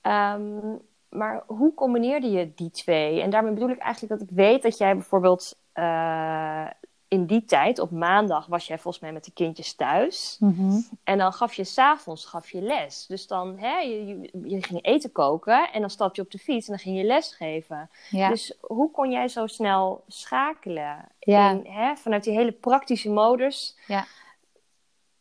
Um, 0.01 0.81
maar 1.09 1.43
hoe 1.47 1.73
combineerde 1.73 2.29
je 2.29 2.51
die 2.55 2.71
twee? 2.71 3.21
En 3.21 3.29
daarmee 3.29 3.53
bedoel 3.53 3.69
ik 3.69 3.79
eigenlijk 3.79 4.19
dat 4.19 4.29
ik 4.29 4.35
weet 4.35 4.61
dat 4.61 4.77
jij 4.77 4.93
bijvoorbeeld 4.93 5.55
uh, 5.73 6.67
in 7.13 7.25
die 7.25 7.45
tijd, 7.45 7.79
op 7.79 7.91
maandag, 7.91 8.45
was 8.45 8.67
jij 8.67 8.79
volgens 8.79 9.03
mij 9.03 9.13
met 9.13 9.25
de 9.25 9.31
kindjes 9.31 9.73
thuis. 9.73 10.37
Mhm. 10.39 10.79
En 11.03 11.17
dan 11.17 11.33
gaf 11.33 11.53
je 11.53 11.63
s'avonds 11.63 12.25
gaf 12.25 12.49
je 12.51 12.61
les. 12.61 13.05
Dus 13.07 13.27
dan, 13.27 13.57
hè, 13.57 13.77
je, 13.77 14.05
je, 14.07 14.29
je 14.43 14.63
ging 14.63 14.85
eten 14.85 15.11
koken 15.11 15.71
en 15.71 15.81
dan 15.81 15.89
stap 15.89 16.15
je 16.15 16.21
op 16.21 16.31
de 16.31 16.37
fiets 16.37 16.67
en 16.67 16.73
dan 16.73 16.81
ging 16.83 16.97
je 16.97 17.03
les 17.03 17.35
geven. 17.35 17.89
Ja. 18.09 18.29
Dus 18.29 18.53
hoe 18.61 18.91
kon 18.91 19.11
jij 19.11 19.27
zo 19.27 19.47
snel 19.47 20.03
schakelen? 20.07 21.05
Ja. 21.19 21.49
In, 21.51 21.65
hè, 21.65 21.95
vanuit 21.95 22.23
die 22.23 22.33
hele 22.33 22.51
praktische 22.51 23.09
modus 23.09 23.77
Ja. 23.87 24.05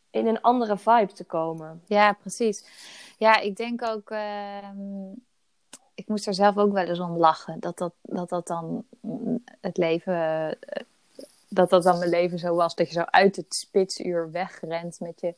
in 0.09 0.27
een 0.27 0.41
andere 0.41 0.77
vibe 0.77 1.13
te 1.13 1.23
komen. 1.23 1.81
ja, 1.87 2.13
precies. 2.13 2.65
Ja, 3.17 3.39
ik 3.39 3.55
denk 3.55 3.83
ook. 3.83 4.09
ehm, 4.09 5.11
ik 5.95 6.07
moest 6.07 6.27
er 6.27 6.33
zelf 6.33 6.57
ook 6.57 6.73
wel 6.73 6.85
eens 6.85 6.99
om 6.99 7.17
lachen. 7.17 7.59
Dat 7.59 7.77
dat, 7.77 7.93
dat, 8.01 8.29
dat 8.29 8.47
dan 8.47 8.85
het 9.61 9.77
leven. 9.77 10.57
Eh, 11.53 11.55
Dat 11.55 11.69
dat 11.69 11.83
dan 11.83 11.97
mijn 11.97 12.09
leven 12.09 12.39
zo 12.39 12.55
was. 12.55 12.75
Dat 12.75 12.87
je 12.87 12.93
zo 12.93 13.03
uit 13.05 13.35
het 13.35 13.55
spitsuur 13.55 14.31
wegrent 14.31 14.99
met 14.99 15.21
je. 15.21 15.33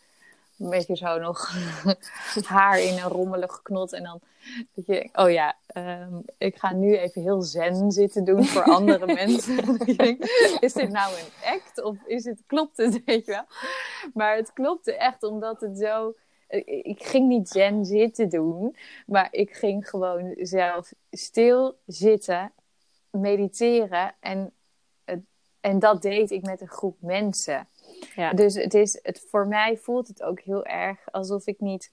Met 0.55 0.88
je 0.88 0.95
zo 0.95 1.20
nog 1.20 1.51
haar 2.45 2.82
in 2.82 2.97
een 2.97 3.09
rommelig 3.09 3.61
knot. 3.61 3.93
En 3.93 4.03
dan 4.03 4.22
dat 4.74 4.86
je 4.86 5.09
oh 5.13 5.32
ja, 5.32 5.55
ehm, 5.68 6.13
ik 6.38 6.57
ga 6.57 6.74
nu 6.74 6.97
even 6.97 7.22
heel 7.22 7.41
zen 7.41 7.91
zitten 7.91 8.24
doen 8.24 8.45
voor 8.45 8.63
andere 8.63 9.05
mensen. 9.26 9.57
Is 10.59 10.74
dit 10.74 10.89
nou 10.89 11.13
een 11.13 11.53
act 11.53 11.84
of 11.84 11.95
is 12.05 12.26
het, 12.26 12.41
klopt 12.47 12.78
het, 12.78 13.03
weet 13.05 13.26
je 13.26 13.32
wel? 13.32 13.45
Maar 14.13 14.36
het 14.36 14.53
klopte 14.53 14.95
echt 14.95 15.24
omdat 15.24 15.61
het 15.61 15.78
zo... 15.78 16.13
Ik 16.47 16.86
ik 16.86 17.03
ging 17.03 17.28
niet 17.28 17.49
zen 17.49 17.86
zitten 17.86 18.30
doen, 18.30 18.76
maar 19.05 19.28
ik 19.32 19.53
ging 19.53 19.89
gewoon 19.89 20.36
zelf 20.38 20.93
stil 21.11 21.78
zitten, 21.86 22.51
mediteren. 23.09 24.16
En, 24.20 24.51
en 25.66 25.80
dat 25.80 26.01
deed 26.01 26.32
ik 26.32 26.45
met 26.45 26.61
een 26.61 26.68
groep 26.68 26.97
mensen. 26.99 27.68
Ja. 28.16 28.34
Dus 28.34 28.55
het 28.55 28.74
is, 28.74 28.99
het, 29.01 29.26
voor 29.30 29.47
mij 29.47 29.78
voelt 29.78 30.07
het 30.07 30.24
ook 30.24 30.39
heel 30.39 30.66
erg 30.66 30.99
alsof 31.11 31.47
ik 31.47 31.59
niet 31.59 31.91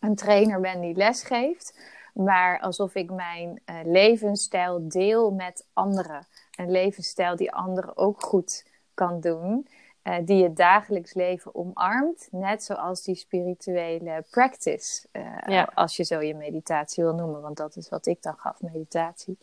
een 0.00 0.14
trainer 0.14 0.60
ben 0.60 0.80
die 0.80 0.94
les 0.94 1.22
geeft, 1.22 1.78
maar 2.14 2.60
alsof 2.60 2.94
ik 2.94 3.10
mijn 3.10 3.60
eh, 3.64 3.76
levensstijl 3.84 4.88
deel 4.88 5.30
met 5.30 5.66
anderen. 5.72 6.26
Een 6.56 6.70
levensstijl 6.70 7.36
die 7.36 7.52
anderen 7.52 7.96
ook 7.96 8.22
goed 8.22 8.66
kan 8.94 9.20
doen, 9.20 9.68
eh, 10.02 10.16
die 10.24 10.42
het 10.42 10.56
dagelijks 10.56 11.14
leven 11.14 11.54
omarmt, 11.54 12.28
net 12.30 12.64
zoals 12.64 13.02
die 13.02 13.14
spirituele 13.14 14.24
practice, 14.30 15.08
eh, 15.12 15.22
Ja. 15.46 15.70
als 15.74 15.96
je 15.96 16.04
zo 16.04 16.20
je 16.20 16.34
meditatie 16.34 17.04
wil 17.04 17.14
noemen, 17.14 17.40
want 17.40 17.56
dat 17.56 17.76
is 17.76 17.88
wat 17.88 18.06
ik 18.06 18.22
dan 18.22 18.36
gaf, 18.36 18.62
meditatie. 18.62 19.38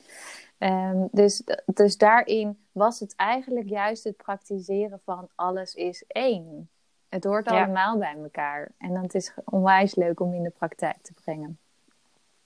Ehm, 0.57 1.05
dus, 1.11 1.43
dus 1.65 1.97
daarin 1.97 2.65
was 2.71 2.99
het 2.99 3.15
eigenlijk 3.15 3.69
juist 3.69 4.03
het 4.03 4.17
praktiseren 4.17 5.01
van 5.05 5.29
alles 5.35 5.73
is 5.73 6.03
één. 6.07 6.69
Het 7.09 7.23
hoort 7.23 7.49
Ja. 7.49 7.63
allemaal 7.63 7.97
bij 7.97 8.15
elkaar. 8.23 8.71
En 8.77 8.93
dan 8.93 9.03
het 9.03 9.15
is 9.15 9.33
onwijs 9.45 9.95
leuk 9.95 10.19
om 10.19 10.33
in 10.33 10.43
de 10.43 10.49
praktijk 10.49 10.97
te 11.01 11.13
brengen. 11.13 11.59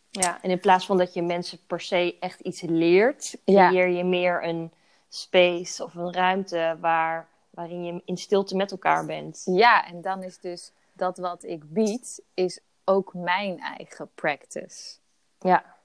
Ja, 0.09 0.41
en 0.41 0.49
in 0.49 0.59
plaats 0.59 0.85
van 0.85 0.97
dat 0.97 1.13
je 1.13 1.21
mensen 1.21 1.59
per 1.67 1.81
se 1.81 2.17
echt 2.19 2.39
iets 2.39 2.61
leert, 2.61 3.37
Ja. 3.45 3.67
creëer 3.67 3.87
je 3.87 4.03
meer 4.03 4.43
een 4.43 4.71
space 5.09 5.83
of 5.83 5.95
een 5.95 6.13
ruimte 6.13 6.77
waar, 6.79 7.27
waarin 7.49 7.83
je 7.83 8.01
in 8.05 8.17
stilte 8.17 8.55
met 8.55 8.71
elkaar 8.71 9.05
bent. 9.05 9.41
Ja, 9.45 9.85
en 9.87 10.01
dan 10.01 10.23
is 10.23 10.39
dus 10.39 10.71
dat 10.93 11.17
wat 11.17 11.43
ik 11.43 11.73
bied, 11.73 12.21
is 12.33 12.59
ook 12.85 13.13
mijn 13.13 13.59
eigen 13.59 14.09
practice. 14.15 14.97
Ja, 15.39 15.77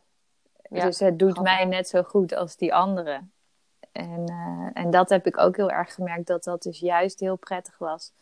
Ja, 0.70 0.84
dus 0.84 0.98
het 0.98 1.18
doet 1.18 1.32
grappig. 1.32 1.54
mij 1.54 1.64
net 1.64 1.88
zo 1.88 2.02
goed 2.02 2.34
als 2.34 2.56
die 2.56 2.74
anderen. 2.74 3.32
En, 3.92 4.24
eh, 4.26 4.82
en 4.82 4.90
dat 4.90 5.08
heb 5.08 5.26
ik 5.26 5.38
ook 5.38 5.56
heel 5.56 5.70
erg 5.70 5.94
gemerkt, 5.94 6.26
dat 6.26 6.44
dat 6.44 6.62
dus 6.62 6.78
juist 6.78 7.20
heel 7.20 7.36
prettig 7.36 7.78
was 7.78 8.12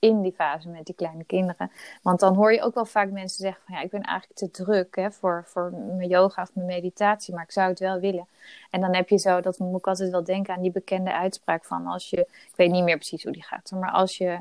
in 0.00 0.22
die 0.22 0.32
fase 0.32 0.68
met 0.68 0.86
die 0.86 0.94
kleine 0.94 1.24
kinderen. 1.24 1.70
Want 2.02 2.20
dan 2.20 2.34
hoor 2.34 2.52
je 2.52 2.62
ook 2.62 2.74
wel 2.74 2.84
vaak 2.84 3.10
mensen 3.10 3.44
zeggen 3.44 3.62
van 3.66 3.74
ja, 3.74 3.82
ik 3.82 3.90
ben 3.90 4.02
eigenlijk 4.02 4.38
te 4.38 4.50
druk 4.50 4.96
hè, 4.96 5.10
voor, 5.10 5.44
voor 5.46 5.72
mijn 5.72 6.08
yoga 6.08 6.42
of 6.42 6.54
mijn 6.54 6.66
meditatie, 6.66 7.34
maar 7.34 7.42
ik 7.42 7.50
zou 7.50 7.68
het 7.68 7.78
wel 7.78 8.00
willen. 8.00 8.26
En 8.70 8.80
dan 8.80 8.94
heb 8.94 9.08
je 9.08 9.18
zo, 9.18 9.40
dat 9.40 9.58
moet 9.58 9.78
ik 9.78 9.86
altijd 9.86 10.10
wel 10.10 10.24
denken 10.24 10.54
aan 10.54 10.62
die 10.62 10.70
bekende 10.70 11.12
uitspraak 11.12 11.64
van 11.64 11.86
als 11.86 12.10
je, 12.10 12.20
ik 12.20 12.52
weet 12.56 12.70
niet 12.70 12.84
meer 12.84 12.96
precies 12.96 13.22
hoe 13.22 13.32
die 13.32 13.42
gaat, 13.42 13.70
maar 13.70 13.90
als 13.90 14.18
je, 14.18 14.40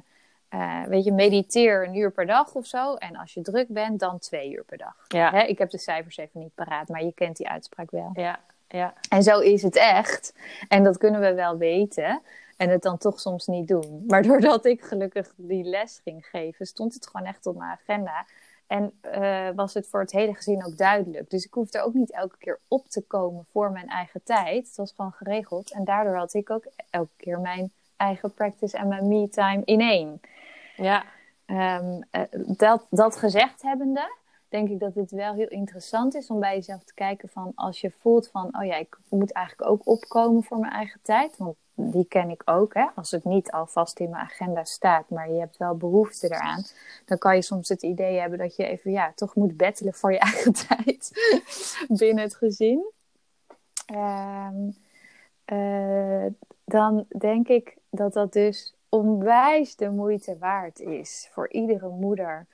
eh, 0.50 0.84
weet 0.84 1.04
je, 1.04 1.12
mediteer 1.12 1.88
een 1.88 1.96
uur 1.96 2.12
per 2.12 2.26
dag 2.26 2.54
of 2.54 2.66
zo. 2.66 2.96
En 2.96 3.16
als 3.16 3.34
je 3.34 3.42
druk 3.42 3.68
bent, 3.68 4.00
dan 4.00 4.20
twee 4.20 4.52
uur 4.52 4.64
per 4.64 4.78
dag. 4.78 4.96
ja, 5.08 5.32
Hè, 5.32 5.42
ik 5.42 5.58
heb 5.58 5.70
de 5.70 5.78
cijfers 5.78 6.18
even 6.18 6.40
niet 6.40 6.56
paraat, 6.56 6.88
maar 6.88 7.04
je 7.04 7.14
kent 7.14 7.38
die 7.38 7.50
uitspraak 7.50 7.92
wel. 7.92 8.12
ja, 8.14 8.40
ja. 8.68 8.94
En 9.10 9.24
zo 9.24 9.40
is 9.40 9.62
het 9.62 9.76
echt. 9.76 10.34
En 10.68 10.84
dat 10.84 10.98
kunnen 10.98 11.22
we 11.22 11.34
wel 11.34 11.58
weten. 11.58 12.22
En 12.58 12.70
het 12.70 12.82
dan 12.82 12.98
toch 12.98 13.20
soms 13.20 13.48
niet 13.48 13.68
doen. 13.68 14.04
Maar 14.08 14.24
doordat 14.24 14.66
ik 14.66 14.82
gelukkig 14.82 15.34
die 15.36 15.64
les 15.64 16.00
ging 16.04 16.26
geven, 16.26 16.66
stond 16.66 16.94
het 16.94 17.08
gewoon 17.08 17.28
echt 17.28 17.46
op 17.46 17.58
mijn 17.58 17.72
agenda. 17.72 18.26
En 18.68 18.94
eh, 19.02 19.50
was 19.56 19.74
het 19.74 19.88
voor 19.88 20.00
het 20.00 20.12
hele 20.12 20.34
gezin 20.34 20.66
ook 20.66 20.78
duidelijk. 20.78 21.30
Dus 21.30 21.46
ik 21.46 21.54
hoefde 21.54 21.82
ook 21.82 21.94
niet 21.94 22.12
elke 22.12 22.38
keer 22.38 22.60
op 22.68 22.88
te 22.88 23.02
komen 23.02 23.46
voor 23.52 23.72
mijn 23.72 23.88
eigen 23.88 24.24
tijd. 24.24 24.68
Het 24.68 24.76
was 24.76 24.94
gewoon 24.96 25.12
geregeld. 25.12 25.72
En 25.72 25.84
daardoor 25.84 26.16
had 26.16 26.34
ik 26.34 26.50
ook 26.50 26.66
elke 26.90 27.14
keer 27.18 27.40
mijn 27.40 27.72
eigen 28.00 28.34
practice 28.34 28.78
en 28.78 28.88
mijn 28.88 29.08
me-time 29.08 29.62
in 29.66 29.82
één. 29.82 30.22
ja. 30.76 31.04
Ehm, 31.46 32.02
eh, 32.12 32.22
dat, 32.58 32.86
dat 32.90 33.16
gezegd 33.16 33.62
hebbende, 33.62 34.16
denk 34.50 34.70
ik 34.70 34.80
dat 34.80 34.96
het 34.96 35.12
wel 35.12 35.34
heel 35.34 35.48
interessant 35.48 36.16
is 36.16 36.28
om 36.28 36.40
bij 36.40 36.56
jezelf 36.56 36.84
te 36.84 36.94
kijken 36.94 37.30
van 37.30 37.52
als 37.56 37.82
je 37.82 37.92
voelt 38.00 38.30
van, 38.30 38.58
oh 38.60 38.66
ja, 38.66 38.76
ik 38.76 38.98
moet 39.10 39.32
eigenlijk 39.32 39.70
ook 39.72 39.88
opkomen 39.88 40.44
voor 40.44 40.60
mijn 40.60 40.74
eigen 40.74 41.00
tijd. 41.04 41.38
Want 41.38 41.56
die 41.74 42.06
ken 42.06 42.30
ik 42.30 42.42
ook, 42.46 42.74
hè. 42.74 42.86
Als 42.96 43.12
het 43.12 43.24
niet 43.24 43.52
alvast 43.52 44.00
in 44.00 44.10
mijn 44.10 44.24
agenda 44.24 44.64
staat, 44.64 45.10
maar 45.10 45.32
je 45.32 45.40
hebt 45.40 45.58
wel 45.58 45.76
behoefte 45.78 46.28
eraan, 46.28 46.64
dan 47.06 47.18
kan 47.18 47.36
je 47.36 47.42
soms 47.42 47.70
het 47.70 47.84
idee 47.84 48.20
hebben 48.20 48.40
dat 48.40 48.56
je 48.56 48.66
even, 48.66 48.92
ja, 48.92 49.12
toch 49.16 49.36
moet 49.36 49.58
bettelen 49.58 49.94
voor 49.94 50.12
je 50.12 50.20
eigen 50.34 50.54
tijd 50.54 51.12
binnen 51.88 52.24
het 52.24 52.36
gezin. 52.36 52.92
Ehm, 53.86 54.70
eh, 55.46 56.26
dan 56.66 57.06
denk 57.18 57.48
ik 57.48 57.78
dat 57.90 58.14
dat 58.14 58.34
dus 58.34 58.76
onwijs 58.90 59.76
de 59.76 59.90
moeite 59.90 60.38
waard 60.38 60.80
is 60.80 61.30
voor 61.32 61.50
iedere 61.50 61.90
moeder 61.90 62.48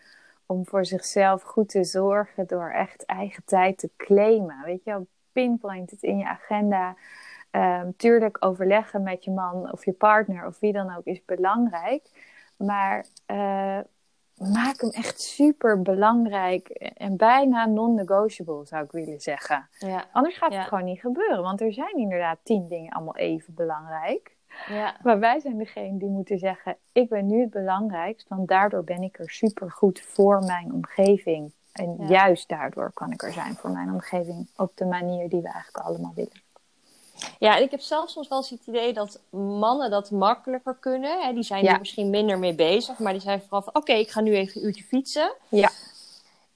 om 0.46 0.66
voor 0.66 0.86
zichzelf 0.86 1.42
goed 1.42 1.70
te 1.70 1.84
zorgen 1.84 2.48
door 2.48 2.70
echt 2.70 3.06
eigen 3.06 3.44
tijd 3.46 3.78
te 3.78 3.90
claimen. 3.98 4.62
Weet 4.66 4.84
je 4.84 4.92
wel, 4.92 5.08
pinpoint 5.32 5.92
het 5.92 6.04
in 6.04 6.18
je 6.18 6.28
agenda. 6.28 6.96
Ehm, 7.52 7.92
tuurlijk 7.98 8.38
overleggen 8.40 9.04
met 9.04 9.24
je 9.24 9.32
man 9.32 9.72
of 9.72 9.86
je 9.86 9.92
partner 9.92 10.46
of 10.46 10.60
wie 10.60 10.74
dan 10.74 10.96
ook 10.96 11.06
is 11.06 11.26
belangrijk. 11.26 12.10
Maar 12.58 13.06
eh, 13.26 13.80
maak 14.36 14.82
hem 14.82 14.90
echt 14.90 15.22
super 15.22 15.82
belangrijk 15.82 16.68
en 16.70 17.18
bijna 17.18 17.66
non-negotiable 17.66 18.66
zou 18.66 18.84
ik 18.84 18.92
willen 18.92 19.22
zeggen. 19.22 19.68
ja. 19.80 20.06
Anders 20.12 20.38
gaat 20.38 20.54
het 20.54 20.68
gewoon 20.68 20.84
niet 20.84 21.00
gebeuren. 21.00 21.42
Want 21.42 21.62
er 21.62 21.74
zijn 21.74 21.98
inderdaad 21.98 22.40
tien 22.44 22.68
dingen 22.68 22.92
allemaal 22.94 23.16
even 23.16 23.54
belangrijk. 23.54 24.35
Ja. 24.68 24.96
Maar 25.04 25.20
wij 25.20 25.40
zijn 25.40 25.58
degene 25.58 25.98
die 25.98 26.10
moeten 26.10 26.40
zeggen: 26.40 26.78
Ik 26.92 27.10
ben 27.10 27.28
nu 27.28 27.42
het 27.42 27.50
belangrijkst, 27.50 28.28
want 28.28 28.48
daardoor 28.48 28.84
ben 28.84 29.02
ik 29.04 29.20
er 29.20 29.30
super 29.30 29.72
goed 29.72 30.02
voor 30.02 30.44
mijn 30.44 30.74
omgeving. 30.74 31.52
En 31.72 31.96
Ja. 32.00 32.08
juist 32.08 32.48
daardoor 32.50 32.92
kan 32.94 33.12
ik 33.12 33.24
er 33.24 33.34
zijn 33.34 33.56
voor 33.56 33.70
mijn 33.70 33.92
omgeving 33.92 34.48
op 34.56 34.72
de 34.78 34.86
manier 34.86 35.30
die 35.30 35.42
we 35.42 35.50
eigenlijk 35.52 35.86
allemaal 35.88 36.12
willen. 36.16 36.44
Ja, 37.40 37.58
en 37.58 37.64
ik 37.64 37.72
heb 37.72 37.80
zelfs 37.80 38.14
soms 38.14 38.28
wel 38.28 38.38
eens 38.38 38.50
het 38.50 38.66
idee 38.68 38.94
dat 38.94 39.20
mannen 39.30 39.90
dat 39.90 40.12
makkelijker 40.12 40.76
kunnen. 40.80 41.22
Hè? 41.22 41.34
Die 41.34 41.44
zijn 41.44 41.64
Ja. 41.64 41.74
er 41.74 41.80
misschien 41.80 42.10
minder 42.10 42.40
mee 42.40 42.56
bezig, 42.56 43.00
maar 43.00 43.12
die 43.12 43.22
zijn 43.22 43.42
vooral 43.42 43.62
van... 43.62 43.76
Oké, 43.76 43.94
ik 43.94 44.10
ga 44.10 44.22
nu 44.22 44.36
even 44.36 44.62
een 44.62 44.68
uurtje 44.68 44.84
fietsen. 44.84 45.34
Ja. 45.50 45.70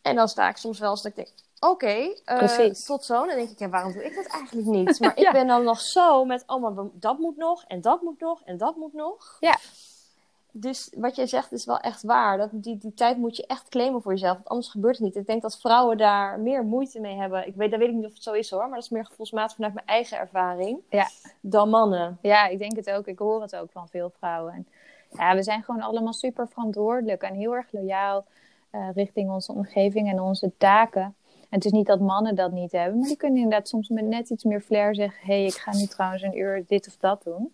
En 0.01 0.15
dan 0.15 0.27
sta 0.27 0.49
ik 0.49 0.57
soms 0.57 0.79
wel 0.79 0.89
eens 0.91 1.01
dat 1.01 1.11
ik 1.11 1.17
denk... 1.17 1.29
Oké, 1.59 2.13
eh, 2.25 2.71
tot 2.85 3.05
zo. 3.05 3.25
Dan 3.25 3.35
denk 3.35 3.49
ik, 3.49 3.59
ja, 3.59 3.69
waarom 3.69 3.93
doe 3.93 4.05
ik 4.05 4.15
dat 4.15 4.25
eigenlijk 4.25 4.67
niet? 4.67 4.99
Maar 4.99 5.17
ik 5.17 5.31
ben 5.31 5.47
dan 5.47 5.63
nog 5.63 5.81
zo 5.81 6.25
met... 6.25 6.43
Oh, 6.47 6.61
maar 6.61 6.85
dat 6.93 7.17
moet 7.17 7.37
nog, 7.37 7.63
en 7.67 7.81
dat 7.81 8.01
moet 8.01 8.19
nog, 8.19 8.41
en 8.43 8.57
dat 8.57 8.75
moet 8.75 8.93
nog. 8.93 9.37
Ja. 9.39 9.57
Dus 10.51 10.91
wat 10.97 11.15
jij 11.15 11.27
zegt 11.27 11.51
is 11.51 11.65
wel 11.65 11.79
echt 11.79 12.03
waar. 12.03 12.37
Dat, 12.37 12.49
die, 12.51 12.77
die 12.77 12.93
tijd 12.93 13.17
moet 13.17 13.35
je 13.35 13.47
echt 13.47 13.69
claimen 13.69 14.01
voor 14.01 14.11
jezelf, 14.11 14.33
want 14.33 14.47
anders 14.47 14.69
gebeurt 14.69 14.95
het 14.95 15.05
niet. 15.05 15.15
Ik 15.15 15.27
denk 15.27 15.41
dat 15.41 15.59
vrouwen 15.59 15.97
daar 15.97 16.39
meer 16.39 16.63
moeite 16.63 16.99
mee 16.99 17.15
hebben. 17.15 17.47
Ik 17.47 17.55
weet, 17.55 17.71
dat 17.71 17.79
weet 17.79 17.89
ik 17.89 17.95
niet 17.95 18.05
of 18.05 18.13
het 18.13 18.23
zo 18.23 18.33
is 18.33 18.49
hoor, 18.49 18.61
maar 18.61 18.73
dat 18.73 18.83
is 18.83 18.89
meer 18.89 19.05
gevoelsmatig 19.05 19.55
vanuit 19.55 19.73
mijn 19.73 19.85
eigen 19.85 20.17
ervaring. 20.17 20.79
Ja. 20.89 21.07
Dan 21.41 21.69
mannen. 21.69 22.17
Ja, 22.21 22.47
ik 22.47 22.59
denk 22.59 22.75
het 22.75 22.91
ook. 22.91 23.07
Ik 23.07 23.19
hoor 23.19 23.41
het 23.41 23.55
ook 23.55 23.71
van 23.71 23.87
veel 23.87 24.11
vrouwen. 24.17 24.53
En 24.53 24.67
ja, 25.11 25.35
we 25.35 25.43
zijn 25.43 25.63
gewoon 25.63 25.81
allemaal 25.81 26.13
super 26.13 26.47
verantwoordelijk 26.47 27.21
en 27.21 27.33
heel 27.33 27.55
erg 27.55 27.71
loyaal 27.71 28.25
eh, 28.69 28.89
richting 28.93 29.29
onze 29.29 29.51
omgeving 29.51 30.09
en 30.09 30.19
onze 30.19 30.51
taken. 30.57 31.15
Het 31.49 31.65
is 31.65 31.71
niet 31.71 31.87
dat 31.87 31.99
mannen 31.99 32.35
dat 32.35 32.51
niet 32.51 32.71
hebben, 32.71 32.99
maar 32.99 33.07
die 33.07 33.17
kunnen 33.17 33.41
inderdaad 33.41 33.67
soms 33.67 33.89
met 33.89 34.05
net 34.05 34.29
iets 34.29 34.43
meer 34.43 34.61
flair 34.61 34.95
zeggen: 34.95 35.19
hé, 35.25 35.33
hey, 35.33 35.45
ik 35.45 35.53
ga 35.53 35.75
nu 35.75 35.85
trouwens 35.85 36.23
een 36.23 36.37
uur 36.37 36.63
dit 36.67 36.87
of 36.87 36.97
dat 36.97 37.23
doen. 37.23 37.53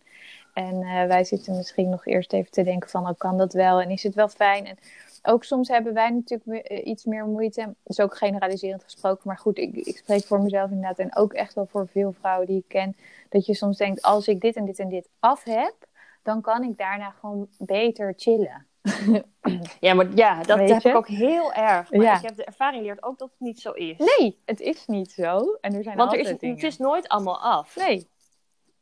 En 0.53 0.81
eh, 0.81 1.07
wij 1.07 1.23
zitten 1.23 1.55
misschien 1.55 1.89
nog 1.89 2.05
eerst 2.05 2.33
even 2.33 2.51
te 2.51 2.63
denken 2.63 2.89
van, 2.89 3.07
oh, 3.07 3.17
kan 3.17 3.37
dat 3.37 3.53
wel? 3.53 3.81
En 3.81 3.89
is 3.89 4.03
het 4.03 4.15
wel 4.15 4.27
fijn? 4.27 4.65
En 4.65 4.77
ook 5.23 5.43
soms 5.43 5.67
hebben 5.67 5.93
wij 5.93 6.09
natuurlijk 6.09 6.67
eh, 6.67 6.85
iets 6.87 7.05
meer 7.05 7.25
moeite. 7.25 7.61
Dat 7.61 7.75
is 7.83 7.99
ook 7.99 8.17
generaliserend 8.17 8.83
gesproken. 8.83 9.21
Maar 9.23 9.37
goed, 9.37 9.57
ik, 9.57 9.75
ik 9.75 9.97
spreek 9.97 10.23
voor 10.23 10.41
mezelf 10.41 10.69
inderdaad. 10.69 10.99
En 10.99 11.15
ook 11.15 11.33
echt 11.33 11.53
wel 11.53 11.65
voor 11.65 11.87
veel 11.87 12.11
vrouwen 12.11 12.47
die 12.47 12.57
ik 12.57 12.67
ken. 12.67 12.95
Dat 13.29 13.45
je 13.45 13.53
soms 13.53 13.77
denkt, 13.77 14.01
als 14.01 14.27
ik 14.27 14.41
dit 14.41 14.55
en 14.55 14.65
dit 14.65 14.79
en 14.79 14.89
dit 14.89 15.09
af 15.19 15.43
heb, 15.43 15.75
dan 16.23 16.41
kan 16.41 16.63
ik 16.63 16.77
daarna 16.77 17.09
gewoon 17.09 17.47
beter 17.57 18.13
chillen. 18.17 18.65
Ja, 19.79 19.93
maar 19.93 20.07
ja, 20.15 20.43
dat 20.43 20.57
Weet 20.57 20.69
heb 20.69 20.81
je? 20.81 20.89
ik 20.89 20.95
ook 20.95 21.07
heel 21.07 21.53
erg. 21.53 21.91
Maar 21.91 22.01
Ja. 22.01 22.15
ik 22.15 22.21
heb 22.21 22.35
de 22.35 22.43
ervaring 22.45 22.81
geleerd 22.81 23.03
ook 23.03 23.17
dat 23.17 23.29
het 23.29 23.39
niet 23.39 23.59
zo 23.61 23.71
is. 23.71 23.97
Nee, 23.97 24.41
het 24.45 24.59
is 24.59 24.85
niet 24.85 25.11
zo. 25.11 25.57
En 25.61 25.73
er 25.73 25.83
zijn 25.83 25.97
Want 25.97 26.13
er 26.13 26.19
is, 26.19 26.37
dingen. 26.37 26.55
het 26.55 26.63
is 26.63 26.77
nooit 26.77 27.07
allemaal 27.07 27.39
af. 27.41 27.75
Nee, 27.75 28.07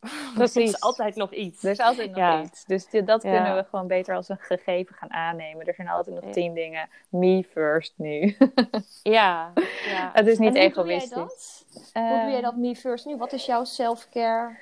Er 0.04 0.10
precies. 0.34 0.72
is 0.72 0.80
altijd 0.82 1.16
nog 1.16 1.32
iets. 1.34 1.64
Er 1.64 1.72
is 1.72 1.80
altijd 1.80 2.08
nog 2.10 2.18
Ja. 2.18 2.41
iets. 2.41 2.66
Dus 2.66 2.88
dat 2.89 3.24
Ja. 3.24 3.32
kunnen 3.32 3.56
we 3.56 3.64
gewoon 3.70 3.88
beter 3.88 4.16
als 4.16 4.30
een 4.30 4.38
gegeven 4.39 4.95
gaan 4.95 5.12
aannemen. 5.14 5.66
Er 5.66 5.74
zijn 5.74 5.88
altijd 5.88 6.22
nog 6.24 6.34
tien 6.34 6.54
dingen. 6.54 6.89
Me 7.10 7.43
first 7.51 7.93
nu. 7.97 8.38
Ja, 9.04 9.51
ja. 9.86 10.10
Het 10.14 10.28
is 10.28 10.38
niet 10.38 10.56
En 10.56 10.64
hoe 10.64 10.74
doe 10.74 10.86
jij 10.86 10.95
egoïstisch. 10.95 11.66
Hoe 11.93 12.22
doe 12.22 12.32
jij 12.32 12.41
dat 12.41 12.56
me 12.56 12.76
first 12.76 13.06
nu? 13.06 13.18
Wat 13.18 13.34
is 13.34 13.45
jouw 13.45 13.64
self-care 13.64 14.58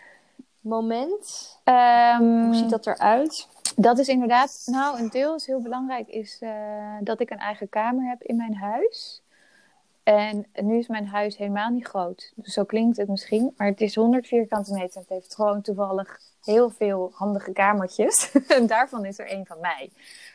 moment? 0.60 1.60
Ehm, 1.64 2.24
Hoe 2.44 2.56
ziet 2.56 2.70
dat 2.70 2.88
eruit? 2.88 3.48
Dat 3.76 3.99
is 3.99 4.07
inderdaad, 4.07 4.61
nou, 4.65 4.99
een 4.99 5.09
deel 5.09 5.36
is 5.36 5.45
heel 5.45 5.61
belangrijk, 5.61 6.07
is 6.07 6.38
eh, 6.39 6.97
dat 7.01 7.19
ik 7.19 7.30
een 7.30 7.38
eigen 7.38 7.69
kamer 7.69 8.09
heb 8.09 8.22
in 8.22 8.36
mijn 8.36 8.55
huis. 8.55 9.22
En 10.03 10.45
nu 10.61 10.78
is 10.78 10.88
mijn 10.88 11.07
huis 11.07 11.38
helemaal 11.38 11.69
niet 11.69 11.88
groot. 11.88 12.32
Dus 12.36 12.53
zo 12.53 12.63
klinkt 12.63 12.97
het 12.97 13.07
misschien. 13.07 13.53
Maar 13.57 13.67
het 13.67 13.82
is 13.82 13.95
100 13.95 14.28
vierkante 14.28 14.74
meter. 14.74 14.99
Het 14.99 15.09
heeft 15.09 15.36
gewoon 15.36 15.61
toevallig 15.61 16.19
heel 16.43 16.69
veel 16.69 17.11
handige 17.13 17.51
kamertjes. 17.51 18.32
en 18.47 18.67
daarvan 18.67 19.05
is 19.05 19.19
er 19.19 19.28
één 19.28 19.45
van 19.45 19.59
mij. 19.59 19.91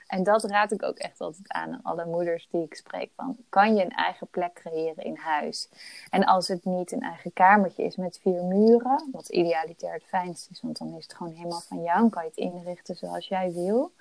En 0.07 0.23
dat 0.23 0.45
raad 0.45 0.73
ik 0.73 0.83
ook 0.83 0.99
echt 0.99 1.21
altijd 1.21 1.53
aan 1.53 1.73
aan 1.73 1.81
alle 1.83 2.05
moeders 2.05 2.49
die 2.51 2.63
ik 2.63 2.75
spreek. 2.75 3.11
Van, 3.17 3.37
kan 3.49 3.75
je 3.75 3.85
een 3.85 3.91
eigen 3.91 4.27
plek 4.27 4.53
creëren 4.53 5.05
in 5.05 5.17
huis? 5.17 5.69
En 6.11 6.25
als 6.25 6.49
het 6.49 6.65
niet 6.65 6.93
een 6.93 7.03
eigen 7.03 7.33
kamertje 7.33 7.83
is 7.83 7.97
met 7.97 8.19
vier 8.23 8.45
muren, 8.45 9.09
wat 9.13 9.29
idealitair 9.29 9.93
het 9.93 10.05
fijnst 10.05 10.51
is, 10.51 10.61
want 10.61 10.79
dan 10.79 10.97
is 10.97 11.03
het 11.03 11.15
gewoon 11.15 11.33
helemaal 11.33 11.61
van 11.61 11.83
jou 11.83 12.05
en 12.05 12.11
kan 12.11 12.23
je 12.23 12.29
het 12.29 12.39
inrichten 12.39 12.97
zoals 12.97 13.29
jij 13.29 13.53
wil. 13.53 13.93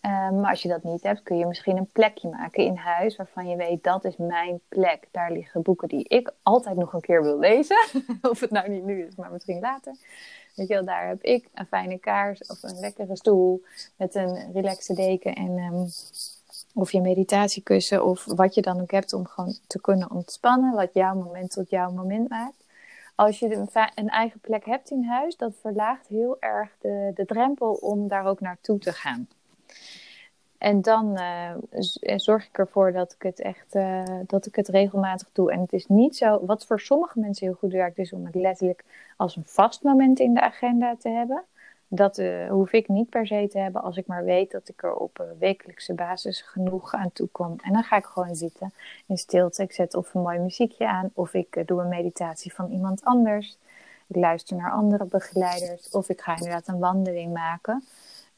Eh, 0.00 0.30
maar 0.30 0.50
als 0.50 0.62
je 0.62 0.68
dat 0.68 0.82
niet 0.82 1.02
hebt, 1.02 1.22
kun 1.22 1.38
je 1.38 1.46
misschien 1.46 1.76
een 1.76 1.90
plekje 1.92 2.28
maken 2.28 2.64
in 2.64 2.76
huis 2.76 3.16
waarvan 3.16 3.48
je 3.48 3.56
weet 3.56 3.84
dat 3.84 4.04
is 4.04 4.16
mijn 4.16 4.60
plek. 4.68 5.08
Daar 5.10 5.32
liggen 5.32 5.62
boeken 5.62 5.88
die 5.88 6.04
ik 6.08 6.32
altijd 6.42 6.76
nog 6.76 6.92
een 6.92 7.00
keer 7.00 7.22
wil 7.22 7.38
lezen. 7.38 7.76
of 8.30 8.40
het 8.40 8.50
nou 8.50 8.68
niet 8.68 8.84
nu 8.84 9.06
is, 9.06 9.14
maar 9.14 9.30
misschien 9.30 9.60
later. 9.60 9.96
Weet 10.56 10.68
je 10.68 10.74
wel, 10.74 10.84
daar 10.84 11.08
heb 11.08 11.22
ik 11.22 11.48
een 11.54 11.66
fijne 11.66 11.98
kaars 11.98 12.40
of 12.46 12.62
een 12.62 12.80
lekkere 12.80 13.16
stoel 13.16 13.62
met 13.96 14.14
een 14.14 14.52
relaxe 14.52 14.94
deken 14.94 15.34
en 15.34 15.58
ehm, 15.58 15.86
of 16.74 16.92
je 16.92 17.00
meditatiekussen 17.00 18.04
of 18.04 18.24
wat 18.24 18.54
je 18.54 18.62
dan 18.62 18.80
ook 18.80 18.90
hebt 18.90 19.12
om 19.12 19.26
gewoon 19.26 19.56
te 19.66 19.80
kunnen 19.80 20.10
ontspannen. 20.10 20.74
Wat 20.74 20.90
jouw 20.92 21.14
moment 21.14 21.50
tot 21.50 21.70
jouw 21.70 21.90
moment 21.90 22.28
maakt. 22.28 22.64
Als 23.14 23.38
je 23.38 23.54
een, 23.54 23.68
een 23.94 24.08
eigen 24.08 24.40
plek 24.40 24.64
hebt 24.64 24.90
in 24.90 25.04
huis, 25.04 25.36
dat 25.36 25.52
verlaagt 25.60 26.06
heel 26.06 26.36
erg 26.40 26.70
de, 26.80 27.10
de 27.14 27.24
drempel 27.24 27.72
om 27.72 28.08
daar 28.08 28.26
ook 28.26 28.40
naartoe 28.40 28.78
te 28.78 28.92
gaan. 28.92 29.28
En 30.58 30.82
dan 30.82 31.16
eh, 31.16 31.50
zorg 32.16 32.46
ik 32.46 32.58
ervoor 32.58 32.92
dat 32.92 33.12
ik 33.12 33.22
het 33.22 33.40
echt 33.40 33.74
eh, 33.74 34.02
dat 34.26 34.46
ik 34.46 34.56
het 34.56 34.68
regelmatig 34.68 35.28
doe. 35.32 35.52
En 35.52 35.60
het 35.60 35.72
is 35.72 35.86
niet 35.86 36.16
zo, 36.16 36.46
wat 36.46 36.66
voor 36.66 36.80
sommige 36.80 37.20
mensen 37.20 37.46
heel 37.46 37.56
goed 37.56 37.72
werkt, 37.72 37.98
is 37.98 38.12
om 38.12 38.26
het 38.26 38.34
letterlijk 38.34 38.84
als 39.16 39.36
een 39.36 39.46
vast 39.46 39.82
moment 39.82 40.20
in 40.20 40.34
de 40.34 40.40
agenda 40.40 40.96
te 40.98 41.08
hebben. 41.08 41.42
Dat 41.88 42.18
eh, 42.18 42.48
hoef 42.48 42.72
ik 42.72 42.88
niet 42.88 43.10
per 43.10 43.26
se 43.26 43.48
te 43.50 43.58
hebben 43.58 43.82
als 43.82 43.96
ik 43.96 44.06
maar 44.06 44.24
weet 44.24 44.50
dat 44.50 44.68
ik 44.68 44.82
er 44.82 44.94
op 44.94 45.34
wekelijkse 45.38 45.94
basis 45.94 46.40
genoeg 46.40 46.94
aan 46.94 47.12
toe 47.12 47.28
kom. 47.28 47.56
En 47.62 47.72
dan 47.72 47.82
ga 47.82 47.96
ik 47.96 48.04
gewoon 48.04 48.34
zitten 48.34 48.72
in 49.06 49.16
stilte. 49.16 49.62
Ik 49.62 49.72
zet 49.72 49.94
of 49.94 50.14
een 50.14 50.22
mooi 50.22 50.38
muziekje 50.38 50.88
aan 50.88 51.10
of 51.14 51.34
ik 51.34 51.62
doe 51.66 51.82
een 51.82 51.88
meditatie 51.88 52.54
van 52.54 52.70
iemand 52.70 53.04
anders. 53.04 53.58
Ik 54.06 54.16
luister 54.16 54.56
naar 54.56 54.72
andere 54.72 55.04
begeleiders 55.04 55.90
of 55.90 56.08
ik 56.08 56.20
ga 56.20 56.36
inderdaad 56.36 56.68
een 56.68 56.78
wandeling 56.78 57.32
maken 57.32 57.84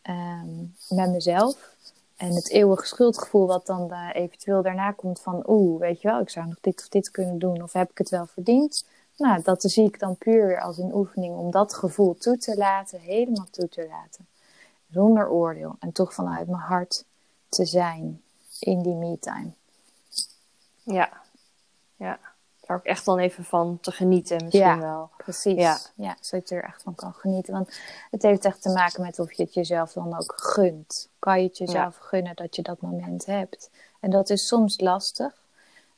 ehm, 0.02 0.56
met 0.88 1.10
mezelf. 1.10 1.76
En 2.18 2.34
het 2.34 2.50
eeuwige 2.50 2.86
schuldgevoel 2.86 3.46
wat 3.46 3.66
dan 3.66 3.92
eventueel 4.12 4.62
daarna 4.62 4.92
komt 4.92 5.20
van... 5.20 5.42
oeh, 5.46 5.80
weet 5.80 6.00
je 6.00 6.08
wel, 6.08 6.20
ik 6.20 6.30
zou 6.30 6.46
nog 6.46 6.60
dit 6.60 6.80
of 6.80 6.88
dit 6.88 7.10
kunnen 7.10 7.38
doen... 7.38 7.62
of 7.62 7.72
heb 7.72 7.90
ik 7.90 7.98
het 7.98 8.08
wel 8.08 8.26
verdiend? 8.26 8.84
Nou, 9.16 9.42
dat 9.42 9.62
zie 9.62 9.86
ik 9.86 9.98
dan 9.98 10.16
puur 10.16 10.46
weer 10.46 10.60
als 10.60 10.78
een 10.78 10.94
oefening... 10.94 11.36
om 11.36 11.50
dat 11.50 11.74
gevoel 11.74 12.14
toe 12.14 12.38
te 12.38 12.56
laten, 12.56 13.00
helemaal 13.00 13.46
toe 13.50 13.68
te 13.68 13.86
laten. 13.90 14.26
Zonder 14.90 15.28
oordeel. 15.28 15.76
En 15.78 15.92
toch 15.92 16.14
vanuit 16.14 16.48
mijn 16.48 16.62
hart 16.62 17.04
te 17.48 17.64
zijn 17.64 18.22
in 18.60 18.82
die 18.82 18.94
me-time. 18.94 19.50
Ja. 20.82 21.22
Ja. 21.96 22.18
Daar 22.68 22.76
ook 22.76 22.84
echt 22.84 23.04
dan 23.04 23.18
even 23.18 23.44
van 23.44 23.78
te 23.80 23.90
genieten 23.92 24.44
misschien 24.44 24.66
Ja. 24.66 24.78
wel. 24.78 25.10
Precies. 25.16 25.54
Ja. 25.60 25.78
Ja. 25.94 26.16
zodat 26.20 26.48
je 26.48 26.54
er 26.54 26.64
echt 26.64 26.82
van 26.82 26.94
kan 26.94 27.14
genieten. 27.14 27.52
Want 27.52 27.80
het 28.10 28.22
heeft 28.22 28.44
echt 28.44 28.62
te 28.62 28.68
maken 28.72 29.02
met 29.02 29.18
of 29.18 29.32
je 29.32 29.42
het 29.42 29.54
jezelf 29.54 29.92
dan 29.92 30.16
ook 30.18 30.32
gunt. 30.36 31.08
Kan 31.18 31.40
je 31.40 31.46
het 31.48 31.58
jezelf 31.58 31.96
gunnen 31.96 32.36
dat 32.36 32.56
je 32.56 32.62
dat 32.62 32.80
moment 32.80 33.26
hebt? 33.26 33.70
En 34.00 34.10
dat 34.10 34.30
is 34.30 34.46
soms 34.46 34.80
lastig. 34.80 35.32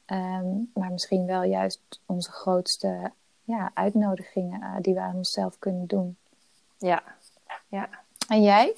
Ehm, 0.06 0.46
maar 0.74 0.90
misschien 0.90 1.26
wel 1.26 1.42
juist 1.42 1.80
onze 2.06 2.30
grootste 2.30 3.12
ja, 3.44 3.70
uitnodigingen 3.74 4.62
eh, 4.62 4.74
die 4.80 4.94
we 4.94 5.00
aan 5.00 5.16
onszelf 5.16 5.58
kunnen 5.58 5.86
doen. 5.86 6.16
Ja. 6.78 7.02
Ja. 7.68 7.88
En 8.28 8.42
jij? 8.42 8.74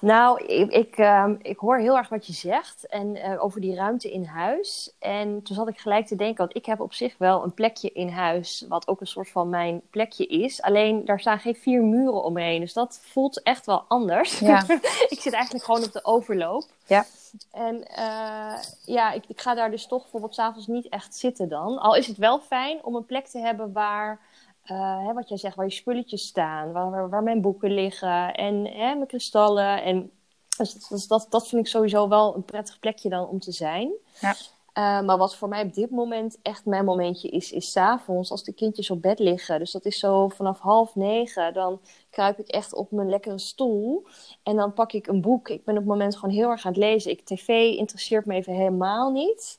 Nou, 0.00 0.44
ik, 0.44 0.70
ik, 0.70 0.96
ehm, 0.96 1.34
ik 1.42 1.58
hoor 1.58 1.78
heel 1.78 1.96
erg 1.96 2.08
wat 2.08 2.26
je 2.26 2.32
zegt 2.32 2.86
en 2.86 3.16
eh, 3.16 3.44
over 3.44 3.60
die 3.60 3.74
ruimte 3.74 4.12
in 4.12 4.24
huis. 4.24 4.92
En 4.98 5.42
toen 5.42 5.56
zat 5.56 5.68
ik 5.68 5.78
gelijk 5.78 6.06
te 6.06 6.16
denken, 6.16 6.36
want 6.36 6.56
ik 6.56 6.66
heb 6.66 6.80
op 6.80 6.92
zich 6.92 7.14
wel 7.18 7.42
een 7.42 7.54
plekje 7.54 7.92
in 7.92 8.08
huis, 8.08 8.64
wat 8.68 8.88
ook 8.88 9.00
een 9.00 9.06
soort 9.06 9.30
van 9.30 9.48
mijn 9.48 9.80
plekje 9.90 10.26
is. 10.26 10.62
Alleen 10.62 11.04
daar 11.04 11.20
staan 11.20 11.38
geen 11.38 11.54
vier 11.54 11.82
muren 11.82 12.24
omheen, 12.24 12.60
dus 12.60 12.72
dat 12.72 13.00
voelt 13.02 13.42
echt 13.42 13.66
wel 13.66 13.84
anders. 13.88 14.38
Ja. 14.38 14.64
ik 15.08 15.20
zit 15.20 15.32
eigenlijk 15.32 15.64
gewoon 15.64 15.84
op 15.84 15.92
de 15.92 16.04
overloop. 16.04 16.64
Ja. 16.86 17.04
En 17.52 17.86
eh, 17.86 18.62
ja, 18.84 19.12
ik, 19.12 19.24
ik 19.28 19.40
ga 19.40 19.54
daar 19.54 19.70
dus 19.70 19.86
toch 19.86 20.02
bijvoorbeeld 20.02 20.34
s'avonds 20.34 20.66
niet 20.66 20.88
echt 20.88 21.16
zitten 21.16 21.48
dan. 21.48 21.78
Al 21.78 21.96
is 21.96 22.06
het 22.06 22.16
wel 22.16 22.40
fijn 22.40 22.84
om 22.84 22.94
een 22.94 23.06
plek 23.06 23.26
te 23.26 23.38
hebben 23.38 23.72
waar, 23.72 24.20
eh, 24.62 25.06
hè, 25.06 25.12
wat 25.12 25.28
jij 25.28 25.38
zegt, 25.38 25.56
waar 25.56 25.66
je 25.66 25.72
spulletjes 25.72 26.26
staan, 26.26 26.72
waar, 26.72 26.90
waar, 26.90 27.08
waar 27.08 27.22
mijn 27.22 27.40
boeken 27.40 27.72
liggen 27.72 28.34
en 28.34 28.66
hè, 28.66 28.94
mijn 28.94 29.06
kristallen. 29.06 29.82
En 29.82 30.10
dus, 30.56 30.88
dus 30.88 31.06
dat, 31.06 31.26
dat 31.30 31.48
vind 31.48 31.60
ik 31.60 31.68
sowieso 31.68 32.08
wel 32.08 32.34
een 32.34 32.44
prettig 32.44 32.78
plekje 32.78 33.08
dan 33.08 33.28
om 33.28 33.38
te 33.38 33.52
zijn. 33.52 33.92
Ja. 34.20 34.34
Eh, 34.72 35.00
maar 35.00 35.18
wat 35.18 35.36
voor 35.36 35.48
mij 35.48 35.62
op 35.62 35.74
dit 35.74 35.90
moment 35.90 36.38
echt 36.42 36.64
mijn 36.64 36.84
momentje 36.84 37.28
is, 37.28 37.52
is 37.52 37.70
's 37.72 37.76
avonds 37.76 38.30
als 38.30 38.44
de 38.44 38.52
kindjes 38.52 38.90
op 38.90 39.02
bed 39.02 39.18
liggen. 39.18 39.58
Dus 39.58 39.70
dat 39.70 39.84
is 39.84 39.98
zo 39.98 40.28
vanaf 40.28 40.58
half 40.58 40.94
negen. 40.94 41.52
Dan 41.52 41.80
kruip 42.10 42.38
ik 42.38 42.48
echt 42.48 42.74
op 42.74 42.90
mijn 42.90 43.08
lekkere 43.08 43.38
stoel. 43.38 44.06
En 44.42 44.56
dan 44.56 44.72
pak 44.72 44.92
ik 44.92 45.06
een 45.06 45.20
boek. 45.20 45.48
Ik 45.48 45.64
ben 45.64 45.74
op 45.74 45.80
het 45.80 45.90
moment 45.90 46.16
gewoon 46.16 46.34
heel 46.34 46.50
erg 46.50 46.66
aan 46.66 46.72
het 46.72 46.80
lezen. 46.80 47.10
Ik, 47.10 47.24
tv 47.24 47.48
interesseert 47.76 48.26
me 48.26 48.34
even 48.34 48.54
helemaal 48.54 49.10
niet. 49.10 49.56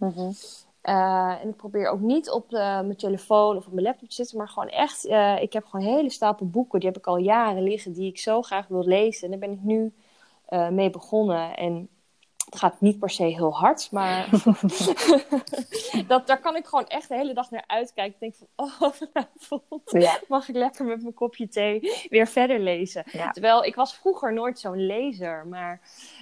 Eh, 0.82 1.42
en 1.42 1.50
ik 1.50 1.56
probeer 1.56 1.90
ook 1.90 2.00
niet 2.00 2.30
op 2.30 2.54
eh, 2.54 2.60
mijn 2.60 2.96
telefoon 2.96 3.58
of 3.58 3.66
op 3.66 3.74
mijn 3.74 3.86
laptop 3.86 4.10
te 4.10 4.16
zitten, 4.16 4.38
maar 4.38 4.48
gewoon 4.48 4.70
echt. 4.70 5.06
eh, 5.06 5.42
ik 5.42 5.54
heb 5.54 5.66
gewoon 5.66 5.86
hele 5.86 6.10
stapel 6.10 6.50
boeken, 6.50 6.80
die 6.80 6.90
heb 6.90 6.98
ik 6.98 7.08
al 7.08 7.18
jaren 7.18 7.64
liggen, 7.64 7.94
die 7.94 8.08
ik 8.10 8.20
zo 8.20 8.42
graag 8.42 8.68
wil 8.68 8.84
lezen. 8.86 9.24
En 9.24 9.30
daar 9.40 9.50
ben 9.50 9.58
ik 9.58 9.64
nu 9.64 9.94
mee 10.72 10.90
begonnen. 10.90 11.58
En 11.58 11.90
het 12.52 12.60
gaat 12.60 12.82
niet 12.82 13.00
per 13.00 13.10
se 13.10 13.24
heel 13.24 13.54
hard, 13.54 13.92
maar 13.92 14.30
dat, 16.08 16.28
daar 16.28 16.40
kan 16.40 16.56
ik 16.56 16.66
gewoon 16.66 16.88
echt 16.88 17.08
de 17.08 17.16
hele 17.16 17.34
dag 17.34 17.52
naar 17.52 17.64
uitkijken. 17.68 18.14
Ik 18.14 18.20
denk 18.20 18.36
van, 18.36 18.48
oh, 18.56 18.92
vanavond 18.94 19.92
Ja. 19.92 20.20
mag 20.28 20.50
ik 20.50 20.56
lekker 20.56 20.86
met 20.86 21.02
mijn 21.02 21.14
kopje 21.14 21.48
thee 21.48 22.08
weer 22.10 22.28
verder 22.28 22.60
lezen. 22.60 23.04
Ja. 23.12 23.32
Terwijl 23.32 23.64
ik 23.64 23.76
was 23.76 23.96
vroeger 23.96 24.34
nooit 24.34 24.60
zo'n 24.60 24.86
lezer, 24.86 25.48
maar 25.48 25.82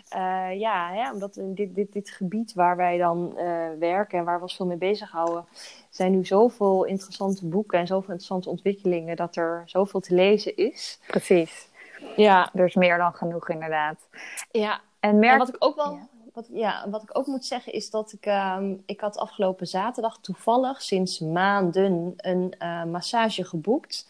eh, 0.10 0.60
ja, 0.60 0.94
ja, 0.94 1.14
omdat 1.14 1.38
in 1.38 1.54
dit, 1.54 1.76
dit, 1.76 1.94
dit 1.94 2.10
gebied 2.10 2.54
waar 2.54 2.76
wij 2.76 2.98
dan 2.98 3.38
eh, 3.38 3.68
werken 3.80 4.20
en 4.20 4.26
waar 4.26 4.36
we 4.38 4.42
ons 4.42 4.56
veel 4.56 4.66
mee 4.66 4.78
bezighouden, 4.78 5.46
zijn 5.90 6.12
nu 6.12 6.26
zoveel 6.26 6.84
interessante 6.86 7.46
boeken 7.48 7.80
en 7.80 7.88
zoveel 7.88 8.10
interessante 8.10 8.50
ontwikkelingen 8.50 9.16
dat 9.16 9.36
er 9.36 9.62
zoveel 9.66 10.00
te 10.00 10.14
lezen 10.16 10.56
is. 10.58 11.00
Precies. 11.08 11.68
Ja, 12.16 12.50
Er 12.54 12.66
is 12.66 12.76
meer 12.76 12.98
dan 12.98 13.14
genoeg 13.14 13.50
inderdaad. 13.50 14.08
ja. 14.52 14.80
En 15.00 15.20
merk... 15.20 15.32
En 15.32 15.38
wat 15.38 15.48
ik 15.50 15.56
ook 15.60 15.76
wel. 15.76 15.94
Ja. 15.94 16.08
Wat, 16.40 16.50
ja, 16.52 16.90
wat 16.90 17.04
ik 17.04 17.18
ook 17.18 17.26
moet 17.28 17.46
zeggen 17.46 17.74
is 17.74 17.90
dat 17.90 18.14
ik. 18.14 18.26
ehm, 18.26 18.76
ik 18.86 19.00
had 19.00 19.18
afgelopen 19.18 19.68
zaterdag 19.68 20.18
toevallig 20.22 20.82
sinds 20.82 21.20
maanden 21.20 22.14
een 22.18 22.54
eh, 22.58 22.84
massage 22.84 23.44
geboekt. 23.44 24.08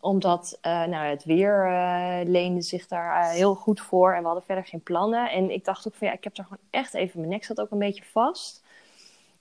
Omdat 0.00 0.58
eh, 0.60 0.84
nou, 0.84 1.06
het 1.06 1.24
weer 1.24 1.66
eh, 1.66 2.28
leende 2.28 2.62
zich 2.62 2.86
daar 2.86 3.30
heel 3.30 3.54
goed 3.54 3.80
voor. 3.80 4.12
En 4.12 4.20
we 4.20 4.26
hadden 4.26 4.44
verder 4.44 4.64
geen 4.64 4.82
plannen. 4.82 5.30
En 5.30 5.50
ik 5.50 5.64
dacht 5.64 5.86
ook 5.86 5.94
van 5.94 6.06
ja, 6.06 6.12
ik 6.12 6.24
heb 6.24 6.36
er 6.36 6.44
gewoon 6.44 6.64
echt 6.70 6.94
even. 6.94 7.18
Mijn 7.18 7.32
nek 7.32 7.44
zat 7.44 7.60
ook 7.60 7.70
een 7.70 7.78
beetje 7.78 8.04
vast. 8.04 8.64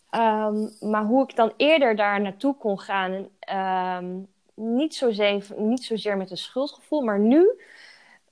Ehm, 0.10 0.68
maar 0.80 1.06
hoe 1.06 1.24
ik 1.24 1.36
dan 1.36 1.54
eerder 1.58 1.96
daar 1.96 2.22
naartoe 2.22 2.56
kon 2.58 2.80
gaan. 2.80 3.28
ehm, 3.40 4.06
niet, 4.54 4.96
zozeer, 4.96 5.46
niet 5.58 5.84
zozeer 5.84 6.18
met 6.18 6.32
een 6.32 6.38
schuldgevoel, 6.38 7.02
maar 7.02 7.20
nu 7.20 7.60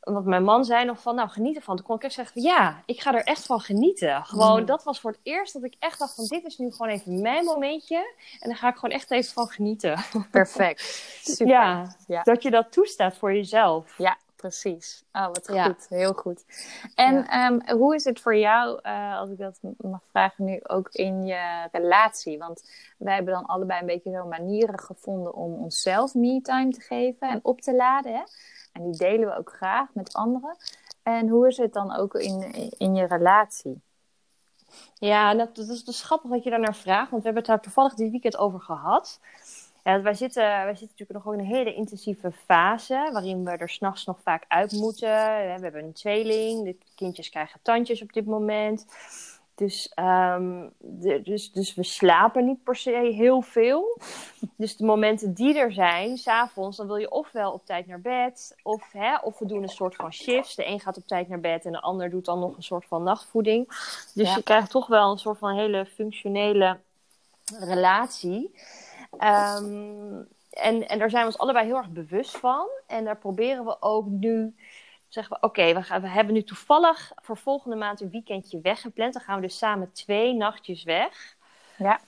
want 0.03 0.25
mijn 0.25 0.43
man 0.43 0.65
zei 0.65 0.85
nog 0.85 1.01
van, 1.01 1.15
nou, 1.15 1.29
geniet 1.29 1.55
ervan. 1.55 1.75
Toen 1.75 1.85
kon 1.85 1.95
ik 1.95 2.03
echt 2.03 2.13
zeggen, 2.13 2.41
ja, 2.41 2.81
ik 2.85 3.01
ga 3.01 3.13
er 3.13 3.23
echt 3.23 3.45
van 3.45 3.59
genieten. 3.59 4.25
Gewoon, 4.25 4.59
Mm. 4.59 4.65
dat 4.65 4.83
was 4.83 4.99
voor 4.99 5.11
het 5.11 5.19
eerst 5.23 5.53
dat 5.53 5.63
ik 5.63 5.75
echt 5.79 5.99
dacht 5.99 6.15
van, 6.15 6.25
dit 6.25 6.43
is 6.45 6.57
nu 6.57 6.71
gewoon 6.71 6.91
even 6.91 7.21
mijn 7.21 7.45
momentje. 7.45 7.97
En 8.39 8.49
daar 8.49 8.57
ga 8.57 8.67
ik 8.69 8.75
gewoon 8.75 8.95
echt 8.95 9.11
even 9.11 9.33
van 9.33 9.47
genieten. 9.47 9.99
Perfect. 10.31 10.81
Super. 11.35 11.47
Ja, 11.47 11.95
Ja. 12.07 12.23
dat 12.23 12.43
je 12.43 12.51
dat 12.51 12.71
toestaat 12.71 13.17
voor 13.17 13.33
jezelf. 13.33 13.97
Ja, 13.97 14.17
precies. 14.35 15.03
Oh, 15.11 15.25
wat 15.25 15.49
goed. 15.51 15.85
Heel 15.89 16.13
goed. 16.13 16.43
En 16.95 17.27
ehm, 17.27 17.77
hoe 17.77 17.95
is 17.95 18.03
het 18.03 18.19
voor 18.21 18.35
jou, 18.35 18.79
uh, 18.83 19.17
als 19.19 19.29
ik 19.29 19.37
dat 19.37 19.59
mag 19.77 20.01
vragen 20.09 20.45
nu, 20.45 20.59
ook 20.63 20.89
in 20.91 21.25
je 21.25 21.67
relatie? 21.71 22.37
Want 22.37 22.69
wij 22.97 23.15
hebben 23.15 23.33
dan 23.33 23.45
allebei 23.45 23.79
een 23.79 23.85
beetje 23.85 24.11
zo 24.11 24.25
manieren 24.27 24.79
gevonden 24.79 25.33
om 25.33 25.53
onszelf 25.53 26.13
me-time 26.13 26.71
te 26.71 26.81
geven 26.81 27.29
en 27.29 27.39
op 27.43 27.61
te 27.61 27.75
laden. 27.75 28.13
Hè? 28.13 28.21
En 28.73 28.83
die 28.83 28.97
delen 28.97 29.27
we 29.27 29.37
ook 29.37 29.53
graag 29.55 29.93
met 29.93 30.13
anderen. 30.13 30.57
En 31.03 31.27
hoe 31.27 31.47
is 31.47 31.57
het 31.57 31.73
dan 31.73 31.95
ook 31.95 32.13
in, 32.13 32.51
in 32.77 32.95
je 32.95 33.05
relatie? 33.05 33.81
Ja, 34.95 35.35
dat, 35.35 35.57
is 35.57 35.83
dus 35.83 36.03
grappig 36.03 36.29
dat 36.29 36.43
je 36.43 36.49
daar 36.49 36.59
naar 36.59 36.75
vraagt, 36.75 37.09
want 37.09 37.23
we 37.23 37.29
hebben 37.29 37.43
het 37.43 37.51
daar 37.51 37.61
toevallig 37.61 37.93
dit 37.93 38.11
weekend 38.11 38.37
over 38.37 38.59
gehad. 38.59 39.19
Ja, 39.83 40.01
wij, 40.01 40.13
zitten, 40.13 40.43
wij 40.43 40.75
zitten 40.75 40.95
natuurlijk 40.97 41.25
nog 41.25 41.33
in 41.33 41.39
een 41.39 41.45
hele 41.45 41.73
intensieve 41.73 42.31
fase, 42.31 43.09
waarin 43.11 43.43
we 43.43 43.51
er 43.51 43.69
s'nachts 43.69 44.05
nog 44.05 44.19
vaak 44.21 44.45
uit 44.47 44.71
moeten. 44.71 45.09
We 45.09 45.57
hebben 45.61 45.83
een 45.83 45.93
tweeling, 45.93 46.63
de 46.63 46.77
kindjes 46.95 47.29
krijgen 47.29 47.59
tandjes 47.61 48.01
op 48.01 48.13
dit 48.13 48.25
moment. 48.25 48.85
Dus, 49.55 49.91
um, 49.95 50.73
de, 50.77 51.21
dus, 51.21 51.51
dus 51.51 51.75
we 51.75 51.83
slapen 51.83 52.45
niet 52.45 52.63
per 52.63 52.75
se 52.75 53.11
heel 53.15 53.41
veel. 53.41 53.97
Dus 54.55 54.77
de 54.77 54.85
momenten 54.85 55.33
die 55.33 55.57
er 55.57 55.71
zijn, 55.71 56.17
s'avonds, 56.17 56.77
dan 56.77 56.87
wil 56.87 56.95
je 56.95 57.11
ofwel 57.11 57.51
op 57.51 57.65
tijd 57.65 57.87
naar 57.87 58.01
bed. 58.01 58.55
Of, 58.63 58.91
hè, 58.91 59.17
of 59.17 59.39
we 59.39 59.45
doen 59.45 59.63
een 59.63 59.69
soort 59.69 59.95
van 59.95 60.13
shifts. 60.13 60.55
De 60.55 60.67
een 60.67 60.79
gaat 60.79 60.97
op 60.97 61.07
tijd 61.07 61.27
naar 61.27 61.39
bed 61.39 61.65
en 61.65 61.71
de 61.71 61.81
ander 61.81 62.09
doet 62.09 62.25
dan 62.25 62.39
nog 62.39 62.55
een 62.55 62.63
soort 62.63 62.85
van 62.85 63.03
nachtvoeding. 63.03 63.67
Dus 64.13 64.35
je 64.35 64.43
krijgt 64.43 64.69
toch 64.69 64.87
wel 64.87 65.11
een 65.11 65.17
soort 65.17 65.37
van 65.37 65.55
hele 65.55 65.85
functionele 65.85 66.79
relatie. 67.59 68.51
Um, 69.11 70.27
en, 70.49 70.87
en 70.87 70.99
daar 70.99 71.09
zijn 71.09 71.21
we 71.21 71.31
ons 71.31 71.37
allebei 71.37 71.65
heel 71.65 71.77
erg 71.77 71.89
bewust 71.89 72.37
van. 72.37 72.67
En 72.87 73.03
daar 73.03 73.17
proberen 73.17 73.65
we 73.65 73.77
ook 73.79 74.05
nu 74.07 74.55
zeggen 75.13 75.37
we, 75.39 75.47
oké, 75.47 75.73
we, 75.73 75.99
we 76.01 76.07
hebben 76.07 76.33
nu 76.33 76.43
toevallig 76.43 77.11
voor 77.15 77.37
volgende 77.37 77.75
maand 77.75 78.01
een 78.01 78.09
weekendje 78.09 78.61
weggepland. 78.61 79.13
Dan 79.13 79.21
gaan 79.21 79.35
we 79.35 79.41
dus 79.41 79.57
samen 79.57 79.91
twee 79.91 80.33
nachtjes 80.33 80.83
weg. 80.83 81.35
Ja. 81.77 81.99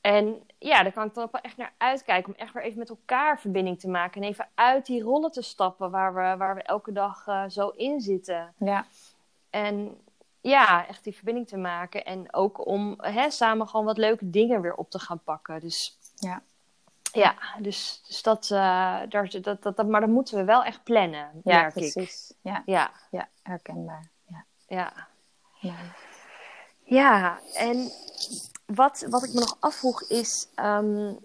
En 0.00 0.42
ja, 0.58 0.82
daar 0.82 0.92
kan 0.92 1.06
ik 1.06 1.14
dan 1.14 1.28
wel 1.32 1.40
echt 1.40 1.56
naar 1.56 1.72
uitkijken. 1.76 2.32
Om 2.32 2.40
echt 2.40 2.52
weer 2.52 2.62
even 2.62 2.78
met 2.78 2.88
elkaar 2.88 3.40
verbinding 3.40 3.80
te 3.80 3.88
maken. 3.88 4.22
En 4.22 4.28
even 4.28 4.48
uit 4.54 4.86
die 4.86 5.02
rollen 5.02 5.30
te 5.30 5.42
stappen 5.42 5.90
waar 5.90 6.14
we, 6.14 6.36
waar 6.36 6.54
we 6.54 6.62
elke 6.62 6.92
dag 6.92 7.26
uh, 7.26 7.44
zo 7.48 7.68
in 7.68 8.00
zitten. 8.00 8.54
Ja. 8.56 8.86
En 9.50 9.98
ja, 10.40 10.86
echt 10.86 11.04
die 11.04 11.14
verbinding 11.14 11.48
te 11.48 11.56
maken. 11.56 12.04
En 12.04 12.34
ook 12.34 12.66
om 12.66 12.94
hè, 12.98 13.30
samen 13.30 13.68
gewoon 13.68 13.86
wat 13.86 13.98
leuke 13.98 14.30
dingen 14.30 14.60
weer 14.60 14.74
op 14.74 14.90
te 14.90 14.98
gaan 14.98 15.22
pakken. 15.24 15.60
Dus 15.60 15.98
ja. 16.14 16.42
Ja, 17.12 17.34
dus, 17.58 18.02
dus 18.06 18.22
dat, 18.22 18.44
uh, 18.44 18.58
daar, 19.08 19.30
dat, 19.40 19.62
dat, 19.62 19.76
dat, 19.76 19.86
maar 19.86 20.00
dat 20.00 20.10
moeten 20.10 20.36
we 20.36 20.44
wel 20.44 20.64
echt 20.64 20.82
plannen, 20.84 21.30
ja, 21.44 21.60
merk 21.60 21.72
precies. 21.72 22.30
ik. 22.30 22.36
Ja, 22.42 22.62
Ja, 22.66 22.90
ja, 23.10 23.28
herkenbaar. 23.42 24.10
Ja. 24.26 24.44
ja. 24.66 24.92
Ja. 25.60 25.74
Ja, 26.84 27.38
en 27.54 27.90
wat, 28.66 29.06
wat 29.10 29.24
ik 29.24 29.32
me 29.32 29.40
nog 29.40 29.56
afvroeg 29.60 30.02
is... 30.02 30.48
Um, 30.56 31.18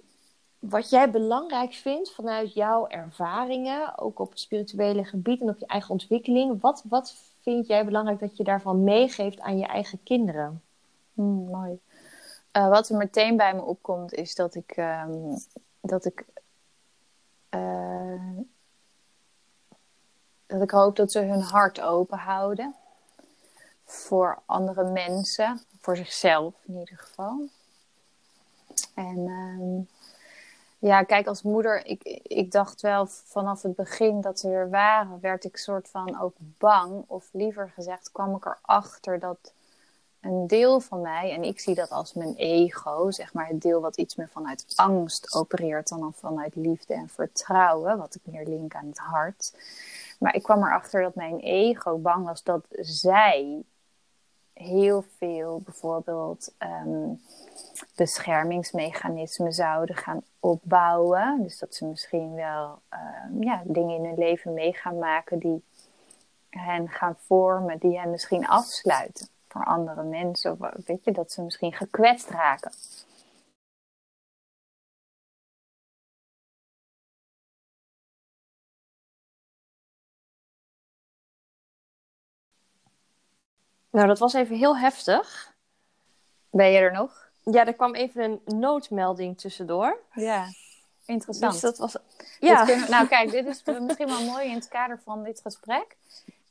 wat 0.60 0.90
jij 0.90 1.12
belangrijk 1.12 1.74
vindt 1.74 2.12
vanuit 2.12 2.54
jouw 2.54 2.88
ervaringen... 2.88 3.98
ook 3.98 4.20
op 4.20 4.30
het 4.30 4.40
spirituele 4.40 5.04
gebied 5.04 5.42
en 5.42 5.50
op 5.50 5.60
je 5.60 5.66
eigen 5.66 5.90
ontwikkeling... 5.90 6.62
wat, 6.62 6.84
wat 6.90 7.16
vind 7.42 7.68
jij 7.68 7.86
belangrijk 7.86 8.20
dat 8.20 8.38
je 8.38 8.44
daarvan 8.44 8.84
meegeeft 8.84 9.40
aan 9.40 9.58
je 9.58 9.66
eigen 9.66 10.04
kinderen? 10.04 10.62
Mm, 11.14 11.50
mooi. 11.50 11.80
Uh, 12.58 12.70
wat 12.70 12.90
er 12.90 12.98
meteen 12.98 13.38
bij 13.38 13.54
me 13.54 13.62
opkomt 13.62 14.14
is 14.14 14.36
dat 14.36 14.56
ik 14.56 14.78
um, 14.78 15.38
dat 15.84 16.06
ik. 16.06 16.26
Uh, 17.50 18.40
dat 20.46 20.62
ik 20.62 20.72
hoop 20.72 20.96
dat 20.96 21.12
ze 21.12 21.20
hun 21.20 21.42
hart 21.42 21.82
open 21.82 22.18
houden. 22.18 22.76
Voor 23.86 24.42
andere 24.46 24.92
mensen. 24.92 25.62
Voor 25.82 25.98
zichzelf 25.98 26.54
in 26.66 26.80
ieder 26.80 26.98
geval. 26.98 27.50
En 28.96 29.18
um, 29.18 29.88
ja, 30.80 31.04
kijk, 31.04 31.28
als 31.28 31.42
moeder, 31.42 31.86
ik, 31.86 32.04
ik 32.24 32.52
dacht 32.52 32.82
wel 32.82 33.06
vanaf 33.08 33.62
het 33.62 33.76
begin 33.76 34.22
dat 34.22 34.40
ze 34.40 34.50
er 34.50 34.70
waren, 34.70 35.20
werd 35.20 35.44
ik 35.44 35.58
soort 35.58 35.90
van 35.90 36.22
ook 36.22 36.36
bang. 36.38 37.04
Of 37.08 37.30
liever 37.32 37.70
gezegd, 37.70 38.12
kwam 38.12 38.36
ik 38.36 38.46
erachter 38.46 39.20
dat 39.20 39.54
een 40.24 40.48
deel 40.48 40.80
van 40.80 41.02
mij, 41.02 41.32
en 41.32 41.44
ik 41.44 41.60
zie 41.60 41.76
dat 41.76 41.90
als 41.90 42.14
mijn 42.14 42.36
ego, 42.36 43.12
zeg 43.12 43.34
maar 43.34 43.48
het 43.48 43.62
deel 43.62 43.82
wat 43.82 43.98
iets 43.98 44.16
meer 44.16 44.30
vanuit 44.30 44.66
angst 44.76 45.36
opereert 45.36 45.90
dan 45.90 46.14
vanuit 46.14 46.56
liefde 46.56 46.94
en 46.94 47.10
vertrouwen, 47.10 47.98
wat 47.98 48.16
ik 48.16 48.22
meer 48.24 48.46
link 48.46 48.76
aan 48.76 48.88
het 48.88 48.98
hart. 48.98 49.54
Maar 50.20 50.36
ik 50.36 50.44
kwam 50.44 50.64
erachter 50.64 51.02
dat 51.02 51.16
mijn 51.16 51.40
ego 51.40 51.98
bang 51.98 52.26
was 52.26 52.44
dat 52.44 52.66
zij 52.80 53.64
heel 54.54 55.06
veel 55.18 55.62
bijvoorbeeld 55.62 56.54
um, 56.60 57.22
beschermingsmechanismen 57.96 59.54
zouden 59.54 59.96
gaan 59.96 60.22
opbouwen. 60.40 61.42
Dus 61.42 61.60
dat 61.60 61.76
ze 61.76 61.86
misschien 61.86 62.34
wel 62.34 62.80
um, 63.30 63.44
ja, 63.44 63.62
dingen 63.66 63.96
in 63.96 64.06
hun 64.06 64.18
leven 64.18 64.54
mee 64.54 64.74
gaan 64.74 64.98
maken 64.98 65.40
die 65.40 65.64
hen 66.50 66.90
gaan 66.90 67.16
vormen, 67.20 67.80
die 67.80 68.00
hen 68.00 68.10
misschien 68.10 68.48
afsluiten 68.48 69.32
voor 69.54 69.66
andere 69.66 70.04
mensen. 70.04 70.52
Of 70.52 70.86
weet 70.86 71.04
je, 71.04 71.12
dat 71.12 71.32
ze 71.32 71.42
misschien 71.42 71.74
gekwetst 71.74 72.30
raken. 72.30 72.72
Nou, 83.90 84.08
dat 84.08 84.20
was 84.20 84.34
even 84.34 84.56
heel 84.56 84.78
heftig. 84.78 85.54
Ben 86.50 86.72
je 86.72 86.78
er 86.78 86.92
nog? 86.92 87.30
Ja, 87.44 87.66
er 87.66 87.74
kwam 87.74 87.96
even 87.96 88.24
een 88.24 88.60
noodmelding 88.60 89.40
tussendoor. 89.40 90.00
Ja, 90.14 90.46
interessant. 91.06 91.52
Dus 91.52 91.62
dat 91.62 91.78
was... 91.78 91.98
Ja. 92.40 92.66
Kunnen... 92.66 92.90
nou, 92.90 93.08
kijk, 93.08 93.32
dit 93.32 93.46
is 93.46 93.64
misschien 93.64 94.08
wel 94.08 94.24
mooi 94.24 94.48
in 94.48 94.56
het 94.56 94.68
kader 94.68 95.00
van 95.04 95.24
dit 95.24 95.42
gesprek. 95.42 95.98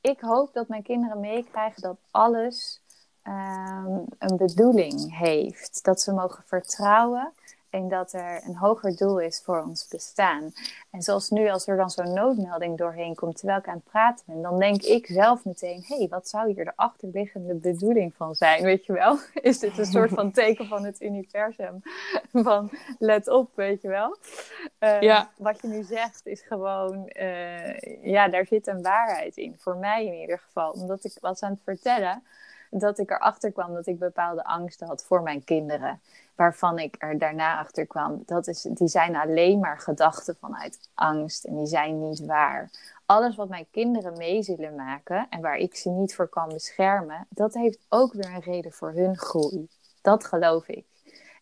Ik 0.01 0.21
hoop 0.21 0.53
dat 0.53 0.69
mijn 0.69 0.83
kinderen 0.83 1.21
meekrijgen 1.21 1.83
dat 1.83 1.97
alles 2.11 2.82
um, 3.27 4.05
een 4.19 4.37
bedoeling 4.37 5.19
heeft. 5.19 5.85
Dat 5.85 6.01
ze 6.01 6.13
mogen 6.13 6.45
vertrouwen 6.47 7.33
en 7.73 7.89
dat 7.89 8.13
er 8.13 8.43
een 8.45 8.57
hoger 8.57 8.97
doel 8.97 9.21
is 9.21 9.43
voor 9.45 9.63
ons 9.63 9.89
bestaan. 9.89 10.53
En 10.91 11.03
zoals 11.03 11.31
nu, 11.31 11.49
als 11.49 11.67
er 11.67 11.77
dan 11.77 11.91
zo'n 11.91 12.13
noodmelding 12.13 12.79
doorheen 12.79 13.15
komt 13.15 13.37
terwijl 13.37 13.59
ik 13.59 13.69
aan 13.69 13.75
het 13.75 13.85
praten 13.85 14.25
ben, 14.27 14.43
dan 14.43 14.59
denk 14.59 14.83
ik 14.83 15.07
zelf 15.07 15.45
meteen: 15.45 15.85
hé, 15.87 15.97
hey, 15.97 16.09
wat 16.09 16.29
zou 16.29 16.53
hier 16.53 16.65
de 16.65 16.73
achterliggende 16.77 17.55
bedoeling 17.55 18.15
van 18.17 18.35
zijn? 18.35 18.63
Weet 18.63 18.87
je 18.87 18.93
wel? 18.93 19.19
Is 19.51 19.59
dit 19.59 19.79
een 19.79 19.87
soort 19.87 20.11
van 20.11 20.33
teken 20.43 20.67
van 20.67 20.85
het 20.85 21.01
universum? 21.01 21.83
Van 22.33 22.71
let 22.99 23.29
op, 23.29 23.51
weet 23.55 23.83
je 23.83 23.89
wel? 23.89 24.17
Uh, 24.81 25.01
ja. 25.01 25.31
Wat 25.37 25.61
je 25.61 25.69
nu 25.69 25.83
zegt 25.83 26.27
is 26.27 26.41
gewoon: 26.41 27.11
uh, 27.21 27.79
ja, 28.03 28.29
daar 28.29 28.47
zit 28.47 28.67
een 28.67 28.83
waarheid 28.83 29.37
in. 29.37 29.57
Voor 29.59 29.77
mij 29.77 30.07
in 30.07 30.21
ieder 30.21 30.39
geval. 30.39 30.71
Omdat 30.71 31.05
ik 31.05 31.13
was 31.21 31.43
aan 31.43 31.51
het 31.51 31.63
vertellen 31.65 32.23
dat 32.79 32.99
ik 32.99 33.11
erachter 33.11 33.53
kwam 33.53 33.75
dat 33.75 33.87
ik 33.87 33.99
bepaalde 33.99 34.45
angsten 34.45 34.87
had 34.87 35.05
voor 35.05 35.23
mijn 35.23 35.45
kinderen. 35.45 36.01
Waarvan 36.35 36.79
ik 36.79 36.97
er 36.99 37.19
daarna 37.19 37.59
achter 37.59 37.87
kwam, 37.87 38.23
dat 38.27 38.47
is, 38.47 38.63
die 38.63 38.89
zijn 38.89 39.17
alleen 39.17 39.59
maar 39.59 39.79
gedachten 39.79 40.37
vanuit 40.41 40.91
angst 40.95 41.45
en 41.45 41.57
die 41.57 41.67
zijn 41.67 42.09
niet 42.09 42.21
waar. 42.27 42.71
Alles 43.07 43.37
wat 43.37 43.49
mijn 43.49 43.67
kinderen 43.71 44.17
mee 44.17 44.43
zullen 44.43 44.75
maken 44.75 45.27
en 45.31 45.41
waar 45.41 45.57
ik 45.57 45.75
ze 45.75 45.89
niet 45.89 46.15
voor 46.15 46.29
kan 46.29 46.49
beschermen, 46.49 47.27
dat 47.29 47.55
heeft 47.55 47.79
ook 47.89 48.13
weer 48.13 48.35
een 48.35 48.41
reden 48.41 48.73
voor 48.73 48.93
hun 48.93 49.19
groei. 49.19 49.69
Dat 50.03 50.25
geloof 50.25 50.69
ik. 50.69 50.85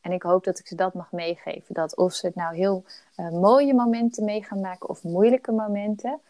En 0.01 0.13
ik 0.13 0.23
hoop 0.23 0.45
dat 0.45 0.59
ik 0.59 0.67
ze 0.67 0.75
dat 0.75 0.95
mag 0.95 1.13
meegeven. 1.13 1.75
Dat 1.75 1.97
of 1.97 2.13
ze 2.13 2.27
het 2.27 2.35
nou 2.35 2.57
heel 2.57 2.85
uh, 3.17 3.31
mooie 3.31 3.75
momenten 3.75 4.25
mee 4.25 4.43
gaan 4.43 4.61
maken 4.61 4.89
of 4.89 5.03
moeilijke 5.03 5.53
momenten, 5.53 6.21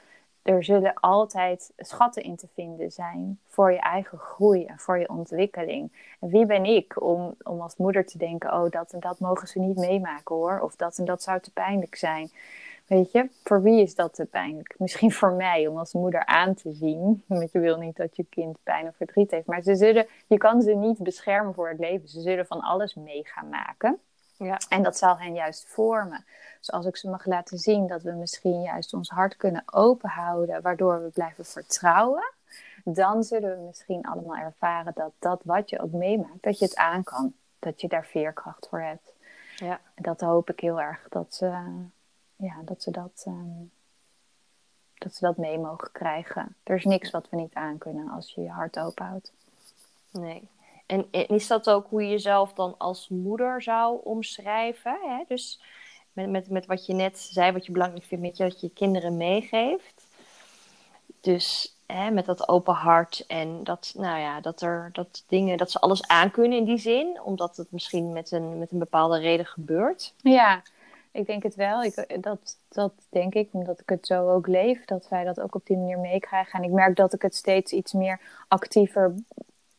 er 0.43 0.65
zullen 0.65 0.95
altijd 0.95 1.73
schatten 1.77 2.23
in 2.23 2.37
te 2.37 2.49
vinden 2.55 2.91
zijn 2.91 3.39
voor 3.47 3.73
je 3.73 3.81
eigen 3.81 4.19
groei 4.19 4.65
en 4.65 4.79
voor 4.79 4.99
je 4.99 5.09
ontwikkeling. 5.09 5.93
En 6.21 6.29
wie 6.29 6.47
ben 6.47 6.65
ik 6.65 7.03
om, 7.03 7.35
om 7.43 7.61
als 7.61 7.77
moeder 7.77 8.07
te 8.07 8.19
denken, 8.19 8.53
oh 8.53 8.71
dat 8.71 8.93
en 8.93 9.01
dat 9.01 9.19
mogen 9.19 9.49
ze 9.49 9.59
niet 9.59 9.77
meemaken 9.77 10.35
hoor, 10.35 10.61
of 10.61 10.77
dat 10.77 10.99
en 10.99 11.05
dat 11.05 11.23
zou 11.23 11.41
te 11.41 11.53
pijnlijk 11.53 11.95
zijn. 11.95 12.31
Weet 12.87 13.13
je, 13.13 13.29
voor 13.45 13.63
wie 13.63 13.83
is 13.83 13.95
dat 13.95 14.15
te 14.15 14.25
pijnlijk? 14.25 14.75
Misschien 14.79 15.13
voor 15.13 15.33
mij 15.33 15.67
om 15.67 15.79
als 15.79 15.93
moeder 15.93 16.27
aan 16.27 16.55
te 16.55 16.73
zien. 16.73 17.23
Want 17.27 17.53
je 17.53 17.59
wil 17.59 17.79
niet 17.79 17.97
dat 17.97 18.17
je 18.17 18.25
kind 18.25 18.59
pijn 18.63 18.87
of 18.87 18.97
verdriet 18.97 19.31
heeft. 19.31 19.47
Maar 19.47 19.63
ze 19.63 19.75
zullen, 19.75 20.07
je 20.27 20.37
kan 20.37 20.63
ze 20.63 20.75
niet 20.75 20.99
beschermen 21.03 21.55
voor 21.55 21.69
het 21.69 21.79
leven. 21.79 22.09
Ze 22.09 22.21
zullen 22.21 22.47
van 22.47 22.61
alles 22.61 22.95
mee 22.95 23.21
gaan 23.25 23.49
maken. 23.49 24.01
Ja. 24.45 24.61
En 24.69 24.83
dat 24.83 24.97
zal 24.97 25.19
hen 25.19 25.35
juist 25.35 25.65
vormen. 25.69 26.25
Dus 26.59 26.73
als 26.73 26.87
ik 26.87 26.97
ze 26.97 27.09
mag 27.09 27.27
laten 27.27 27.59
zien 27.59 27.87
dat 27.87 28.03
we 28.03 28.13
misschien 28.13 28.63
juist 28.63 28.95
ons 28.95 29.09
hart 29.09 29.37
kunnen 29.37 29.63
openhouden, 29.73 30.63
waardoor 30.63 31.03
we 31.03 31.09
blijven 31.09 31.45
vertrouwen, 31.45 32.33
dan 32.85 33.25
zullen 33.25 33.59
we 33.59 33.67
misschien 33.67 34.03
allemaal 34.03 34.37
ervaren 34.37 34.93
dat 34.95 35.13
dat 35.19 35.41
wat 35.45 35.71
je 35.71 35.81
ook 35.81 35.93
meemaakt, 35.93 36.43
dat 36.43 36.59
je 36.59 36.65
het 36.65 36.77
aan 36.77 37.05
kan. 37.05 37.35
Dat 37.59 37.81
je 37.81 37.89
daar 37.89 38.07
veerkracht 38.07 38.67
voor 38.69 38.81
hebt. 38.81 39.13
Ja. 39.57 39.81
En 39.95 40.03
dat 40.03 40.21
hoop 40.21 40.51
ik 40.51 40.61
heel 40.61 40.81
erg 40.81 41.07
dat 41.09 41.35
ze, 41.35 41.47
ja, 42.37 42.57
dat, 42.65 42.83
ze 42.83 42.91
dat 42.91 43.25
um, 43.27 43.71
dat 44.95 45.15
ze 45.15 45.25
dat 45.25 45.37
mee 45.37 45.59
mogen 45.59 45.93
krijgen. 45.93 46.57
Er 46.63 46.77
is 46.77 46.85
niks 46.85 47.11
wat 47.11 47.29
we 47.31 47.37
niet 47.37 47.55
aan 47.55 47.79
kunnen 47.79 48.09
als 48.09 48.33
je 48.35 48.41
je 48.41 48.51
hart 48.51 48.79
open 48.79 49.07
houdt. 49.07 49.33
Nee. 50.11 50.49
En 50.91 51.07
is 51.11 51.47
dat 51.47 51.71
ook 51.71 51.87
hoe 51.89 52.03
je 52.03 52.09
jezelf 52.09 52.53
dan 52.53 52.75
als 52.79 53.09
moeder 53.09 53.63
zou 53.63 54.01
omschrijven? 54.05 54.99
Hè? 55.03 55.25
Dus 55.29 55.61
met, 56.13 56.31
met, 56.31 56.51
met 56.51 56.67
wat 56.67 56.87
je 56.87 56.95
net 56.95 57.19
zei, 57.19 57.53
wat 57.53 57.67
je 57.67 57.73
belangrijk 57.73 58.05
vindt, 58.05 58.25
met 58.25 58.37
je, 58.37 58.43
dat 58.43 58.61
je 58.61 58.67
je 58.67 58.73
kinderen 58.73 59.17
meegeeft. 59.17 60.07
Dus 61.21 61.77
hè, 61.87 62.11
met 62.11 62.27
dat 62.27 62.49
open 62.49 62.75
hart 62.75 63.25
en 63.27 63.65
dat, 63.65 63.93
nou 63.97 64.21
ja, 64.21 64.41
dat 64.41 64.61
er 64.63 64.91
dat 64.93 65.25
dingen, 65.29 65.59
dat 65.59 65.71
ze 65.71 65.81
alles 65.81 66.07
aankunnen 66.07 66.59
in 66.59 66.65
die 66.65 66.79
zin, 66.79 67.21
omdat 67.23 67.57
het 67.57 67.73
misschien 67.73 68.13
met 68.13 68.31
een, 68.31 68.59
met 68.59 68.71
een 68.71 68.79
bepaalde 68.79 69.19
reden 69.19 69.47
gebeurt. 69.47 70.15
Ja, 70.17 70.63
ik 71.13 71.27
denk 71.27 71.43
het 71.43 71.55
wel. 71.55 71.83
Ik, 71.83 72.23
dat, 72.23 72.59
dat 72.69 72.93
denk 73.09 73.35
ik, 73.35 73.49
omdat 73.53 73.81
ik 73.81 73.89
het 73.89 74.07
zo 74.07 74.31
ook 74.31 74.47
leef, 74.47 74.85
dat 74.85 75.09
wij 75.09 75.25
dat 75.25 75.41
ook 75.41 75.55
op 75.55 75.67
die 75.67 75.77
manier 75.77 75.99
meekrijgen. 75.99 76.59
En 76.59 76.65
ik 76.65 76.75
merk 76.75 76.97
dat 76.97 77.13
ik 77.13 77.23
het 77.23 77.35
steeds 77.35 77.73
iets 77.73 77.93
meer 77.93 78.21
actiever 78.49 79.15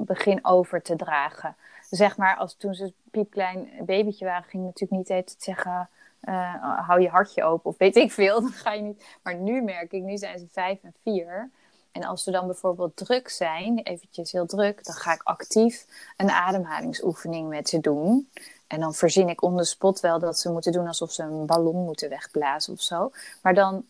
begin 0.05 0.45
over 0.45 0.81
te 0.81 0.95
dragen. 0.95 1.55
Zeg 1.89 2.17
maar, 2.17 2.35
als 2.35 2.55
toen 2.55 2.73
ze 2.73 2.93
piepklein 3.11 3.69
babytje 3.85 4.25
waren, 4.25 4.49
ging 4.49 4.63
natuurlijk 4.63 4.91
niet 4.91 5.09
eens 5.09 5.35
zeggen... 5.37 5.89
Uh, 6.21 6.85
hou 6.87 7.01
je 7.01 7.09
hartje 7.09 7.43
open 7.43 7.69
of 7.69 7.77
weet 7.77 7.95
ik 7.95 8.11
veel. 8.11 8.41
Dan 8.41 8.51
ga 8.51 8.73
je 8.73 8.81
niet. 8.81 9.05
Maar 9.23 9.35
nu 9.35 9.61
merk 9.61 9.91
ik, 9.91 10.03
nu 10.03 10.17
zijn 10.17 10.39
ze 10.39 10.47
vijf 10.51 10.79
en 10.83 10.93
vier. 11.03 11.49
En 11.91 12.03
als 12.03 12.23
ze 12.23 12.31
dan 12.31 12.45
bijvoorbeeld 12.45 12.95
druk 12.95 13.29
zijn, 13.29 13.79
eventjes 13.79 14.31
heel 14.31 14.45
druk, 14.45 14.85
dan 14.85 14.95
ga 14.95 15.13
ik 15.13 15.23
actief 15.23 15.85
een 16.17 16.29
ademhalingsoefening 16.29 17.49
met 17.49 17.69
ze 17.69 17.79
doen. 17.79 18.29
En 18.67 18.79
dan 18.79 18.93
verzin 18.93 19.29
ik 19.29 19.41
on 19.41 19.63
spot 19.63 19.99
wel 19.99 20.19
dat 20.19 20.39
ze 20.39 20.51
moeten 20.51 20.71
doen 20.71 20.87
alsof 20.87 21.11
ze 21.11 21.23
een 21.23 21.45
ballon 21.45 21.85
moeten 21.85 22.09
wegblazen 22.09 22.73
of 22.73 22.81
zo. 22.81 23.11
Maar 23.41 23.53
dan, 23.53 23.85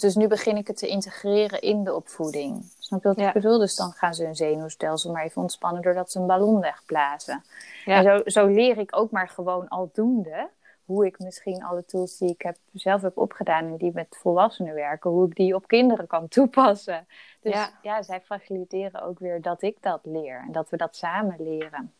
dus 0.00 0.14
nu 0.14 0.26
begin 0.26 0.56
ik 0.56 0.66
het 0.66 0.76
te 0.76 0.86
integreren 0.86 1.60
in 1.60 1.84
de 1.84 1.94
opvoeding. 1.94 2.64
Snap 2.78 3.02
je 3.02 3.08
wat 3.08 3.18
ik 3.18 3.32
bedoel? 3.32 3.58
Dus 3.58 3.76
dan 3.76 3.92
gaan 3.92 4.14
ze 4.14 4.24
hun 4.24 4.36
zenuwstelsel 4.36 5.12
maar 5.12 5.24
even 5.24 5.42
ontspannen 5.42 5.82
doordat 5.82 6.10
ze 6.10 6.18
een 6.18 6.26
ballon 6.26 6.60
wegblazen. 6.60 7.44
Ja. 7.84 7.96
En 7.96 8.02
zo, 8.02 8.22
zo 8.24 8.46
leer 8.46 8.78
ik 8.78 8.96
ook 8.96 9.10
maar 9.10 9.28
gewoon 9.28 9.68
aldoende 9.68 10.48
hoe 10.84 11.06
ik 11.06 11.18
misschien 11.18 11.64
alle 11.64 11.84
tools 11.84 12.18
die 12.18 12.30
ik 12.30 12.42
heb, 12.42 12.56
zelf 12.72 13.02
heb 13.02 13.16
opgedaan 13.16 13.64
en 13.64 13.76
die 13.76 13.92
met 13.94 14.16
volwassenen 14.20 14.74
werken, 14.74 15.10
hoe 15.10 15.26
ik 15.26 15.34
die 15.36 15.54
op 15.54 15.66
kinderen 15.66 16.06
kan 16.06 16.28
toepassen. 16.28 17.06
Dus 17.40 17.52
ja, 17.52 17.70
ja 17.82 18.02
zij 18.02 18.20
faciliteren 18.20 19.02
ook 19.02 19.18
weer 19.18 19.42
dat 19.42 19.62
ik 19.62 19.76
dat 19.80 20.00
leer 20.02 20.42
en 20.46 20.52
dat 20.52 20.70
we 20.70 20.76
dat 20.76 20.96
samen 20.96 21.42
leren. 21.42 21.92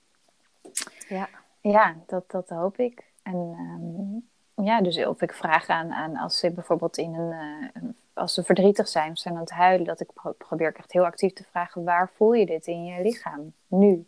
Ja, 1.09 1.29
ja 1.61 1.97
dat, 2.07 2.31
dat 2.31 2.49
hoop 2.49 2.79
ik. 2.79 3.05
En 3.23 3.37
um, 3.37 4.31
ja, 4.65 4.81
dus 4.81 5.07
of 5.07 5.23
ik 5.23 5.33
vraag 5.33 5.69
aan, 5.69 5.93
aan 5.93 6.17
als 6.17 6.39
ze 6.39 6.51
bijvoorbeeld 6.51 6.99
in 6.99 7.15
een, 7.15 7.33
uh, 7.75 7.91
als 8.13 8.35
ze 8.35 8.43
verdrietig 8.43 8.89
zijn 8.89 9.17
zijn 9.17 9.35
aan 9.35 9.41
het 9.41 9.51
huilen, 9.51 9.87
dat 9.87 10.01
ik 10.01 10.09
probeer 10.39 10.75
echt 10.75 10.93
heel 10.93 11.05
actief 11.05 11.33
te 11.33 11.45
vragen, 11.51 11.85
waar 11.85 12.11
voel 12.15 12.33
je 12.33 12.47
dit 12.47 12.67
in 12.67 12.85
je 12.85 13.03
lichaam 13.03 13.53
nu? 13.67 14.07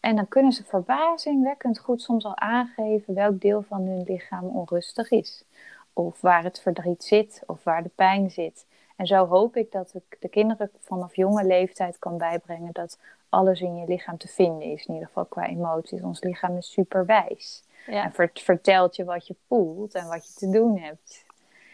En 0.00 0.16
dan 0.16 0.28
kunnen 0.28 0.52
ze 0.52 0.64
verbazingwekkend 0.64 1.78
goed 1.78 2.02
soms 2.02 2.24
al 2.24 2.36
aangeven 2.36 3.14
welk 3.14 3.40
deel 3.40 3.62
van 3.62 3.82
hun 3.82 4.02
lichaam 4.02 4.44
onrustig 4.44 5.10
is. 5.10 5.44
Of 5.92 6.20
waar 6.20 6.44
het 6.44 6.60
verdriet 6.60 7.04
zit, 7.04 7.42
of 7.46 7.64
waar 7.64 7.82
de 7.82 7.90
pijn 7.94 8.30
zit. 8.30 8.66
En 8.96 9.06
zo 9.06 9.26
hoop 9.26 9.56
ik 9.56 9.72
dat 9.72 9.94
ik 9.94 10.16
de 10.20 10.28
kinderen 10.28 10.70
vanaf 10.80 11.16
jonge 11.16 11.44
leeftijd 11.44 11.98
kan 11.98 12.18
bijbrengen 12.18 12.72
dat 12.72 12.98
alles 13.28 13.60
in 13.60 13.76
je 13.76 13.86
lichaam 13.86 14.18
te 14.18 14.28
vinden 14.28 14.62
is. 14.62 14.86
In 14.86 14.94
ieder 14.94 15.08
geval 15.08 15.24
qua 15.24 15.46
emoties. 15.46 16.02
Ons 16.02 16.22
lichaam 16.22 16.56
is 16.56 16.72
super 16.72 17.06
wijs. 17.06 17.64
Ja. 17.86 18.04
En 18.04 18.30
vertelt 18.34 18.96
je 18.96 19.04
wat 19.04 19.26
je 19.26 19.36
voelt 19.46 19.94
en 19.94 20.06
wat 20.06 20.26
je 20.26 20.32
te 20.34 20.50
doen 20.50 20.78
hebt. 20.78 21.24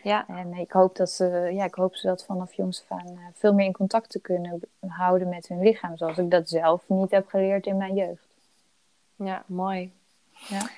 Ja. 0.02 0.26
En 0.28 0.54
ik 0.54 0.72
hoop, 0.72 0.96
dat 0.96 1.10
ze, 1.10 1.50
ja, 1.52 1.64
ik 1.64 1.74
hoop 1.74 1.94
ze 1.94 2.06
dat 2.06 2.24
vanaf 2.24 2.52
jongs 2.52 2.84
af 2.88 2.98
aan 2.98 3.06
eh, 3.06 3.18
veel 3.34 3.54
meer 3.54 3.66
in 3.66 3.72
contact 3.72 4.10
te 4.10 4.20
kunnen 4.20 4.60
houden 4.86 5.28
met 5.28 5.48
hun 5.48 5.62
lichaam. 5.62 5.96
Zoals 5.96 6.18
ik 6.18 6.30
dat 6.30 6.48
zelf 6.48 6.82
niet 6.86 7.10
heb 7.10 7.28
geleerd 7.28 7.66
in 7.66 7.76
mijn 7.76 7.94
jeugd. 7.94 8.26
Ja, 9.16 9.42
mooi. 9.46 9.92
Ja. 10.30 10.68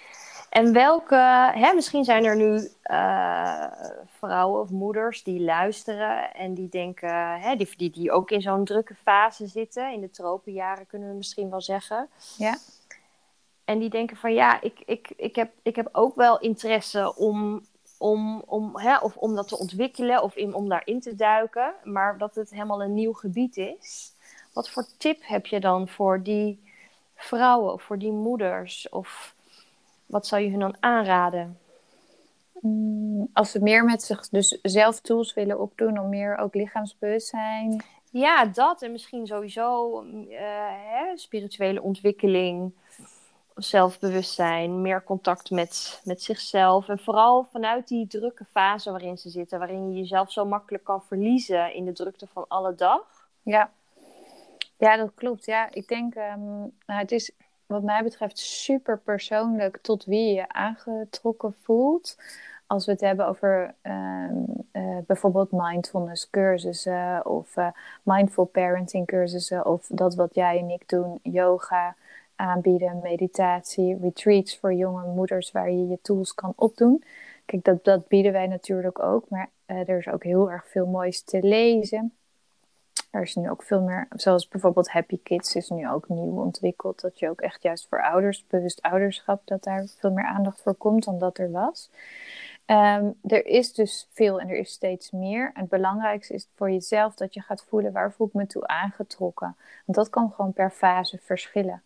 En 0.51 0.73
welke, 0.73 1.51
hè, 1.55 1.75
misschien 1.75 2.05
zijn 2.05 2.25
er 2.25 2.37
nu 2.37 2.69
uh, 2.85 3.65
vrouwen 4.07 4.61
of 4.61 4.71
moeders 4.71 5.23
die 5.23 5.41
luisteren 5.41 6.35
en 6.35 6.55
die 6.55 6.69
denken, 6.69 7.41
hè, 7.41 7.57
die, 7.57 7.69
die, 7.77 7.91
die 7.91 8.13
ook 8.13 8.31
in 8.31 8.43
zo'n 8.43 8.65
drukke 8.65 8.95
fase 8.95 9.47
zitten, 9.47 9.93
in 9.93 10.01
de 10.01 10.11
tropenjaren 10.11 10.87
kunnen 10.87 11.09
we 11.09 11.15
misschien 11.15 11.51
wel 11.51 11.61
zeggen. 11.61 12.09
Ja. 12.37 12.57
En 13.71 13.79
die 13.79 13.91
denken 13.91 14.17
van 14.17 14.33
ja, 14.33 14.61
ik, 14.61 14.83
ik, 14.87 15.13
ik, 15.17 15.37
heb, 15.37 15.51
ik 15.63 15.77
heb 15.77 15.89
ook 15.93 16.15
wel 16.15 16.39
interesse 16.39 17.17
om 17.17 17.63
om, 17.99 18.43
om, 18.47 18.79
hè, 18.79 18.99
of 18.99 19.17
om 19.17 19.35
dat 19.35 19.49
te 19.49 19.59
ontwikkelen 19.59 20.23
of 20.23 20.37
in, 20.37 20.55
om 20.55 20.69
daarin 20.69 21.01
te 21.01 21.15
duiken, 21.15 21.75
maar 21.85 22.19
dat 22.19 22.35
het 22.35 22.51
helemaal 22.51 22.83
een 22.83 22.95
nieuw 22.95 23.13
gebied 23.13 23.57
is. 23.57 24.13
Wat 24.53 24.71
voor 24.71 24.87
tip 24.99 25.19
heb 25.23 25.47
je 25.47 25.61
dan 25.61 25.89
voor 25.89 26.23
die 26.23 26.63
vrouwen 27.15 27.73
of 27.73 27.83
voor 27.83 27.99
die 27.99 28.13
moeders? 28.13 28.89
Of 28.89 29.35
wat 30.07 30.27
zou 30.27 30.43
je 30.43 30.51
hun 30.51 30.61
dan 30.61 30.77
aanraden? 30.81 31.59
Mm, 32.61 33.29
als 33.33 33.51
ze 33.51 33.63
meer 33.63 33.85
met 33.85 34.03
zich 34.03 34.29
dus 34.29 34.59
zelf 34.63 35.01
tools 35.01 35.35
willen 35.35 35.61
opdoen 35.61 35.99
om 35.99 36.09
meer 36.09 36.37
ook 36.37 36.55
lichaamsbewustzijn. 36.55 37.85
Ja, 38.11 38.45
dat 38.45 38.83
en 38.83 38.93
misschien 38.93 39.27
sowieso 39.27 40.03
uh, 40.03 40.39
hè, 40.91 41.17
spirituele 41.17 41.83
ontwikkeling 41.83 42.73
zelfbewustzijn, 43.63 44.83
meer 44.83 45.05
contact 45.05 45.51
met, 45.51 46.01
met 46.05 46.23
zichzelf. 46.23 46.89
En 46.89 46.99
vooral 46.99 47.49
vanuit 47.53 47.89
die 47.89 48.07
drukke 48.07 48.45
fase 48.45 48.91
waarin 48.91 49.19
ze 49.19 49.29
zitten, 49.29 49.59
waarin 49.59 49.93
je 49.93 49.99
jezelf 49.99 50.33
zo 50.33 50.45
makkelijk 50.45 50.85
kan 50.85 51.03
verliezen 51.03 51.75
in 51.75 51.85
de 51.85 51.93
drukte 51.93 52.27
van 52.27 52.45
alle 52.49 52.75
dag. 52.75 53.29
Ja, 53.43 53.71
ja 54.77 54.97
dat 54.97 55.11
klopt. 55.15 55.45
Ja, 55.45 55.69
ik 55.73 55.89
denk, 55.89 56.15
um, 56.15 56.73
nou, 56.87 57.01
het 57.01 57.13
is 57.13 57.31
wat 57.67 57.83
mij 57.83 58.03
betreft 58.03 58.39
super 58.39 58.99
persoonlijk 58.99 59.79
tot 59.83 60.05
wie 60.05 60.35
je 60.35 60.49
aangetrokken 60.49 61.55
voelt. 61.63 62.17
Als 62.67 62.87
we 62.87 62.93
het 62.93 63.01
hebben 63.01 63.27
over 63.27 63.75
uh, 63.83 64.31
uh, 64.73 64.99
bijvoorbeeld 65.07 65.53
mindfulness 65.53 66.31
cursussen 66.31 67.27
of 67.27 67.57
uh, 67.57 67.69
mindful 68.03 68.45
parenting 68.45 69.07
cursussen 69.07 69.67
of 69.67 69.87
dat 69.87 70.15
wat 70.15 70.35
jij 70.35 70.59
en 70.59 70.71
ik 70.71 70.89
doen, 70.89 71.19
yoga, 71.23 71.97
aanbieden, 72.41 73.01
meditatie, 73.03 73.99
retreats 74.01 74.59
voor 74.59 74.75
jonge 74.75 75.07
moeders 75.07 75.51
waar 75.51 75.71
je 75.71 75.89
je 75.89 75.99
tools 76.03 76.35
kan 76.35 76.53
opdoen. 76.57 77.05
Kijk, 77.45 77.65
dat, 77.65 77.85
dat 77.85 78.09
bieden 78.09 78.33
wij 78.33 78.47
natuurlijk 78.47 78.99
ook, 78.99 79.29
maar 79.29 79.51
uh, 79.67 79.89
er 79.89 79.99
is 79.99 80.09
ook 80.09 80.25
heel 80.25 80.51
erg 80.51 80.67
veel 80.67 80.87
moois 80.87 81.23
te 81.23 81.43
lezen. 81.43 82.15
Er 83.11 83.23
is 83.23 83.35
nu 83.35 83.51
ook 83.51 83.63
veel 83.63 83.83
meer, 83.83 84.09
zoals 84.11 84.49
bijvoorbeeld 84.49 84.91
Happy 84.91 85.19
Kids 85.23 85.55
is 85.55 85.69
nu 85.69 85.89
ook 85.91 86.09
nieuw 86.09 86.41
ontwikkeld. 86.41 87.01
Dat 87.01 87.19
je 87.19 87.29
ook 87.29 87.41
echt 87.41 87.63
juist 87.63 87.87
voor 87.89 88.03
ouders, 88.03 88.47
bewust 88.47 88.83
ouderschap, 88.83 89.43
dat 89.45 89.63
daar 89.63 89.87
veel 89.99 90.13
meer 90.13 90.25
aandacht 90.25 90.63
voor 90.63 90.75
komt 90.75 91.05
dan 91.05 91.19
dat 91.19 91.39
er 91.39 91.51
was. 91.51 91.91
Um, 92.67 93.15
er 93.27 93.47
is 93.47 93.73
dus 93.73 94.09
veel 94.13 94.41
en 94.41 94.49
er 94.49 94.57
is 94.57 94.71
steeds 94.71 95.11
meer. 95.11 95.51
En 95.55 95.61
het 95.61 95.71
belangrijkste 95.71 96.35
is 96.35 96.49
voor 96.55 96.71
jezelf 96.71 97.15
dat 97.15 97.35
je 97.35 97.41
gaat 97.41 97.65
voelen 97.69 97.93
waar 97.93 98.13
voel 98.13 98.27
ik 98.27 98.33
me 98.33 98.47
toe 98.47 98.67
aangetrokken. 98.67 99.57
Want 99.85 99.99
dat 99.99 100.11
kan 100.11 100.33
gewoon 100.33 100.53
per 100.53 100.71
fase 100.71 101.19
verschillen. 101.19 101.83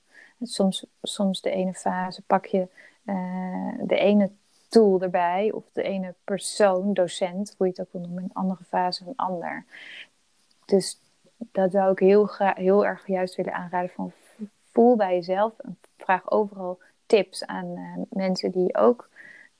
Soms, 0.47 0.87
soms 1.03 1.41
de 1.41 1.51
ene 1.51 1.75
fase 1.75 2.23
pak 2.23 2.47
je 2.47 2.69
uh, 3.05 3.73
de 3.83 3.97
ene 3.97 4.31
tool 4.69 5.03
erbij, 5.03 5.53
of 5.53 5.65
de 5.73 5.83
ene 5.83 6.15
persoon, 6.25 6.93
docent, 6.93 7.55
hoe 7.59 7.67
je 7.67 7.73
het 7.77 7.81
ook 7.81 7.93
wil 7.93 8.01
noemen, 8.01 8.23
een 8.23 8.31
andere 8.33 8.65
fase 8.65 9.05
een 9.07 9.17
ander. 9.17 9.65
Dus 10.65 11.01
dat 11.37 11.73
zou 11.73 11.93
ik 11.93 11.99
heel, 11.99 12.29
heel 12.39 12.87
erg 12.87 13.07
juist 13.07 13.35
willen 13.35 13.55
aanraden 13.55 13.91
van 13.91 14.13
voel 14.73 14.97
bij 14.97 15.15
jezelf 15.15 15.59
en 15.59 15.79
vraag 15.97 16.31
overal 16.31 16.79
tips 17.07 17.47
aan 17.47 17.67
uh, 17.67 17.97
mensen 18.11 18.51
die 18.51 18.77
ook 18.77 19.09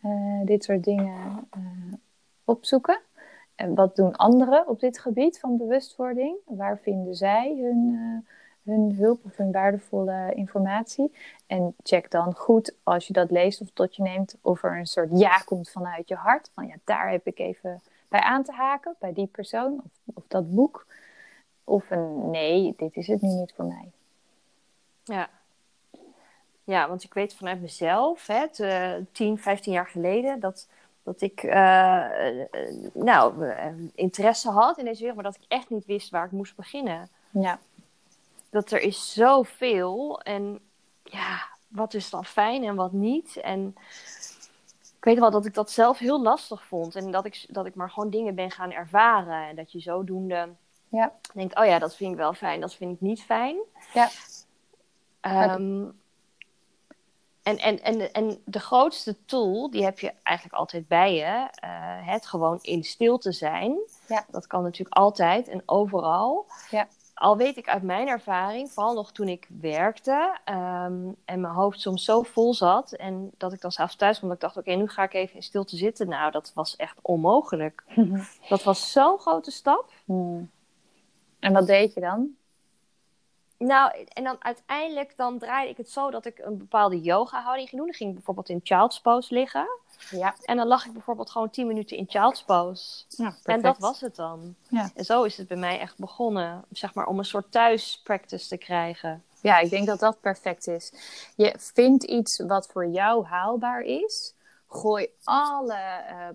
uh, 0.05 0.41
dit 0.45 0.65
soort 0.65 0.85
dingen 0.85 1.49
opzoeken. 2.45 3.01
En 3.55 3.75
wat 3.75 3.97
doen 3.97 4.17
anderen 4.17 4.69
op 4.69 4.81
dit 4.81 4.99
gebied 4.99 5.39
van 5.39 5.57
bewustwording? 5.57 6.37
Waar 6.45 6.79
vinden 6.79 7.15
zij 7.15 7.57
hun 7.61 7.99
hun 8.65 8.95
hulp 8.99 9.25
of 9.25 9.37
hun 9.37 9.53
waardevolle 9.53 10.33
informatie. 10.35 11.13
En 11.47 11.75
check 11.83 12.11
dan 12.11 12.35
goed 12.35 12.75
als 12.83 13.07
je 13.07 13.13
dat 13.13 13.31
leest 13.31 13.61
of 13.61 13.69
tot 13.73 13.97
je 13.97 14.03
neemt 14.03 14.37
of 14.41 14.63
er 14.63 14.79
een 14.79 14.87
soort 14.87 15.09
ja 15.13 15.39
komt 15.39 15.71
vanuit 15.71 16.09
je 16.09 16.15
hart. 16.15 16.51
Van 16.55 16.67
ja, 16.67 16.75
daar 16.85 17.11
heb 17.11 17.27
ik 17.27 17.39
even 17.39 17.83
bij 18.09 18.21
aan 18.21 18.43
te 18.43 18.53
haken, 18.53 18.95
bij 18.99 19.13
die 19.13 19.27
persoon 19.27 19.83
of, 19.85 20.15
of 20.15 20.25
dat 20.29 20.55
boek. 20.55 20.87
Of 21.65 21.91
een 21.91 22.31
nee, 22.31 22.75
dit 22.77 22.97
is 22.97 23.07
het 23.07 23.21
nu 23.21 23.29
niet 23.29 23.53
voor 23.57 23.65
mij. 23.65 23.91
Ja. 25.05 25.29
Ja, 26.65 26.89
want 26.89 27.05
ik 27.05 27.15
weet 27.15 27.35
vanuit 27.35 27.61
mezelf, 27.61 28.27
hè, 28.27 28.39
het, 28.39 28.59
uh, 28.59 28.93
10, 29.13 29.39
15 29.39 29.73
jaar 29.73 29.87
geleden, 29.87 30.41
dat, 30.41 30.69
dat 31.03 31.21
ik 31.21 31.43
uh, 31.43 31.53
uh, 31.53 32.45
nou, 32.93 33.53
interesse 33.95 34.51
had 34.51 34.79
in 34.79 34.85
deze 34.85 34.99
wereld, 34.99 35.23
maar 35.23 35.33
dat 35.33 35.43
ik 35.43 35.49
echt 35.49 35.71
niet 35.71 35.85
wist 35.85 36.11
waar 36.11 36.25
ik 36.25 36.31
moest 36.31 36.57
beginnen. 36.57 37.09
Ja 37.31 37.59
dat 38.55 38.71
er 38.71 38.81
is 38.81 39.13
zoveel. 39.13 40.21
En 40.21 40.61
ja, 41.03 41.43
wat 41.69 41.95
is 41.95 42.11
dan 42.11 42.25
fijn 42.25 42.65
en 42.65 42.75
wat 42.75 42.93
niet? 42.93 43.37
En 43.37 43.75
ik 44.99 45.05
weet 45.05 45.19
wel 45.19 45.31
dat 45.31 45.47
ik 45.47 45.55
dat 45.55 45.71
zelf 45.71 45.99
heel 45.99 46.23
lastig 46.23 46.65
vond. 46.65 46.95
En 46.97 47.11
dat 47.11 47.25
ik, 47.25 47.47
dat 47.49 47.67
ik 47.67 47.75
maar 47.75 47.91
gewoon 47.91 48.11
dingen 48.11 48.35
ben 48.35 48.51
gaan 48.51 48.73
ervaren. 48.73 49.49
En 49.49 49.57
dat 49.57 49.73
je 49.73 49.81
zodoende 49.81 50.49
Ja. 50.89 51.13
denkt, 51.35 51.57
oh 51.59 51.65
ja, 51.67 51.79
dat 51.79 51.97
vind 51.97 52.11
ik 52.11 52.17
wel 52.17 52.33
fijn, 52.35 52.61
dat 52.61 52.75
vind 52.75 52.95
ik 52.95 53.01
niet 53.01 53.23
fijn. 53.23 53.57
Ja. 53.95 54.09
Ehm, 55.21 55.85
en, 57.43 57.59
en, 57.59 57.83
en, 57.83 58.13
en 58.13 58.43
de 58.45 58.61
grootste 58.61 59.25
tool, 59.25 59.71
die 59.71 59.85
heb 59.85 59.99
je 59.99 60.13
eigenlijk 60.23 60.57
altijd 60.57 60.89
bij 60.89 61.15
je. 61.15 61.49
eh, 61.55 62.09
het 62.09 62.27
gewoon 62.27 62.59
in 62.63 62.85
stilte 62.85 63.33
zijn. 63.33 63.79
Ja. 64.09 64.25
Dat 64.31 64.47
kan 64.47 64.63
natuurlijk 64.63 64.97
altijd 64.97 65.49
en 65.49 65.63
overal. 65.67 66.47
Ja. 66.71 66.89
Al 67.15 67.37
weet 67.37 67.57
ik 67.57 67.69
uit 67.69 67.83
mijn 67.83 68.09
ervaring, 68.09 68.71
vooral 68.71 68.95
nog 68.95 69.13
toen 69.13 69.29
ik 69.29 69.49
werkte 69.61 70.39
ehm, 70.45 71.09
en 71.25 71.41
mijn 71.41 71.55
hoofd 71.55 71.81
soms 71.81 72.05
zo 72.05 72.23
vol 72.23 72.55
zat. 72.55 72.93
En 72.93 73.31
dat 73.37 73.53
ik 73.53 73.61
dan 73.61 73.73
s'avonds 73.73 73.97
thuis 73.97 74.17
kwam, 74.17 74.29
dat 74.29 74.39
ik 74.39 74.45
dacht, 74.45 74.57
oké, 74.57 74.73
nu 74.73 74.89
ga 74.89 75.03
ik 75.03 75.15
even 75.15 75.35
in 75.35 75.43
stilte 75.43 75.77
zitten. 75.77 76.09
Nou, 76.09 76.31
dat 76.31 76.53
was 76.55 76.77
echt 76.77 76.99
onmogelijk. 77.03 77.85
Dat 78.49 78.63
was 78.63 78.93
zo'n 78.93 79.19
grote 79.19 79.51
stap. 79.51 79.93
Hmm. 80.05 80.51
En 81.39 81.53
wat 81.53 81.67
deed 81.67 81.95
je 81.95 82.01
dan? 82.01 82.37
Nou, 83.59 84.07
en 84.09 84.25
dan 84.25 84.37
uiteindelijk 84.39 85.17
dan 85.17 85.39
draaide 85.39 85.71
ik 85.71 85.77
het 85.77 85.91
zo 85.91 86.11
dat 86.11 86.27
ik 86.27 86.39
een 86.39 86.59
bepaalde 86.59 87.01
yoga-houding 87.01 87.69
ging 87.69 87.81
doen. 87.81 87.91
Dan 87.91 87.99
ging 87.99 88.09
ik 88.09 88.17
bijvoorbeeld 88.17 88.49
in 88.49 88.61
child's 88.63 89.01
pose 89.01 89.35
liggen. 89.35 89.67
Ja. 90.11 90.35
En 90.43 90.57
dan 90.57 90.67
lag 90.67 90.87
ik 90.87 90.93
bijvoorbeeld 90.93 91.31
gewoon 91.31 91.51
10 91.51 91.67
minuten 91.67 91.97
in 91.97 92.07
child's 92.09 92.43
pose. 92.43 93.05
ja 93.09 93.35
En 93.45 93.61
dat 93.61 93.79
was 93.79 94.01
het 94.01 94.17
dan. 94.17 94.55
Ja. 94.69 94.91
En 94.95 95.05
zo 95.05 95.23
is 95.23 95.37
het 95.37 95.49
bij 95.49 95.57
mij 95.57 95.81
echt 95.81 95.99
begonnen. 95.99 96.65
Zeg 96.73 96.95
maar 96.95 97.07
om 97.07 97.19
een 97.19 97.25
soort 97.25 97.53
thuis-practice 97.53 98.49
te 98.49 98.57
krijgen. 98.57 99.23
Ja, 99.41 99.59
ik 99.59 99.71
denk 99.71 99.87
dat 99.87 100.01
dat 100.01 100.21
perfect 100.21 100.67
is. 100.67 100.93
Je 101.37 101.55
vindt 101.59 102.05
iets 102.05 102.39
wat 102.39 102.67
voor 102.67 102.87
jou 102.87 103.25
haalbaar 103.25 103.81
is. 103.81 104.35
Gooi 104.69 105.09
alle 105.25 105.75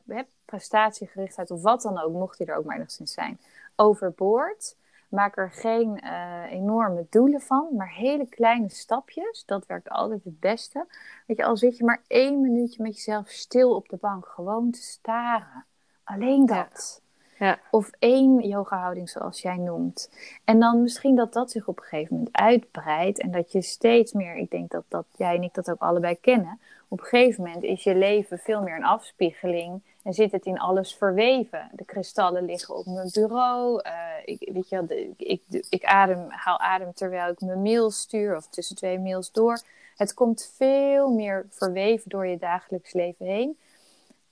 eh, 0.08 0.20
prestatiegerichtheid 0.46 1.52
of 1.52 1.62
wat 1.62 1.82
dan 1.82 2.02
ook, 2.02 2.14
mocht 2.14 2.38
die 2.38 2.48
er 2.48 2.56
ook 2.56 2.66
maar 2.66 2.76
enigszins 2.76 3.14
zijn, 3.14 3.40
overboord. 3.76 4.76
Maak 5.10 5.38
er 5.38 5.52
geen 5.52 6.00
eh, 6.00 6.52
enorme 6.52 7.06
doelen 7.10 7.42
van, 7.42 7.68
maar 7.76 7.94
hele 7.94 8.26
kleine 8.28 8.70
stapjes. 8.70 9.46
Dat 9.46 9.66
werkt 9.66 9.90
altijd 9.90 10.24
het 10.24 10.40
beste. 10.40 10.86
Weet 11.28 11.38
je, 11.38 11.44
al 11.46 11.58
zit 11.58 11.78
je 11.78 11.84
maar 11.84 12.02
één 12.08 12.42
minuutje 12.42 12.84
met 12.84 12.96
jezelf 12.96 13.28
stil 13.30 13.76
op 13.76 13.90
de 13.90 13.98
bank, 14.02 14.26
gewoon 14.26 14.72
te 14.72 14.82
staren. 14.82 15.66
Alleen 16.04 16.46
Ja. 16.46 16.64
dat. 16.64 17.02
Ja. 17.40 17.60
Of 17.72 17.92
één 18.00 18.48
yoga-houding 18.48 19.10
zoals 19.10 19.42
jij 19.42 19.58
noemt. 19.58 20.12
En 20.44 20.60
dan 20.60 20.82
misschien 20.82 21.16
dat 21.16 21.34
dat 21.34 21.52
zich 21.52 21.68
op 21.68 21.78
een 21.78 21.84
gegeven 21.84 22.16
moment 22.16 22.36
uitbreidt. 22.36 23.20
En 23.20 23.32
dat 23.32 23.52
je 23.52 23.62
steeds 23.62 24.14
meer, 24.14 24.36
ik 24.36 24.52
denk 24.52 24.72
dat, 24.72 24.84
dat 24.88 25.06
jij 25.18 25.36
en 25.36 25.44
ik 25.44 25.54
dat 25.54 25.72
ook 25.72 25.80
allebei 25.82 26.20
kennen. 26.20 26.60
Op 26.88 27.00
een 27.00 27.06
gegeven 27.06 27.44
moment 27.44 27.64
is 27.64 27.84
je 27.84 27.96
leven 27.96 28.40
veel 28.40 28.62
meer 28.62 28.76
een 28.76 28.84
afspiegeling. 28.86 29.82
En 30.04 30.14
zit 30.14 30.32
het 30.32 30.46
in 30.46 30.60
alles 30.60 30.96
verweven. 30.96 31.70
De 31.72 31.86
kristallen 31.86 32.46
liggen 32.46 32.76
op 32.76 32.86
mijn 32.86 33.10
bureau. 33.14 33.82
eh, 33.82 33.94
ik, 34.26 34.50
weet 34.54 34.70
je, 34.70 34.76
wel, 34.76 34.86
de- 34.86 35.10
ik, 35.18 35.42
ik, 35.50 35.66
ik 35.70 35.84
adem, 35.86 36.26
haal 36.30 36.60
adem 36.60 36.94
terwijl 36.94 37.32
ik 37.32 37.42
mijn 37.42 37.62
mails 37.62 38.00
stuur. 38.00 38.36
Of 38.36 38.48
tussen 38.48 38.76
twee 38.76 39.00
mails 39.00 39.32
door. 39.32 39.62
Het 39.98 40.14
komt 40.14 40.52
veel 40.56 41.10
meer 41.10 41.46
verweven 41.50 42.10
door 42.10 42.28
je 42.28 42.38
dagelijks 42.38 42.94
leven 42.94 43.26
heen. 43.26 43.58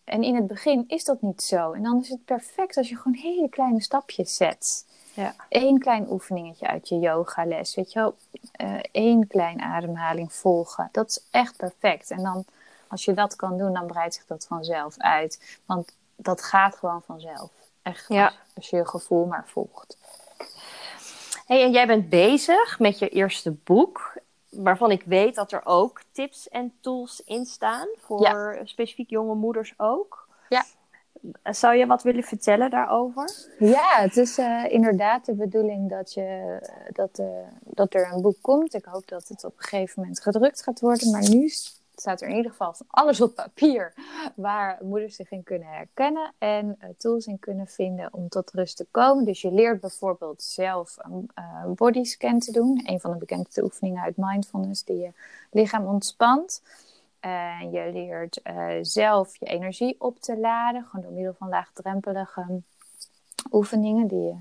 En 0.03 0.23
in 0.23 0.35
het 0.35 0.47
begin 0.47 0.83
is 0.87 1.03
dat 1.03 1.21
niet 1.21 1.41
zo. 1.41 1.71
En 1.71 1.83
dan 1.83 1.99
is 2.01 2.09
het 2.09 2.25
perfect 2.25 2.77
als 2.77 2.89
je 2.89 2.95
gewoon 2.95 3.17
hele 3.17 3.49
kleine 3.49 3.81
stapjes 3.81 4.35
zet. 4.35 4.85
Ja. 5.13 5.35
Eén 5.49 5.79
klein 5.79 6.11
oefeningetje 6.11 6.67
uit 6.67 6.89
je 6.89 6.99
yogales, 6.99 7.75
weet 7.75 7.91
je 7.91 7.99
wel. 7.99 8.15
Eén 8.91 9.27
klein 9.27 9.61
ademhaling 9.61 10.33
volgen. 10.33 10.89
Dat 10.91 11.07
is 11.09 11.27
echt 11.31 11.57
perfect. 11.57 12.11
En 12.11 12.23
dan, 12.23 12.45
als 12.89 13.05
je 13.05 13.13
dat 13.13 13.35
kan 13.35 13.57
doen, 13.57 13.73
dan 13.73 13.87
breidt 13.87 14.13
zich 14.15 14.25
dat 14.25 14.45
vanzelf 14.47 14.97
uit. 14.97 15.59
Want 15.65 15.95
dat 16.15 16.41
gaat 16.43 16.75
gewoon 16.75 17.01
vanzelf. 17.05 17.49
Echt, 17.81 18.05
Ja. 18.07 18.25
als, 18.25 18.35
als 18.55 18.69
je 18.69 18.75
je 18.77 18.87
gevoel 18.87 19.25
maar 19.25 19.43
volgt. 19.47 19.97
Hey, 21.45 21.63
en 21.63 21.71
jij 21.71 21.87
bent 21.87 22.09
bezig 22.09 22.79
met 22.79 22.99
je 22.99 23.09
eerste 23.09 23.51
boek. 23.51 24.13
Waarvan 24.49 24.91
ik 24.91 25.03
weet 25.05 25.35
dat 25.35 25.51
er 25.51 25.61
ook 25.63 26.01
tips 26.11 26.49
en 26.49 26.73
tools 26.81 27.21
in 27.25 27.45
staan. 27.45 27.87
Voor 27.97 28.59
specifiek 28.63 29.09
jonge 29.09 29.35
moeders 29.35 29.73
ook. 29.77 30.27
Ja. 30.49 30.65
Zou 31.43 31.75
je 31.75 31.85
wat 31.85 32.03
willen 32.03 32.23
vertellen 32.23 32.69
daarover? 32.69 33.31
Ja, 33.59 34.01
het 34.01 34.17
is 34.17 34.37
eh, 34.37 34.63
inderdaad 34.67 35.25
de 35.25 35.33
bedoeling 35.33 35.89
dat, 35.89 36.13
je, 36.13 36.59
dat, 36.93 37.19
eh, 37.19 37.25
dat 37.63 37.93
er 37.93 38.11
een 38.13 38.21
boek 38.21 38.37
komt. 38.41 38.73
Ik 38.73 38.85
hoop 38.85 39.07
dat 39.07 39.27
het 39.27 39.43
op 39.43 39.53
een 39.57 39.63
gegeven 39.63 39.93
moment 40.01 40.21
gedrukt 40.21 40.63
gaat 40.63 40.79
worden. 40.79 41.11
Maar 41.11 41.29
nu 41.29 41.51
staat 41.99 42.21
er 42.21 42.27
in 42.27 42.35
ieder 42.35 42.51
geval 42.51 42.75
alles 42.87 43.21
op 43.21 43.35
papier 43.35 43.93
waar 44.35 44.77
moeders 44.81 45.15
zich 45.15 45.31
in 45.31 45.43
kunnen 45.43 45.67
herkennen 45.67 46.33
en 46.37 46.75
eh, 46.79 46.89
tools 46.97 47.25
in 47.25 47.39
kunnen 47.39 47.67
vinden 47.67 48.13
om 48.13 48.29
tot 48.29 48.51
rust 48.51 48.77
te 48.77 48.85
komen. 48.91 49.25
Dus 49.25 49.41
je 49.41 49.51
leert 49.51 49.81
bijvoorbeeld 49.81 50.43
zelf 50.43 50.95
een 50.97 51.29
eh, 51.33 51.65
bodyscan 51.75 52.39
te 52.39 52.51
doen. 52.51 52.81
Een 52.83 52.99
van 52.99 53.11
de 53.11 53.17
bekendste 53.17 53.63
oefeningen 53.63 54.03
uit 54.03 54.17
mindfulness 54.17 54.83
die 54.83 54.97
je 54.97 55.11
lichaam 55.51 55.85
ontspant. 55.85 56.61
En 57.19 57.71
je 57.71 57.89
leert 57.93 58.41
eh, 58.41 58.67
zelf 58.81 59.37
je 59.37 59.45
energie 59.45 59.95
op 59.99 60.19
te 60.19 60.37
laden, 60.37 60.83
gewoon 60.83 61.05
door 61.05 61.13
middel 61.13 61.35
van 61.37 61.49
laagdrempelige 61.49 62.61
oefeningen 63.51 64.07
die, 64.07 64.21
je, 64.21 64.35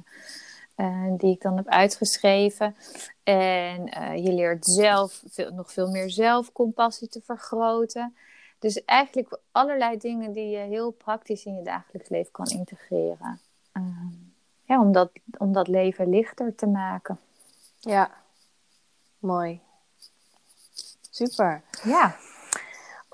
eh, 0.77 1.12
die 1.16 1.35
ik 1.35 1.43
dan 1.43 1.57
heb 1.57 1.68
uitgeschreven. 1.68 2.77
En 3.22 3.89
eh, 3.89 4.24
je 4.24 4.33
leert 4.33 4.64
zelf 4.64 5.22
veel, 5.27 5.53
nog 5.53 5.72
veel 5.72 5.91
meer 5.91 6.11
zelfcompassie 6.11 7.09
te 7.09 7.20
vergroten. 7.24 8.16
Dus 8.59 8.85
eigenlijk 8.85 9.39
allerlei 9.53 9.97
dingen 9.97 10.33
die 10.33 10.49
je 10.49 10.59
heel 10.59 10.91
praktisch 10.91 11.45
in 11.45 11.55
je 11.55 11.62
dagelijks 11.62 12.09
leven 12.09 12.33
kan 12.33 12.47
integreren. 12.47 13.41
Ehm, 13.72 14.14
ja, 14.62 14.81
om 14.81 14.93
dat, 14.93 15.11
om 15.39 15.53
dat 15.53 15.68
leven 15.68 16.09
lichter 16.09 16.55
te 16.55 16.66
maken. 16.66 17.20
Ja. 17.81 18.11
Mooi. 19.18 19.61
Super. 21.11 21.62
Ja, 21.85 22.16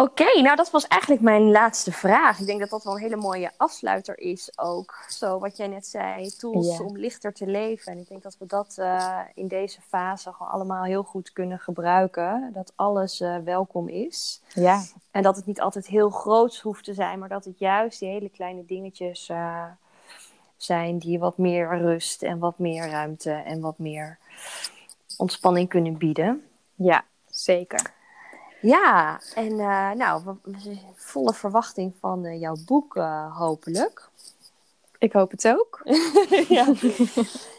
Oké, 0.03 0.40
nou 0.40 0.57
dat 0.57 0.70
was 0.70 0.88
eigenlijk 0.88 1.22
mijn 1.22 1.50
laatste 1.50 1.92
vraag. 1.92 2.40
Ik 2.40 2.46
denk 2.46 2.61
dat 2.61 2.70
dat 2.70 2.84
wel 2.84 2.94
een 2.94 3.00
hele 3.00 3.16
mooie 3.16 3.50
afsluiter 3.57 4.18
is 4.18 4.59
ook. 4.59 5.05
Zo 5.09 5.38
wat 5.38 5.57
jij 5.57 5.66
net 5.66 5.86
zei, 5.86 6.30
tools 6.30 6.80
om 6.80 6.96
lichter 6.96 7.32
te 7.32 7.46
leven. 7.46 7.92
En 7.92 7.98
ik 7.98 8.09
denk 8.09 8.22
dat 8.22 8.36
we 8.38 8.46
dat 8.46 8.74
eh, 8.78 9.18
in 9.34 9.48
deze 9.48 9.80
fase 9.80 10.32
gewoon 10.32 10.53
allemaal 10.53 10.84
heel 10.84 11.03
goed 11.03 11.32
kunnen 11.32 11.59
gebruiken. 11.59 12.50
Dat 12.55 12.72
alles 12.76 13.20
eh, 13.20 13.36
welkom 13.44 13.88
is. 13.88 14.42
ja, 14.55 14.82
En 15.11 15.22
dat 15.22 15.36
het 15.36 15.46
niet 15.46 15.61
altijd 15.61 15.86
heel 15.86 16.11
groot 16.11 16.59
hoeft 16.59 16.84
te 16.84 16.94
zijn, 16.94 17.18
maar 17.18 17.28
dat 17.28 17.44
het 17.44 17.59
juist 17.59 17.98
die 17.98 18.09
hele 18.09 18.30
kleine 18.30 18.64
dingetjes 18.64 19.28
eh, 19.28 19.64
zijn 20.57 20.98
die 20.98 21.18
wat 21.18 21.38
meer 21.38 21.78
rust 21.78 22.22
en 22.22 22.38
wat 22.38 22.59
meer 22.59 22.90
ruimte 22.90 23.30
en 23.32 23.61
wat 23.61 23.78
meer 23.78 24.18
ontspanning 25.16 25.68
kunnen 25.68 25.96
bieden. 25.98 26.46
ja, 26.74 27.05
zeker. 27.26 28.00
Ja, 28.63 29.21
en 29.35 29.61
eh, 29.61 29.91
nou, 29.91 30.37
volle 30.95 31.33
verwachting 31.33 31.95
van 32.01 32.25
eh, 32.25 32.41
jouw 32.41 32.57
boek 32.67 32.97
eh, 32.97 33.39
hopelijk. 33.39 34.11
Ik 34.99 35.13
hoop 35.13 35.31
het 35.31 35.49
ook. 35.49 35.81
ja. 36.49 36.65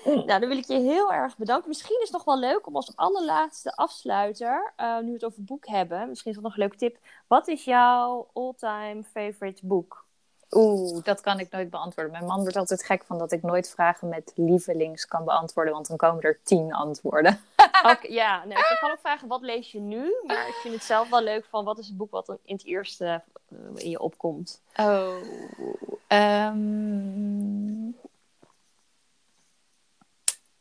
nou, 0.06 0.26
dan 0.26 0.48
wil 0.48 0.58
ik 0.58 0.66
je 0.66 0.80
heel 0.80 1.14
erg 1.14 1.38
bedanken. 1.38 1.68
Misschien 1.68 2.00
is 2.02 2.08
het 2.08 2.12
nog 2.12 2.24
wel 2.24 2.40
leuk 2.40 2.68
om 2.68 2.76
als 2.76 2.96
allerlaatste 2.96 3.76
afsluiter, 3.76 4.74
nu 4.78 5.08
we 5.08 5.14
het 5.14 5.26
over 5.26 5.44
boek 5.44 5.68
hebben, 5.68 6.10
misschien 6.10 6.30
is 6.30 6.36
dat 6.38 6.46
nog 6.46 6.54
een 6.54 6.60
leuke 6.60 6.78
tip. 6.78 6.98
Wat 7.28 7.48
is 7.48 7.64
jouw 7.64 8.28
all-time 8.34 9.04
favorite 9.04 9.66
boek? 9.66 10.06
Oeh, 10.52 11.04
dat 11.04 11.22
kan 11.22 11.40
ik 11.40 11.52
nooit 11.52 11.70
beantwoorden. 11.70 12.12
Mijn 12.12 12.26
man 12.26 12.42
wordt 12.42 12.56
altijd 12.56 12.84
gek 12.84 13.04
van 13.04 13.18
dat 13.18 13.32
ik 13.32 13.42
nooit 13.42 13.70
vragen 13.70 14.10
met 14.10 14.32
lievelings 14.36 15.06
kan 15.06 15.26
beantwoorden, 15.26 15.74
want 15.74 15.88
dan 15.88 15.98
komen 15.98 16.22
er 16.22 16.40
tien 16.44 16.74
antwoorden. 16.74 17.40
Ja, 18.02 18.46
nee, 18.46 18.58
ik 18.58 18.78
kan 18.80 18.92
ook 18.92 19.00
vragen, 19.00 19.28
wat 19.28 19.42
lees 19.42 19.72
je 19.72 19.80
nu? 19.80 20.16
Maar 20.24 20.48
ik 20.48 20.54
vind 20.62 20.74
het 20.74 20.84
zelf 20.84 21.10
wel 21.10 21.22
leuk 21.22 21.46
van, 21.46 21.66
wat 21.66 21.80
is 21.80 21.88
het 21.88 21.98
boek 21.98 22.12
wat 22.12 22.26
dan 22.26 22.38
in 22.44 22.56
het 22.56 22.66
eerste 22.66 23.24
eh, 23.50 23.58
in 23.76 23.90
je 23.90 24.00
opkomt? 24.00 24.62
Oh. 24.76 25.16
ehm. 26.08 27.92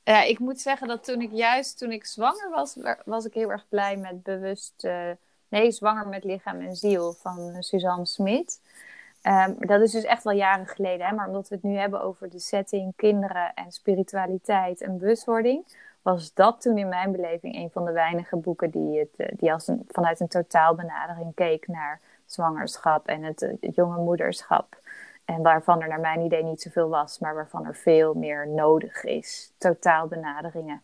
Ja, 0.04 0.22
ik 0.22 0.38
moet 0.38 0.60
zeggen 0.60 0.88
dat 0.88 1.04
toen 1.04 1.20
ik 1.20 1.32
juist 1.32 1.78
toen 1.78 1.92
ik 1.92 2.04
zwanger 2.04 2.50
was, 2.50 2.76
was 3.04 3.24
ik 3.24 3.34
heel 3.34 3.50
erg 3.50 3.68
blij 3.68 3.96
met 3.96 4.22
bewust. 4.22 4.84
eh, 4.84 5.10
nee, 5.48 5.70
zwanger 5.70 6.08
met 6.08 6.24
lichaam 6.24 6.60
en 6.60 6.76
ziel 6.76 7.12
van 7.12 7.56
Suzanne 7.62 8.06
Smit. 8.06 8.60
Ehm, 9.22 9.54
dat 9.58 9.80
is 9.80 9.92
dus 9.92 10.04
echt 10.04 10.24
wel 10.24 10.32
jaren 10.34 10.66
geleden, 10.66 11.06
hè? 11.06 11.14
maar 11.14 11.26
omdat 11.26 11.48
we 11.48 11.54
het 11.54 11.64
nu 11.64 11.76
hebben 11.76 12.02
over 12.02 12.30
de 12.30 12.38
setting 12.38 12.92
kinderen 12.96 13.54
en 13.54 13.72
spiritualiteit 13.72 14.80
en 14.80 14.98
bewustwording, 14.98 15.64
was 16.02 16.34
dat 16.34 16.60
toen 16.60 16.78
in 16.78 16.88
mijn 16.88 17.12
beleving 17.12 17.54
een 17.54 17.70
van 17.70 17.84
de 17.84 17.92
weinige 17.92 18.36
boeken 18.36 18.70
die, 18.70 18.98
het, 18.98 19.16
eh, 19.16 19.36
die 19.36 19.52
als 19.52 19.68
een, 19.68 19.84
vanuit 19.88 20.20
een 20.20 20.28
totaalbenadering 20.28 21.34
keek 21.34 21.68
naar 21.68 22.00
zwangerschap 22.26 23.06
en 23.06 23.22
het, 23.22 23.42
eh, 23.42 23.52
het 23.60 23.74
jonge 23.74 23.98
moederschap. 23.98 24.80
En 25.24 25.42
waarvan 25.42 25.82
er 25.82 25.88
naar 25.88 26.00
mijn 26.00 26.20
idee 26.20 26.42
niet 26.42 26.62
zoveel 26.62 26.88
was, 26.88 27.18
maar 27.18 27.34
waarvan 27.34 27.66
er 27.66 27.76
veel 27.76 28.14
meer 28.14 28.48
nodig 28.48 29.04
is. 29.04 29.52
Totaalbenaderingen. 29.58 30.82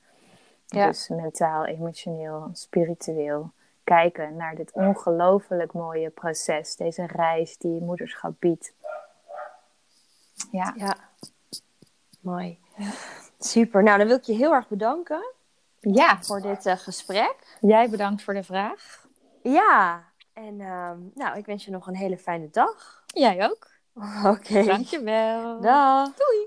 Ja. 0.67 0.87
Dus 0.87 1.09
mentaal, 1.09 1.67
emotioneel, 1.67 2.49
spiritueel, 2.53 3.51
kijken 3.85 4.37
naar 4.37 4.55
dit 4.55 4.73
ongelooflijk 4.73 5.73
mooie 5.73 6.11
proces, 6.11 6.77
deze 6.77 7.07
reis 7.07 7.59
die 7.59 7.81
moederschap 7.81 8.35
biedt. 8.39 8.73
Ja. 10.51 10.75
Ja, 10.77 10.97
mooi. 12.21 12.59
Super. 13.39 13.83
Nou, 13.83 13.99
dan 13.99 14.07
wil 14.07 14.17
ik 14.17 14.25
je 14.25 14.33
heel 14.35 14.53
erg 14.53 14.69
bedanken 14.69 15.35
Ja, 15.81 16.23
voor 16.23 16.41
dit 16.41 16.67
eh, 16.67 16.77
gesprek. 16.77 17.59
jij 17.61 17.91
bedankt 17.91 18.23
voor 18.23 18.35
de 18.35 18.43
vraag. 18.43 19.07
Ja, 19.43 20.05
en 20.33 20.61
ehm, 20.61 20.99
nou, 21.15 21.39
ik 21.39 21.47
wens 21.47 21.65
je 21.65 21.71
nog 21.71 21.87
een 21.87 21.97
hele 21.97 22.19
fijne 22.19 22.49
dag. 22.51 23.03
Jij 23.07 23.45
ook. 23.51 23.67
Oké. 24.35 24.63
Dankjewel. 24.65 25.61
Dag. 25.61 26.05
Doei. 26.15 26.37